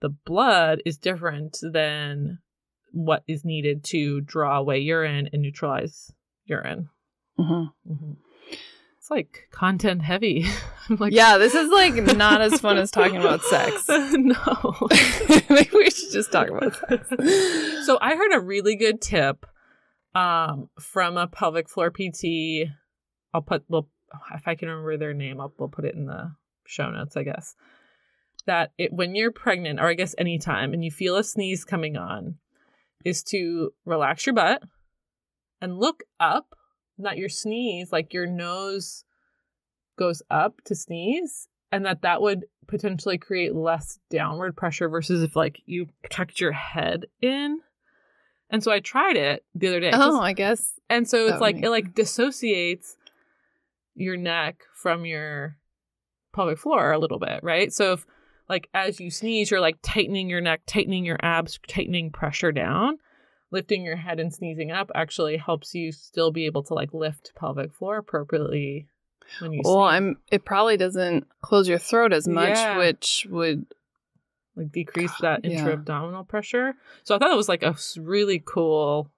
The 0.00 0.08
blood 0.08 0.80
is 0.86 0.96
different 0.96 1.58
than 1.62 2.38
what 2.92 3.22
is 3.28 3.44
needed 3.44 3.84
to 3.84 4.20
draw 4.20 4.58
away 4.58 4.78
urine 4.78 5.28
and 5.32 5.42
neutralize 5.42 6.12
urine. 6.46 6.88
Mhm. 7.38 7.72
Mhm. 7.88 8.16
It's 8.96 9.10
like 9.10 9.48
content 9.50 10.02
heavy. 10.02 10.46
I'm 10.88 10.96
like, 10.96 11.12
yeah, 11.12 11.36
this 11.38 11.54
is 11.54 11.70
like 11.70 11.94
not 12.16 12.40
as 12.40 12.60
fun 12.60 12.78
as 12.78 12.90
talking 12.90 13.16
about 13.16 13.42
sex. 13.42 13.86
no. 14.12 14.74
Maybe 15.50 15.70
we 15.74 15.90
should 15.90 16.12
just 16.12 16.32
talk 16.32 16.48
about 16.48 16.74
sex. 16.76 17.08
so 17.86 17.98
I 18.00 18.16
heard 18.16 18.32
a 18.34 18.40
really 18.40 18.76
good 18.76 19.00
tip 19.00 19.44
um, 20.14 20.70
from 20.80 21.16
a 21.16 21.26
pelvic 21.26 21.68
floor 21.68 21.90
PT. 21.90 22.68
I'll 23.34 23.42
put 23.42 23.64
well 23.68 23.88
if 24.34 24.46
I 24.46 24.54
can 24.54 24.68
remember 24.68 24.96
their 24.96 25.14
name, 25.14 25.40
I'll 25.40 25.52
we'll 25.58 25.68
put 25.68 25.84
it 25.84 25.94
in 25.94 26.06
the 26.06 26.32
show 26.66 26.90
notes, 26.90 27.16
I 27.16 27.22
guess. 27.22 27.54
That 28.46 28.72
it 28.78 28.92
when 28.92 29.14
you're 29.14 29.32
pregnant, 29.32 29.80
or 29.80 29.88
I 29.88 29.94
guess 29.94 30.14
anytime, 30.18 30.72
and 30.72 30.84
you 30.84 30.90
feel 30.90 31.16
a 31.16 31.24
sneeze 31.24 31.64
coming 31.64 31.96
on, 31.96 32.36
is 33.04 33.22
to 33.24 33.72
relax 33.84 34.26
your 34.26 34.34
butt 34.34 34.62
and 35.60 35.78
look 35.78 36.04
up, 36.20 36.54
not 36.96 37.18
your 37.18 37.28
sneeze, 37.28 37.92
like 37.92 38.12
your 38.12 38.26
nose 38.26 39.04
goes 39.98 40.22
up 40.30 40.60
to 40.64 40.74
sneeze 40.74 41.48
and 41.70 41.84
that 41.84 42.02
that 42.02 42.22
would 42.22 42.46
potentially 42.66 43.18
create 43.18 43.54
less 43.54 43.98
downward 44.10 44.56
pressure 44.56 44.88
versus 44.88 45.22
if 45.22 45.36
like 45.36 45.60
you 45.66 45.86
tucked 46.10 46.40
your 46.40 46.52
head 46.52 47.06
in. 47.20 47.60
And 48.50 48.62
so 48.62 48.72
I 48.72 48.80
tried 48.80 49.16
it 49.16 49.44
the 49.54 49.68
other 49.68 49.80
day. 49.80 49.90
Oh, 49.92 50.20
I 50.20 50.32
guess. 50.32 50.74
And 50.88 51.08
so 51.08 51.26
it's 51.26 51.40
like 51.40 51.56
it 51.56 51.68
like 51.68 51.94
dissociates 51.94 52.96
your 53.98 54.16
neck 54.16 54.62
from 54.74 55.04
your 55.04 55.56
pelvic 56.34 56.58
floor 56.58 56.92
a 56.92 56.98
little 56.98 57.18
bit, 57.18 57.40
right? 57.42 57.72
So 57.72 57.92
if 57.94 58.06
like 58.48 58.68
as 58.72 59.00
you 59.00 59.10
sneeze, 59.10 59.50
you're 59.50 59.60
like 59.60 59.76
tightening 59.82 60.28
your 60.30 60.40
neck, 60.40 60.62
tightening 60.66 61.04
your 61.04 61.18
abs, 61.22 61.58
tightening 61.68 62.10
pressure 62.10 62.52
down. 62.52 62.98
Lifting 63.50 63.82
your 63.82 63.96
head 63.96 64.20
and 64.20 64.32
sneezing 64.32 64.70
up 64.70 64.90
actually 64.94 65.38
helps 65.38 65.74
you 65.74 65.90
still 65.90 66.30
be 66.30 66.44
able 66.46 66.62
to 66.64 66.74
like 66.74 66.92
lift 66.92 67.32
pelvic 67.34 67.72
floor 67.72 67.96
appropriately 67.98 68.88
when 69.40 69.52
you 69.52 69.62
Well, 69.64 69.88
sneeze. 69.88 69.94
I'm. 69.96 70.16
It 70.30 70.44
probably 70.44 70.76
doesn't 70.76 71.26
close 71.40 71.66
your 71.68 71.78
throat 71.78 72.12
as 72.12 72.28
much, 72.28 72.56
Yeah. 72.56 72.78
which 72.78 73.26
would. 73.30 73.64
like 74.54 74.72
decrease 74.72 75.12
that 75.20 75.44
intra-abdominal 75.44 76.24
pressure. 76.24 76.74
So 77.04 77.14
I 77.14 77.18
thought 77.18 77.30
it 77.30 77.36
was 77.36 77.48
like 77.48 77.62
a 77.62 77.76
really 77.96 78.42
cool 78.44 79.08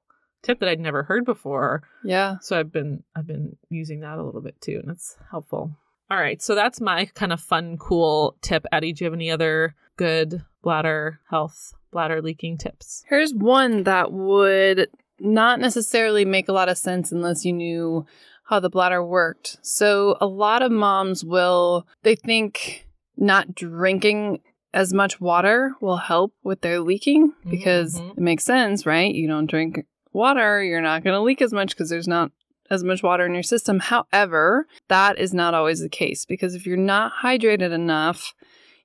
tip 0.42 0.60
that 0.60 0.68
I'd 0.68 0.80
never 0.80 1.02
heard 1.04 1.24
before. 1.24 1.82
Yeah. 2.04 2.36
So 2.40 2.58
I've 2.58 2.72
been 2.72 3.04
I've 3.16 3.26
been 3.26 3.56
using 3.68 4.00
that 4.00 4.18
a 4.18 4.22
little 4.24 4.40
bit 4.40 4.60
too, 4.60 4.80
and 4.82 4.90
it's 4.90 5.16
helpful. 5.30 5.76
All 6.10 6.18
right, 6.18 6.42
so 6.42 6.56
that's 6.56 6.80
my 6.80 7.04
kind 7.14 7.32
of 7.32 7.40
fun, 7.40 7.76
cool 7.78 8.36
tip. 8.42 8.66
Addie, 8.72 8.92
do 8.92 9.04
you 9.04 9.06
have 9.06 9.14
any 9.14 9.30
other 9.30 9.76
good 9.96 10.42
bladder 10.60 11.20
health, 11.30 11.72
bladder 11.92 12.20
leaking 12.20 12.58
tips? 12.58 13.04
Here's 13.08 13.32
one 13.32 13.84
that 13.84 14.10
would 14.10 14.88
not 15.20 15.60
necessarily 15.60 16.24
make 16.24 16.48
a 16.48 16.52
lot 16.52 16.68
of 16.68 16.76
sense 16.78 17.12
unless 17.12 17.44
you 17.44 17.52
knew 17.52 18.06
how 18.44 18.58
the 18.58 18.70
bladder 18.70 19.04
worked. 19.04 19.58
So 19.62 20.16
a 20.20 20.26
lot 20.26 20.62
of 20.62 20.72
moms 20.72 21.24
will 21.24 21.86
they 22.02 22.16
think 22.16 22.88
not 23.16 23.54
drinking 23.54 24.40
as 24.74 24.92
much 24.92 25.20
water 25.20 25.74
will 25.80 25.96
help 25.98 26.32
with 26.42 26.60
their 26.62 26.80
leaking 26.80 27.32
because 27.48 28.00
Mhm. 28.00 28.10
it 28.12 28.18
makes 28.18 28.44
sense, 28.44 28.84
right? 28.86 29.14
You 29.14 29.28
don't 29.28 29.46
drink 29.50 29.84
water, 30.12 30.62
you're 30.62 30.80
not 30.80 31.04
going 31.04 31.14
to 31.14 31.20
leak 31.20 31.42
as 31.42 31.52
much 31.52 31.70
because 31.70 31.90
there's 31.90 32.08
not 32.08 32.32
as 32.70 32.84
much 32.84 33.02
water 33.02 33.26
in 33.26 33.34
your 33.34 33.42
system. 33.42 33.80
However, 33.80 34.66
that 34.88 35.18
is 35.18 35.34
not 35.34 35.54
always 35.54 35.80
the 35.80 35.88
case 35.88 36.24
because 36.24 36.54
if 36.54 36.66
you're 36.66 36.76
not 36.76 37.12
hydrated 37.22 37.72
enough, 37.72 38.34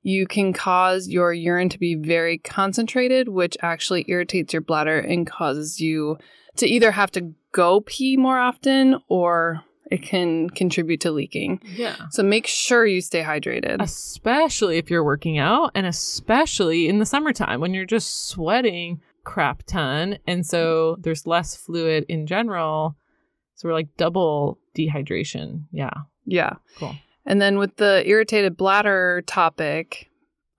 you 0.02 0.28
can 0.28 0.54
cause 0.54 1.08
your 1.08 1.34
urine 1.34 1.70
to 1.70 1.80
be 1.80 1.96
very 1.96 2.38
concentrated, 2.38 3.30
which 3.30 3.58
actually 3.62 4.06
irritates 4.08 4.54
your 4.54 4.62
bladder 4.62 5.00
and 5.00 5.28
causes 5.28 5.80
you 5.80 6.18
to 6.58 6.68
either 6.68 6.92
have 6.92 7.12
to 7.12 7.34
go 7.52 7.82
pee 7.82 8.18
more 8.18 8.40
often 8.40 8.98
or 9.08 9.64
it 9.92 10.02
can 10.02 10.50
contribute 10.50 11.02
to 11.02 11.12
leaking. 11.12 11.62
Yeah. 11.76 11.96
So 12.10 12.24
make 12.24 12.48
sure 12.48 12.86
you 12.86 13.02
stay 13.02 13.24
hydrated. 13.24 13.82
Especially 13.82 14.78
if 14.78 14.90
you're 14.90 15.04
working 15.04 15.38
out, 15.38 15.72
and 15.76 15.86
especially 15.86 16.88
in 16.88 17.00
the 17.00 17.06
summertime 17.06 17.60
when 17.60 17.74
you're 17.74 17.86
just 17.86 18.28
sweating 18.28 19.02
crap 19.26 19.64
ton, 19.64 20.18
and 20.26 20.46
so 20.46 20.96
there's 21.02 21.28
less 21.28 21.56
fluid 21.56 22.06
in 22.08 22.26
general. 22.28 22.96
So 23.56 23.68
we're 23.68 23.74
like 23.74 23.96
double 23.98 24.60
dehydration. 24.78 25.66
Yeah. 25.72 25.94
Yeah. 26.26 26.54
Cool. 26.78 26.96
And 27.26 27.42
then 27.42 27.58
with 27.58 27.78
the 27.78 28.04
irritated 28.08 28.56
bladder 28.58 29.24
topic, 29.26 30.10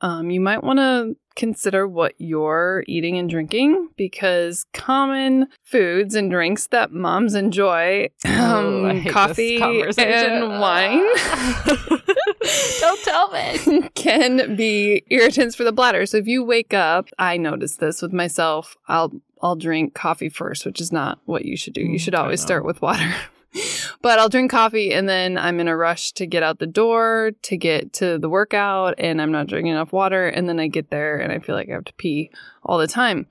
um, 0.01 0.31
you 0.31 0.41
might 0.41 0.62
want 0.64 0.79
to 0.79 1.17
consider 1.37 1.87
what 1.87 2.14
you're 2.19 2.83
eating 2.89 3.19
and 3.19 3.29
drinking 3.29 3.91
because 3.97 4.64
common 4.73 5.47
foods 5.64 6.14
and 6.14 6.31
drinks 6.31 6.67
that 6.69 6.93
moms 6.93 7.35
enjoy, 7.35 8.09
Oh, 8.25 8.87
um, 8.89 9.05
this 9.05 9.12
coffee 9.12 9.61
and 9.99 10.61
wine, 10.61 11.05
Don't 12.80 13.03
tell 13.03 13.30
me. 13.30 13.88
can 13.94 14.57
be 14.57 15.05
irritants 15.11 15.55
for 15.57 15.64
the 15.64 15.72
bladder. 15.72 16.07
So 16.07 16.16
if 16.18 16.26
you 16.26 16.44
wake 16.44 16.74
up, 16.74 17.09
I 17.18 17.36
notice 17.36 17.76
this 17.76 18.03
with 18.03 18.12
myself. 18.12 18.76
I'll 18.88 19.12
I'll 19.42 19.57
drink 19.57 19.94
coffee 19.94 20.28
first, 20.28 20.64
which 20.64 20.80
is 20.80 20.92
not 20.92 21.18
what 21.26 21.44
you 21.44 21.57
should 21.57 21.74
do. 21.74 21.82
You 21.82 21.97
Mm, 21.99 22.01
should 22.01 22.14
always 22.14 22.40
start 22.40 22.64
with 22.64 22.80
water. 22.80 23.14
but 24.03 24.18
I'll 24.18 24.28
drink 24.28 24.51
coffee 24.51 24.92
and 24.92 25.09
then 25.09 25.36
I'm 25.38 25.61
in 25.61 25.68
a 25.68 25.76
rush 25.76 26.12
to 26.12 26.26
get 26.26 26.42
out 26.42 26.59
the 26.59 26.66
door 26.66 27.32
to 27.42 27.57
get 27.57 27.92
to 27.94 28.18
the 28.18 28.28
workout 28.28 28.94
and 28.99 29.20
I'm 29.20 29.32
not 29.32 29.47
drinking 29.47 29.72
enough 29.72 29.92
water 29.92 30.26
and 30.26 30.49
then 30.49 30.59
I 30.59 30.68
get 30.68 30.90
there 30.90 31.18
and 31.18 31.32
I 31.32 31.38
feel 31.38 31.55
like 31.55 31.68
I 31.68 31.72
have 31.72 31.84
to 31.84 31.92
pee 31.94 32.30
all 32.64 32.78
the 32.78 32.86
time. 32.86 33.26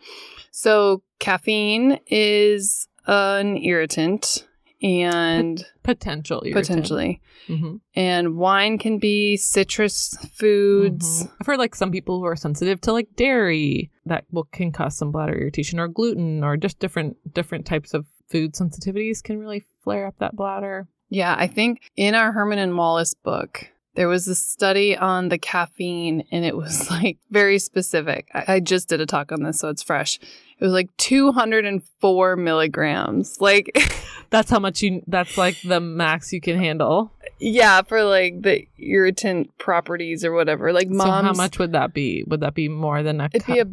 So 0.52 1.02
caffeine 1.20 2.00
is 2.08 2.88
an 3.08 3.58
irritant 3.58 4.48
and 4.82 5.66
Potential. 5.84 6.42
irritant. 6.46 6.68
potentially 6.68 7.22
Mhm. 7.48 7.80
and 7.96 8.38
wine 8.38 8.78
can 8.78 8.98
be 9.00 9.38
citrus 9.38 10.18
foods. 10.34 11.24
Mhm. 11.24 11.32
I've 11.40 11.48
heard 11.48 11.60
like 11.60 11.76
some 11.76 11.92
people 11.92 12.20
who 12.20 12.26
are 12.26 12.36
sensitive 12.36 12.82
to 12.82 12.92
like 12.94 13.16
dairy 13.16 13.92
that 14.06 14.26
will 14.32 14.46
can 14.46 14.72
cause 14.72 14.98
some 14.98 15.12
bladder 15.12 15.34
irritation 15.36 15.80
or 15.80 15.88
gluten 15.88 16.44
or 16.44 16.58
just 16.58 16.80
different 16.80 17.18
different 17.34 17.66
types 17.66 17.94
of 17.94 18.06
food 18.30 18.54
sensitivities 18.54 19.24
can 19.24 19.38
really 19.40 19.64
flare 19.84 20.08
up 20.08 20.16
that 20.20 20.36
bladder. 20.36 20.88
Yeah, 21.10 21.36
I 21.38 21.48
think 21.48 21.82
in 21.96 22.16
our 22.16 22.32
Herman 22.32 22.58
and 22.60 22.76
Wallace 22.76 23.14
book, 23.14 23.70
there 23.94 24.08
was 24.08 24.28
a 24.28 24.36
study 24.36 24.98
on 24.98 25.30
the 25.30 25.38
caffeine 25.38 26.24
and 26.32 26.44
it 26.44 26.58
was 26.58 26.90
like 26.90 27.18
very 27.30 27.60
specific. 27.60 28.28
I, 28.34 28.56
I 28.56 28.60
just 28.60 28.90
did 28.90 29.00
a 29.02 29.06
talk 29.06 29.32
on 29.32 29.44
this, 29.44 29.60
so 29.60 29.70
it's 29.70 29.84
fresh. 29.84 30.20
It 30.60 30.64
was 30.64 30.74
like 30.74 30.96
204 30.98 32.36
milligrams. 32.38 33.40
Like, 33.42 33.78
That's 34.32 34.50
how 34.50 34.60
much 34.60 34.82
you 34.82 35.04
that's 35.08 35.38
like 35.38 35.56
the 35.62 35.80
max 35.80 36.34
you 36.34 36.42
can 36.42 36.58
handle. 36.58 37.12
yeah, 37.40 37.82
for 37.84 38.04
like 38.04 38.42
the 38.42 38.68
irritant 38.78 39.56
properties 39.60 40.26
or 40.26 40.32
whatever. 40.34 40.74
Like, 40.74 40.90
moms. 40.90 41.04
so 41.04 41.12
how 41.12 41.34
much 41.34 41.60
would 41.60 41.72
that 41.74 41.94
be? 41.94 42.24
Would 42.28 42.40
that 42.42 42.54
be 42.56 42.68
more 42.68 43.04
than 43.04 43.22
a 43.22 43.26
It'd 43.26 43.44
cup? 43.44 43.54
be 43.56 43.60
a, 43.62 43.68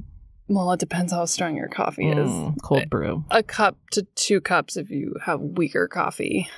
well, 0.49 0.70
it 0.72 0.78
depends 0.80 1.12
how 1.12 1.24
strong 1.24 1.57
your 1.57 1.68
coffee 1.68 2.09
is. 2.11 2.28
Mm, 2.30 2.61
cold 2.62 2.91
brew. 2.91 3.24
A 3.30 3.43
cup 3.43 3.76
to 3.93 4.03
two 4.14 4.41
cups 4.41 4.76
if 4.76 4.91
you 4.91 5.16
have 5.24 5.41
weaker 5.41 5.89
coffee. 5.89 6.49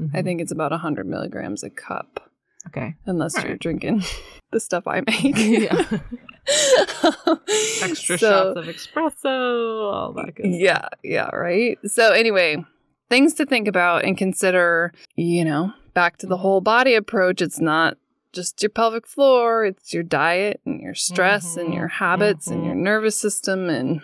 I 0.00 0.02
Mhm. 0.20 0.24
think 0.24 0.40
it's 0.40 0.50
about 0.52 0.72
100 0.72 1.06
milligrams 1.06 1.62
a 1.62 1.70
cup. 1.70 2.30
Okay. 2.68 2.94
unless 3.06 3.36
All 3.36 3.42
you're 3.42 3.52
right. 3.52 3.60
drinking 3.60 4.02
the 4.52 4.60
stuff 4.60 4.86
I 4.86 5.00
make. 5.06 5.36
yeah. 5.36 5.98
Extra 7.82 8.18
So- 8.18 8.54
shots 8.54 8.58
of 8.58 8.64
espresso, 8.74 9.92
all 9.92 10.12
that 10.14 10.34
good 10.34 10.46
stuff. 10.46 10.60
Yeah, 10.60 10.88
yeah, 11.02 11.34
right. 11.34 11.78
So 11.86 12.12
anyway, 12.12 12.64
things 13.08 13.34
to 13.34 13.46
think 13.46 13.68
about 13.68 14.04
and 14.04 14.16
consider, 14.16 14.92
you 15.16 15.44
know, 15.44 15.72
back 15.94 16.16
to 16.18 16.26
the 16.26 16.38
whole 16.38 16.60
body 16.60 16.94
approach. 16.94 17.40
It's 17.42 17.60
not 17.60 17.96
just 18.32 18.62
your 18.62 18.70
pelvic 18.70 19.06
floor, 19.06 19.64
it's 19.64 19.92
your 19.94 20.02
diet 20.02 20.60
and 20.66 20.80
your 20.80 20.94
stress 20.94 21.56
and 21.56 21.68
Mhm, 21.68 21.74
your 21.76 21.88
habits 21.88 22.48
and 22.48 22.62
mhm. 22.62 22.66
your 22.66 22.74
nervous 22.74 23.16
system 23.16 23.68
and 23.70 24.00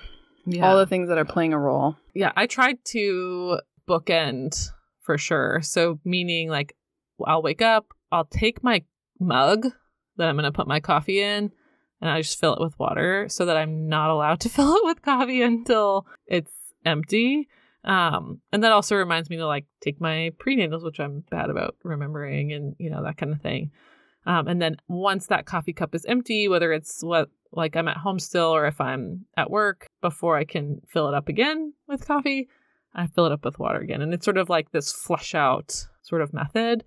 Yeah. 0.47 0.67
all 0.69 0.77
the 0.77 0.87
things 0.87 1.09
that 1.09 1.19
are 1.19 1.25
playing 1.25 1.53
a 1.53 1.59
role. 1.59 1.97
Yeah, 2.15 2.31
I 2.37 2.47
tried 2.47 2.79
to 2.87 3.59
bookend 3.89 4.69
for 5.01 5.19
sure. 5.19 5.61
So 5.63 5.99
meaning 6.05 6.49
like 6.49 6.77
I'll 7.27 7.43
wake 7.43 7.61
up, 7.61 7.87
I'll 8.13 8.25
take 8.25 8.63
my 8.63 8.83
mug 9.19 9.67
that 10.17 10.29
I'm 10.29 10.37
going 10.37 10.45
to 10.45 10.53
put 10.53 10.67
my 10.67 10.81
coffee 10.81 11.21
in 11.21 11.51
and 12.01 12.11
I 12.11 12.23
just 12.23 12.39
fill 12.39 12.55
it 12.55 12.61
with 12.61 12.79
water 12.79 13.29
so 13.29 13.45
that 13.47 13.57
I'm 13.57 13.89
not 13.89 14.11
allowed 14.11 14.41
to 14.41 14.49
fill 14.51 14.75
it 14.75 14.85
with 14.85 15.03
coffee 15.03 15.43
until 15.43 16.07
it's 16.27 16.53
empty. 16.85 17.49
Um, 17.85 18.41
and 18.53 18.63
that 18.63 18.73
also 18.73 18.97
reminds 18.97 19.31
me 19.31 19.37
to 19.37 19.47
like 19.47 19.67
take 19.81 20.01
my 20.01 20.33
prenatals, 20.39 20.85
which 20.85 21.01
I'm 21.01 21.25
bad 21.31 21.51
about 21.51 21.77
remembering 21.83 22.53
and 22.53 22.77
you 22.79 22.91
know 22.91 23.03
that 23.05 23.17
kind 23.17 23.33
of 23.33 23.41
thing. 23.41 23.71
Um, 24.27 24.49
and 24.49 24.61
then 24.61 24.77
once 24.87 25.27
that 25.29 25.47
coffee 25.47 25.73
cup 25.73 25.95
is 25.95 26.05
empty, 26.05 26.47
whether 26.47 26.73
it's 26.73 27.03
what 27.03 27.31
like 27.53 27.77
I'm 27.77 27.89
at 27.89 27.97
home 27.97 28.19
still 28.19 28.55
or 28.55 28.67
if 28.67 28.81
I'm 28.81 29.25
at 29.37 29.51
work, 29.51 29.87
before 30.03 30.37
I 30.37 30.45
can 30.45 30.83
fill 30.89 31.09
it 31.09 31.15
up 31.15 31.29
again 31.29 31.73
with 31.89 32.07
coffee, 32.07 32.49
I 32.95 33.07
fill 33.07 33.27
it 33.27 33.33
up 33.33 33.45
with 33.45 33.59
water 33.59 33.79
again. 33.79 34.03
And 34.03 34.13
it's 34.13 34.25
sort 34.25 34.37
of 34.37 34.51
like 34.51 34.73
this 34.73 34.93
flush 34.93 35.35
out 35.35 35.87
sort 36.03 36.23
of 36.23 36.35
method. 36.35 36.85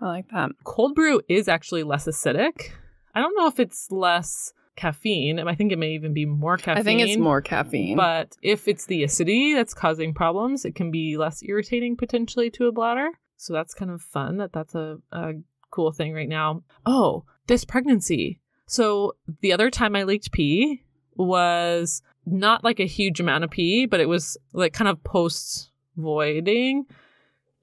I 0.00 0.06
like 0.06 0.28
that. 0.30 0.50
Cold 0.64 0.94
brew 0.94 1.20
is 1.28 1.48
actually 1.48 1.82
less 1.82 2.06
acidic. 2.06 2.70
I 3.14 3.20
don't 3.20 3.36
know 3.36 3.46
if 3.46 3.60
it's 3.60 3.90
less 3.90 4.52
caffeine. 4.76 5.38
I 5.38 5.54
think 5.54 5.72
it 5.72 5.78
may 5.78 5.92
even 5.92 6.12
be 6.12 6.26
more 6.26 6.56
caffeine. 6.56 6.78
I 6.78 6.82
think 6.82 7.00
it's 7.00 7.16
more 7.16 7.40
caffeine. 7.40 7.96
But 7.96 8.36
if 8.42 8.66
it's 8.66 8.86
the 8.86 9.04
acidity 9.04 9.54
that's 9.54 9.74
causing 9.74 10.14
problems, 10.14 10.64
it 10.64 10.74
can 10.74 10.90
be 10.90 11.16
less 11.16 11.42
irritating 11.42 11.96
potentially 11.96 12.50
to 12.50 12.66
a 12.66 12.72
bladder. 12.72 13.10
So 13.36 13.52
that's 13.52 13.74
kind 13.74 13.90
of 13.90 14.02
fun 14.02 14.38
that 14.38 14.52
that's 14.52 14.74
a, 14.74 14.98
a 15.12 15.32
cool 15.70 15.92
thing 15.92 16.12
right 16.12 16.28
now. 16.28 16.62
Oh, 16.86 17.24
this 17.46 17.64
pregnancy. 17.64 18.40
So 18.66 19.14
the 19.40 19.52
other 19.52 19.70
time 19.70 19.94
I 19.94 20.04
leaked 20.04 20.32
pee 20.32 20.82
was 21.14 22.02
not 22.26 22.64
like 22.64 22.80
a 22.80 22.86
huge 22.86 23.20
amount 23.20 23.44
of 23.44 23.50
pee, 23.50 23.86
but 23.86 24.00
it 24.00 24.08
was 24.08 24.36
like 24.52 24.72
kind 24.72 24.88
of 24.88 25.02
post 25.04 25.70
voiding. 25.96 26.86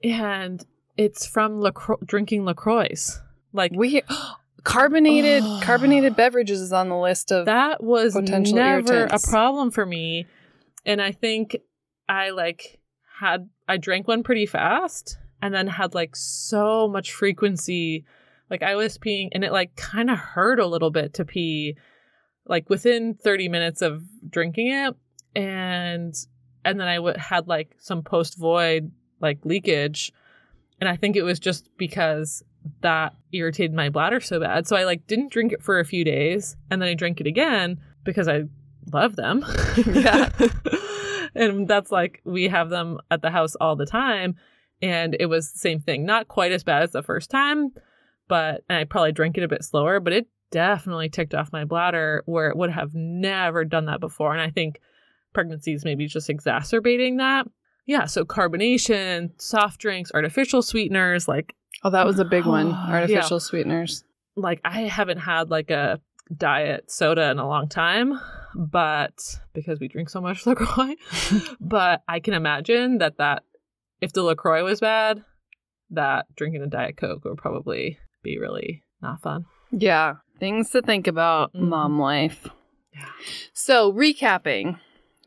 And 0.02 0.64
it's 0.96 1.26
from 1.26 1.60
LaCroix, 1.60 1.96
drinking 2.04 2.44
LaCroix. 2.44 2.94
Like 3.52 3.72
we 3.74 4.02
carbonated 4.64 5.42
Oh. 5.44 5.60
carbonated 5.64 6.16
beverages 6.16 6.60
is 6.60 6.72
on 6.72 6.88
the 6.88 6.96
list 6.96 7.32
of 7.32 7.46
that 7.46 7.82
was 7.82 8.14
potential 8.14 8.54
never 8.56 8.92
irritants. 8.92 9.26
a 9.26 9.30
problem 9.30 9.72
for 9.72 9.84
me 9.84 10.24
and 10.86 11.02
i 11.02 11.10
think 11.10 11.56
i 12.08 12.30
like 12.30 12.78
had 13.18 13.48
i 13.66 13.76
drank 13.76 14.06
one 14.06 14.22
pretty 14.22 14.46
fast 14.46 15.18
and 15.42 15.52
then 15.52 15.66
had 15.66 15.94
like 15.94 16.14
so 16.14 16.86
much 16.86 17.12
frequency. 17.12 18.04
Like 18.48 18.62
I 18.62 18.76
was 18.76 18.96
peeing 18.98 19.30
and 19.32 19.42
it 19.42 19.50
like 19.50 19.74
kind 19.74 20.08
of 20.08 20.16
hurt 20.18 20.60
a 20.60 20.66
little 20.66 20.90
bit 20.90 21.14
to 21.14 21.24
pee 21.24 21.76
like 22.46 22.70
within 22.70 23.14
30 23.14 23.48
minutes 23.48 23.82
of 23.82 24.04
drinking 24.30 24.68
it 24.68 24.94
and 25.34 26.14
and 26.64 26.78
then 26.78 26.86
I 26.86 26.96
w- 26.96 27.16
had 27.18 27.48
like 27.48 27.74
some 27.78 28.02
post 28.02 28.38
void 28.38 28.92
like 29.20 29.44
leakage 29.44 30.12
and 30.82 30.88
I 30.88 30.96
think 30.96 31.14
it 31.14 31.22
was 31.22 31.38
just 31.38 31.68
because 31.78 32.42
that 32.80 33.14
irritated 33.30 33.72
my 33.72 33.88
bladder 33.88 34.18
so 34.18 34.40
bad. 34.40 34.66
So 34.66 34.74
I 34.74 34.82
like 34.82 35.06
didn't 35.06 35.30
drink 35.30 35.52
it 35.52 35.62
for 35.62 35.78
a 35.78 35.84
few 35.84 36.04
days 36.04 36.56
and 36.72 36.82
then 36.82 36.88
I 36.88 36.94
drank 36.94 37.20
it 37.20 37.26
again 37.28 37.78
because 38.02 38.26
I 38.26 38.46
love 38.92 39.14
them. 39.14 39.44
Yeah. 39.86 40.30
and 41.36 41.68
that's 41.68 41.92
like 41.92 42.20
we 42.24 42.48
have 42.48 42.68
them 42.68 42.98
at 43.12 43.22
the 43.22 43.30
house 43.30 43.54
all 43.54 43.76
the 43.76 43.86
time 43.86 44.34
and 44.82 45.16
it 45.20 45.26
was 45.26 45.52
the 45.52 45.60
same 45.60 45.78
thing. 45.78 46.04
Not 46.04 46.26
quite 46.26 46.50
as 46.50 46.64
bad 46.64 46.82
as 46.82 46.90
the 46.90 47.04
first 47.04 47.30
time, 47.30 47.70
but 48.26 48.64
and 48.68 48.78
I 48.78 48.82
probably 48.82 49.12
drank 49.12 49.38
it 49.38 49.44
a 49.44 49.48
bit 49.48 49.62
slower, 49.62 50.00
but 50.00 50.12
it 50.12 50.26
definitely 50.50 51.10
ticked 51.10 51.32
off 51.32 51.52
my 51.52 51.64
bladder 51.64 52.24
where 52.26 52.48
it 52.48 52.56
would 52.56 52.70
have 52.70 52.92
never 52.92 53.64
done 53.64 53.86
that 53.86 54.00
before. 54.00 54.32
And 54.32 54.42
I 54.42 54.50
think 54.50 54.80
pregnancy 55.32 55.74
is 55.74 55.84
maybe 55.84 56.08
just 56.08 56.28
exacerbating 56.28 57.18
that. 57.18 57.46
Yeah, 57.86 58.06
so 58.06 58.24
carbonation, 58.24 59.30
soft 59.40 59.80
drinks, 59.80 60.10
artificial 60.14 60.62
sweeteners, 60.62 61.26
like 61.28 61.54
Oh, 61.84 61.90
that 61.90 62.06
was 62.06 62.18
a 62.18 62.24
big 62.24 62.44
one. 62.46 62.68
Yeah. 62.70 62.86
Artificial 62.92 63.40
sweeteners. 63.40 64.04
like 64.36 64.60
I 64.64 64.82
haven't 64.82 65.18
had 65.18 65.50
like 65.50 65.70
a 65.70 66.00
diet 66.36 66.90
soda 66.90 67.30
in 67.30 67.38
a 67.38 67.46
long 67.46 67.68
time, 67.68 68.18
but 68.54 69.18
because 69.52 69.80
we 69.80 69.88
drink 69.88 70.08
so 70.10 70.20
much 70.20 70.46
LaCroix, 70.46 70.94
but 71.60 72.02
I 72.08 72.20
can 72.20 72.34
imagine 72.34 72.98
that 72.98 73.18
that 73.18 73.42
if 74.00 74.12
the 74.12 74.22
LaCroix 74.22 74.64
was 74.64 74.80
bad, 74.80 75.24
that 75.90 76.26
drinking 76.36 76.62
a 76.62 76.66
diet 76.66 76.96
coke 76.96 77.24
would 77.24 77.36
probably 77.38 77.98
be 78.22 78.38
really 78.38 78.84
not 79.02 79.20
fun. 79.22 79.44
Yeah. 79.72 80.14
Things 80.38 80.70
to 80.70 80.82
think 80.82 81.06
about, 81.06 81.52
Mhm. 81.54 81.68
mom 81.68 81.98
life. 82.00 82.46
Yeah. 82.94 83.06
So, 83.52 83.92
recapping 83.92 84.78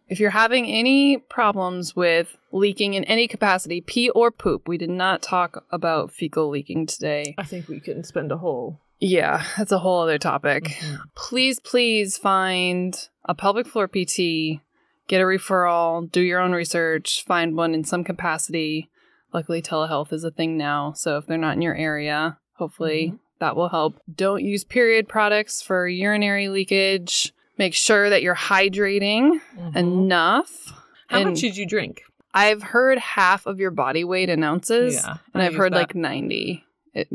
if 0.08 0.20
you're 0.20 0.30
having 0.30 0.66
any 0.66 1.18
problems 1.18 1.96
with 1.96 2.38
leaking 2.52 2.94
in 2.94 3.04
any 3.06 3.28
capacity, 3.28 3.82
pee 3.82 4.10
or 4.10 4.32
poop, 4.32 4.68
we 4.68 4.78
did 4.78 4.90
not 4.90 5.22
talk 5.22 5.66
about 5.72 6.12
fecal 6.12 6.50
leaking 6.50 6.86
today. 6.86 7.36
I 7.38 7.44
think 7.44 7.68
we 7.68 7.80
can 7.80 8.04
spend 8.04 8.32
a 8.32 8.38
whole 8.38 8.80
Yeah, 9.00 9.44
that's 9.58 9.74
a 9.74 9.80
whole 9.80 10.02
other 10.02 10.18
topic. 10.18 10.64
Mhm. 10.64 11.00
Please, 11.16 11.60
please 11.60 12.18
find 12.18 12.98
a 13.26 13.36
pelvic 13.36 13.68
floor 13.68 13.88
PT, 13.90 14.62
get 15.08 15.22
a 15.22 15.26
referral, 15.26 16.10
do 16.10 16.22
your 16.22 16.40
own 16.40 16.54
research, 16.54 17.26
find 17.26 17.58
one 17.58 17.74
in 17.74 17.84
some 17.84 18.06
capacity. 18.06 18.90
Luckily, 19.34 19.62
telehealth 19.62 20.14
is 20.14 20.24
a 20.24 20.32
thing 20.32 20.56
now. 20.58 20.94
So, 20.96 21.18
if 21.18 21.26
they're 21.26 21.38
not 21.38 21.58
in 21.58 21.62
your 21.62 21.76
area, 21.76 22.38
hopefully 22.54 23.12
Mhm. 23.14 23.20
that 23.40 23.58
will 23.58 23.70
help. 23.70 24.00
Don't 24.16 24.44
use 24.44 24.64
period 24.64 25.10
products 25.10 25.62
for 25.62 25.90
urinary 25.90 26.48
leakage. 26.48 27.34
Make 27.58 27.74
sure 27.74 28.10
that 28.10 28.22
you're 28.22 28.36
hydrating 28.36 29.40
Mhm. 29.58 29.76
enough. 29.76 30.74
How 31.08 31.20
and 31.20 31.30
much 31.32 31.42
did 31.42 31.56
you 31.58 31.66
drink? 31.66 32.02
I've 32.34 32.62
heard 32.62 32.98
half 32.98 33.46
of 33.46 33.60
your 33.60 33.72
body 33.72 34.04
weight 34.04 34.28
in 34.30 34.44
ounces, 34.44 34.96
Yeah, 34.96 35.18
and 35.34 35.42
I've 35.42 35.56
heard 35.56 35.72
that. 35.74 35.78
like 35.78 35.96
90. 35.96 36.64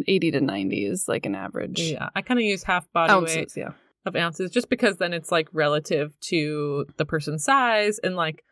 80 0.07 0.31
to 0.33 0.41
90 0.41 0.87
is 0.87 1.09
like 1.09 1.27
an 1.27 1.35
average. 1.35 1.81
Yeah, 1.81 2.09
I 2.15 2.23
kind 2.23 2.39
of 2.39 2.45
use 2.45 2.63
half 2.63 2.91
body 2.93 3.13
weight 3.25 3.53
yeah. 3.57 3.73
of 4.05 4.15
ounces 4.17 4.51
just 4.51 4.69
because 4.69 4.97
then 4.99 5.13
it's 5.13 5.31
like 5.33 5.49
relative 5.53 6.19
to 6.21 6.87
the 6.97 7.05
person's 7.07 7.45
size 7.45 7.99
and 7.99 8.15
like 8.17 8.45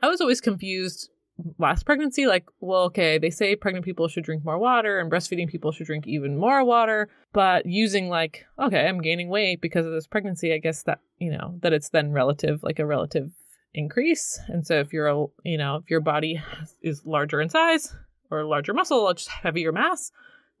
I 0.00 0.08
was 0.08 0.20
always 0.20 0.40
confused 0.40 1.10
last 1.58 1.86
pregnancy 1.86 2.26
like 2.26 2.46
well 2.60 2.82
okay 2.82 3.16
they 3.16 3.30
say 3.30 3.54
pregnant 3.54 3.84
people 3.84 4.08
should 4.08 4.24
drink 4.24 4.44
more 4.44 4.58
water 4.58 4.98
and 4.98 5.10
breastfeeding 5.10 5.48
people 5.48 5.70
should 5.70 5.86
drink 5.86 6.04
even 6.06 6.36
more 6.36 6.64
water 6.64 7.08
but 7.32 7.64
using 7.64 8.08
like 8.08 8.44
okay 8.58 8.88
I'm 8.88 9.00
gaining 9.00 9.28
weight 9.28 9.60
because 9.60 9.86
of 9.86 9.92
this 9.92 10.06
pregnancy 10.06 10.52
I 10.52 10.58
guess 10.58 10.82
that 10.82 11.00
you 11.18 11.30
know 11.30 11.56
that 11.62 11.72
it's 11.72 11.90
then 11.90 12.12
relative 12.12 12.62
like 12.62 12.80
a 12.80 12.86
relative 12.86 13.30
increase. 13.74 14.40
And 14.48 14.66
so 14.66 14.80
if 14.80 14.92
you're 14.92 15.08
a 15.08 15.26
you 15.44 15.58
know 15.58 15.76
if 15.76 15.90
your 15.90 16.00
body 16.00 16.42
is 16.82 17.04
larger 17.04 17.40
in 17.40 17.48
size 17.48 17.94
or 18.30 18.44
larger 18.44 18.74
muscle 18.74 19.12
just 19.14 19.28
heavier 19.28 19.72
mass 19.72 20.10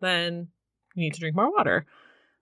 then 0.00 0.48
you 0.94 1.02
need 1.02 1.14
to 1.14 1.20
drink 1.20 1.36
more 1.36 1.52
water. 1.52 1.86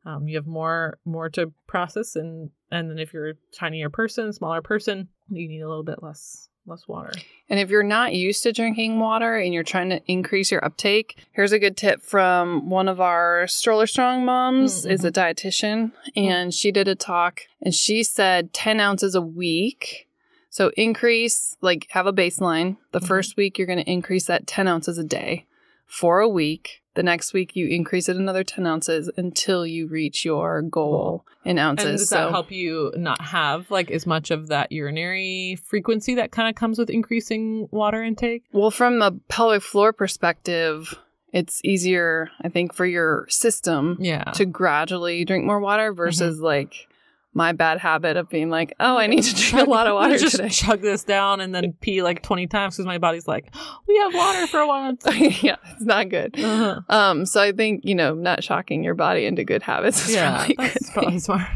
Um, 0.04 0.28
you 0.28 0.36
have 0.36 0.46
more 0.46 0.98
more 1.04 1.28
to 1.30 1.52
process 1.66 2.16
and 2.16 2.50
and 2.70 2.90
then 2.90 2.98
if 2.98 3.12
you're 3.12 3.30
a 3.30 3.34
tinier 3.52 3.90
person 3.90 4.32
smaller 4.32 4.62
person 4.62 5.08
you 5.28 5.48
need 5.48 5.62
a 5.62 5.68
little 5.68 5.84
bit 5.84 6.02
less 6.02 6.48
less 6.66 6.86
water 6.88 7.12
And 7.48 7.60
if 7.60 7.70
you're 7.70 7.82
not 7.84 8.12
used 8.12 8.42
to 8.42 8.52
drinking 8.52 8.98
water 8.98 9.36
and 9.36 9.54
you're 9.54 9.62
trying 9.62 9.90
to 9.90 10.00
increase 10.10 10.50
your 10.50 10.64
uptake, 10.64 11.24
here's 11.32 11.52
a 11.52 11.58
good 11.60 11.76
tip 11.76 12.02
from 12.02 12.68
one 12.68 12.88
of 12.88 13.00
our 13.00 13.46
stroller 13.46 13.86
strong 13.86 14.24
moms 14.24 14.84
Mm, 14.84 14.90
is 14.90 15.04
a 15.04 15.12
dietitian 15.12 15.92
and 16.16 16.52
she 16.52 16.72
did 16.72 16.88
a 16.88 16.94
talk 16.96 17.42
and 17.62 17.74
she 17.74 18.02
said 18.02 18.52
10 18.52 18.80
ounces 18.80 19.14
a 19.14 19.20
week. 19.22 20.08
So 20.50 20.72
increase, 20.76 21.56
like 21.60 21.86
have 21.90 22.06
a 22.06 22.12
baseline. 22.12 22.78
The 22.92 23.00
Mhm. 23.00 23.06
first 23.06 23.36
week 23.36 23.58
you're 23.58 23.66
going 23.66 23.84
to 23.84 23.90
increase 23.90 24.26
that 24.26 24.46
10 24.46 24.66
ounces 24.66 24.98
a 24.98 25.04
day 25.04 25.46
for 25.86 26.20
a 26.20 26.28
week. 26.28 26.82
The 26.94 27.02
next 27.02 27.34
week 27.34 27.54
you 27.54 27.66
increase 27.68 28.08
it 28.08 28.16
another 28.16 28.42
10 28.42 28.66
ounces 28.66 29.10
until 29.16 29.66
you 29.66 29.86
reach 29.86 30.24
your 30.24 30.62
goal 30.62 31.26
in 31.44 31.58
ounces. 31.58 31.86
and 31.86 31.98
does 31.98 32.08
so 32.08 32.16
that 32.16 32.30
help 32.30 32.50
you 32.50 32.92
not 32.96 33.20
have 33.20 33.70
like 33.70 33.90
as 33.90 34.06
much 34.06 34.30
of 34.30 34.48
that 34.48 34.72
urinary 34.72 35.58
frequency 35.62 36.14
that 36.14 36.32
kind 36.32 36.48
of 36.48 36.54
comes 36.54 36.78
with 36.78 36.88
increasing 36.88 37.68
water 37.70 38.02
intake 38.02 38.44
Well, 38.52 38.70
from 38.70 39.02
a 39.02 39.12
pelvic 39.28 39.62
floor 39.62 39.92
perspective, 39.92 40.98
it's 41.32 41.60
easier, 41.64 42.30
I 42.40 42.48
think, 42.48 42.72
for 42.72 42.86
your 42.86 43.26
system 43.28 43.98
yeah 44.00 44.24
to 44.32 44.46
gradually 44.46 45.24
drink 45.26 45.44
more 45.44 45.60
water 45.60 45.92
versus 45.92 46.36
mm-hmm. 46.36 46.46
like 46.46 46.88
my 47.36 47.52
bad 47.52 47.76
habit 47.78 48.16
of 48.16 48.30
being 48.30 48.48
like, 48.48 48.72
oh, 48.80 48.96
I 48.96 49.06
need 49.08 49.22
to 49.22 49.34
drink 49.34 49.66
a 49.66 49.70
lot 49.70 49.86
of 49.86 49.92
water 50.00 50.16
just 50.16 50.36
today. 50.36 50.48
chug 50.48 50.80
this 50.80 51.04
down 51.04 51.42
and 51.42 51.54
then 51.54 51.72
pee 51.82 52.02
like 52.02 52.22
20 52.22 52.46
times 52.46 52.74
because 52.76 52.86
my 52.86 52.96
body's 52.96 53.28
like 53.28 53.54
we 53.86 53.94
have 53.98 54.14
water 54.14 54.46
for 54.46 54.66
once 54.66 55.04
yeah, 55.42 55.56
it's 55.72 55.82
not 55.84 56.08
good. 56.08 56.34
uh-huh. 56.42 56.80
Um, 56.88 57.26
so 57.26 57.42
I 57.42 57.52
think 57.52 57.84
you 57.84 57.94
know, 57.94 58.14
not 58.14 58.42
shocking 58.42 58.82
your 58.82 58.94
body 58.94 59.26
into 59.26 59.44
good 59.44 59.62
habits 59.62 60.08
is 60.08 60.14
yeah 60.14 60.48
that's 60.56 60.90
probably 60.92 61.18
smart 61.18 61.46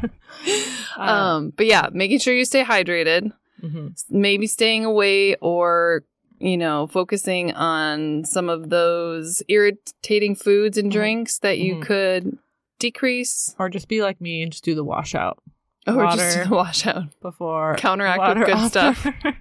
Um, 0.98 1.52
but 1.56 1.64
yeah, 1.66 1.88
making 1.92 2.18
sure 2.18 2.34
you 2.34 2.44
stay 2.44 2.62
hydrated. 2.64 3.32
Mhm. 3.62 3.92
maybe 4.10 4.46
staying 4.46 4.84
away 4.86 5.34
or 5.36 6.04
you 6.38 6.56
know 6.56 6.86
focusing 6.86 7.52
on 7.52 8.24
some 8.24 8.48
of 8.48 8.70
those 8.70 9.42
irritating 9.48 10.34
foods 10.34 10.78
and 10.78 10.88
Mhm. 10.90 10.94
drinks 10.94 11.38
that 11.40 11.58
you 11.58 11.76
Mhm. 11.76 11.82
could 11.82 12.38
decrease 12.78 13.54
or 13.58 13.68
just 13.68 13.86
be 13.88 14.02
like 14.02 14.18
me 14.20 14.42
and 14.42 14.52
just 14.52 14.64
do 14.64 14.74
the 14.74 14.82
washout 14.84 15.42
or 15.86 16.04
just 16.06 16.18
Water. 16.18 16.42
do 16.44 16.48
the 16.50 16.54
washout 16.54 17.20
before 17.20 17.74
Counteract 17.76 18.36
with 18.38 18.46
good 18.46 18.56
after. 18.56 18.68
stuff. 18.94 19.06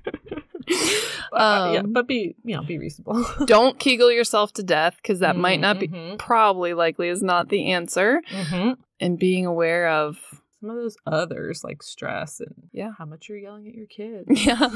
Uh, 1.31 1.71
yeah, 1.73 1.79
Um, 1.81 1.93
but 1.93 2.07
be 2.07 2.35
you 2.43 2.55
know 2.55 2.63
be 2.63 2.77
reasonable. 2.77 3.25
don't 3.45 3.79
kegel 3.79 4.11
yourself 4.11 4.53
to 4.53 4.63
death 4.63 4.97
because 5.01 5.19
that 5.19 5.35
might 5.35 5.59
not 5.59 5.79
be 5.79 5.87
Mhm, 5.87 6.17
probably 6.19 6.73
likely 6.73 7.07
is 7.07 7.21
not 7.23 7.49
the 7.49 7.71
answer 7.71 8.21
mhm. 8.31 8.75
and 8.99 9.17
being 9.19 9.45
aware 9.45 9.89
of 9.89 10.17
Some 10.61 10.69
of 10.71 10.75
those 10.75 10.95
others 11.07 11.63
like 11.63 11.81
stress 11.83 12.39
and 12.39 12.53
Yeah. 12.71 12.91
how 12.97 13.05
much 13.05 13.29
you're 13.29 13.37
yelling 13.37 13.67
at 13.67 13.73
your 13.75 13.85
kid. 13.87 14.25
yeah 14.29 14.67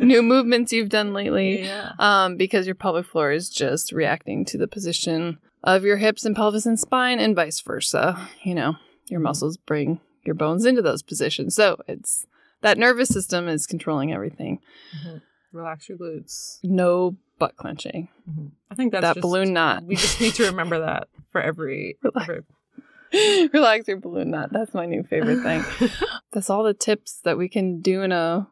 new 0.00 0.22
movements 0.22 0.72
you've 0.72 0.88
done 0.88 1.12
lately 1.12 1.62
yeah. 1.64 1.92
um, 1.98 2.36
because 2.36 2.66
your 2.66 2.74
pelvic 2.76 3.06
floor 3.06 3.30
is 3.32 3.48
just 3.50 3.92
reacting 3.92 4.44
to 4.46 4.58
the 4.58 4.68
position 4.68 5.38
of 5.62 5.84
your 5.84 5.98
hips 5.98 6.24
and 6.24 6.34
pelvis 6.34 6.64
and 6.66 6.80
spine, 6.80 7.20
and 7.20 7.36
vice 7.36 7.60
versa. 7.60 8.28
You 8.44 8.54
know, 8.54 8.76
your 9.08 9.20
muscles 9.20 9.56
bring 9.58 10.00
your 10.24 10.34
bones 10.34 10.64
into 10.66 10.82
those 10.82 11.02
positions. 11.02 11.54
So 11.54 11.76
it's 11.88 12.26
that 12.62 12.78
nervous 12.78 13.08
system 13.08 13.48
is 13.48 13.66
controlling 13.66 14.12
everything. 14.12 14.60
Mhm. 15.04 15.22
Relax 15.52 15.88
your 15.88 15.98
glutes. 15.98 16.58
No 16.62 17.16
butt 17.38 17.56
clenching. 17.56 18.08
Mhm. 18.30 18.50
I 18.70 18.74
think 18.74 18.92
that's 18.92 19.02
that 19.02 19.14
just, 19.16 19.22
balloon 19.22 19.52
knot. 19.52 19.84
We 19.84 19.96
just 19.96 20.20
need 20.20 20.34
to 20.34 20.44
remember 20.46 20.78
that 20.80 21.08
for 21.32 21.40
every. 21.40 21.96
Relax. 22.02 22.28
every 22.28 23.48
Relax 23.52 23.88
your 23.88 23.96
balloon 23.96 24.30
knot. 24.30 24.52
That's 24.52 24.72
my 24.74 24.86
new 24.86 25.02
favorite 25.02 25.42
thing. 25.42 25.64
That's 26.32 26.48
all 26.50 26.62
the 26.62 26.74
tips 26.74 27.20
that 27.24 27.36
we 27.36 27.48
can 27.48 27.80
do 27.80 28.02
in 28.02 28.12
a 28.12 28.46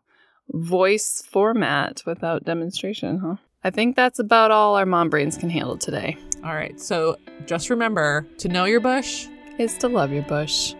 voice 0.50 1.22
format 1.30 2.02
without 2.06 2.44
demonstration, 2.44 3.18
huh? 3.18 3.36
I 3.62 3.70
think 3.70 3.96
that's 3.96 4.18
about 4.18 4.50
all 4.50 4.76
our 4.76 4.86
mom 4.86 5.10
brains 5.10 5.36
can 5.36 5.50
handle 5.50 5.76
today. 5.76 6.16
All 6.44 6.54
right. 6.54 6.80
So 6.80 7.16
just 7.46 7.70
remember 7.70 8.26
to 8.38 8.48
know 8.48 8.64
your 8.64 8.80
bush. 8.80 9.26
Is 9.58 9.76
to 9.78 9.88
love 9.88 10.12
your 10.12 10.22
bush. 10.22 10.74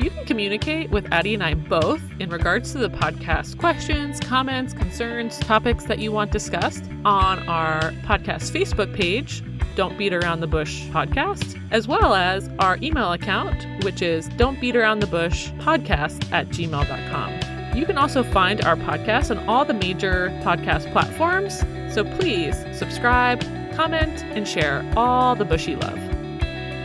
You 0.00 0.08
can 0.08 0.24
communicate 0.24 0.90
with 0.90 1.12
Addie 1.12 1.34
and 1.34 1.42
I 1.42 1.52
both 1.52 2.00
in 2.20 2.30
regards 2.30 2.72
to 2.72 2.78
the 2.78 2.88
podcast 2.88 3.58
questions, 3.58 4.18
comments, 4.18 4.72
concerns, 4.72 5.38
topics 5.40 5.84
that 5.84 5.98
you 5.98 6.10
want 6.10 6.32
discussed 6.32 6.84
on 7.04 7.46
our 7.46 7.90
podcast 8.06 8.50
Facebook 8.50 8.96
page, 8.96 9.42
Don't 9.76 9.98
Beat 9.98 10.14
Around 10.14 10.40
the 10.40 10.46
Bush 10.46 10.84
Podcast, 10.84 11.60
as 11.70 11.86
well 11.86 12.14
as 12.14 12.48
our 12.60 12.78
email 12.80 13.12
account, 13.12 13.84
which 13.84 14.00
is 14.00 14.26
Don't 14.38 14.58
Beat 14.58 14.74
Around 14.74 15.00
the 15.00 15.06
Bush 15.06 15.50
Podcast 15.58 16.32
at 16.32 16.48
gmail.com. 16.48 17.76
You 17.76 17.84
can 17.84 17.98
also 17.98 18.22
find 18.22 18.64
our 18.64 18.76
podcast 18.76 19.30
on 19.30 19.46
all 19.50 19.66
the 19.66 19.74
major 19.74 20.30
podcast 20.42 20.90
platforms. 20.92 21.58
So 21.94 22.04
please 22.16 22.56
subscribe, 22.72 23.42
comment, 23.74 24.24
and 24.24 24.48
share 24.48 24.82
all 24.96 25.36
the 25.36 25.44
bushy 25.44 25.76
love. 25.76 25.98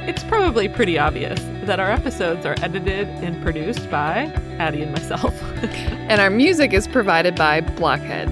It's 0.05 0.23
probably 0.25 0.67
pretty 0.67 0.99
obvious 0.99 1.39
that 1.65 1.79
our 1.79 1.91
episodes 1.91 2.45
are 2.45 2.55
edited 2.61 3.07
and 3.23 3.41
produced 3.41 3.89
by 3.89 4.31
Addie 4.59 4.83
and 4.83 4.91
myself. 4.91 5.33
and 5.63 6.21
our 6.21 6.29
music 6.29 6.73
is 6.73 6.87
provided 6.87 7.35
by 7.35 7.61
Blockhead. 7.61 8.29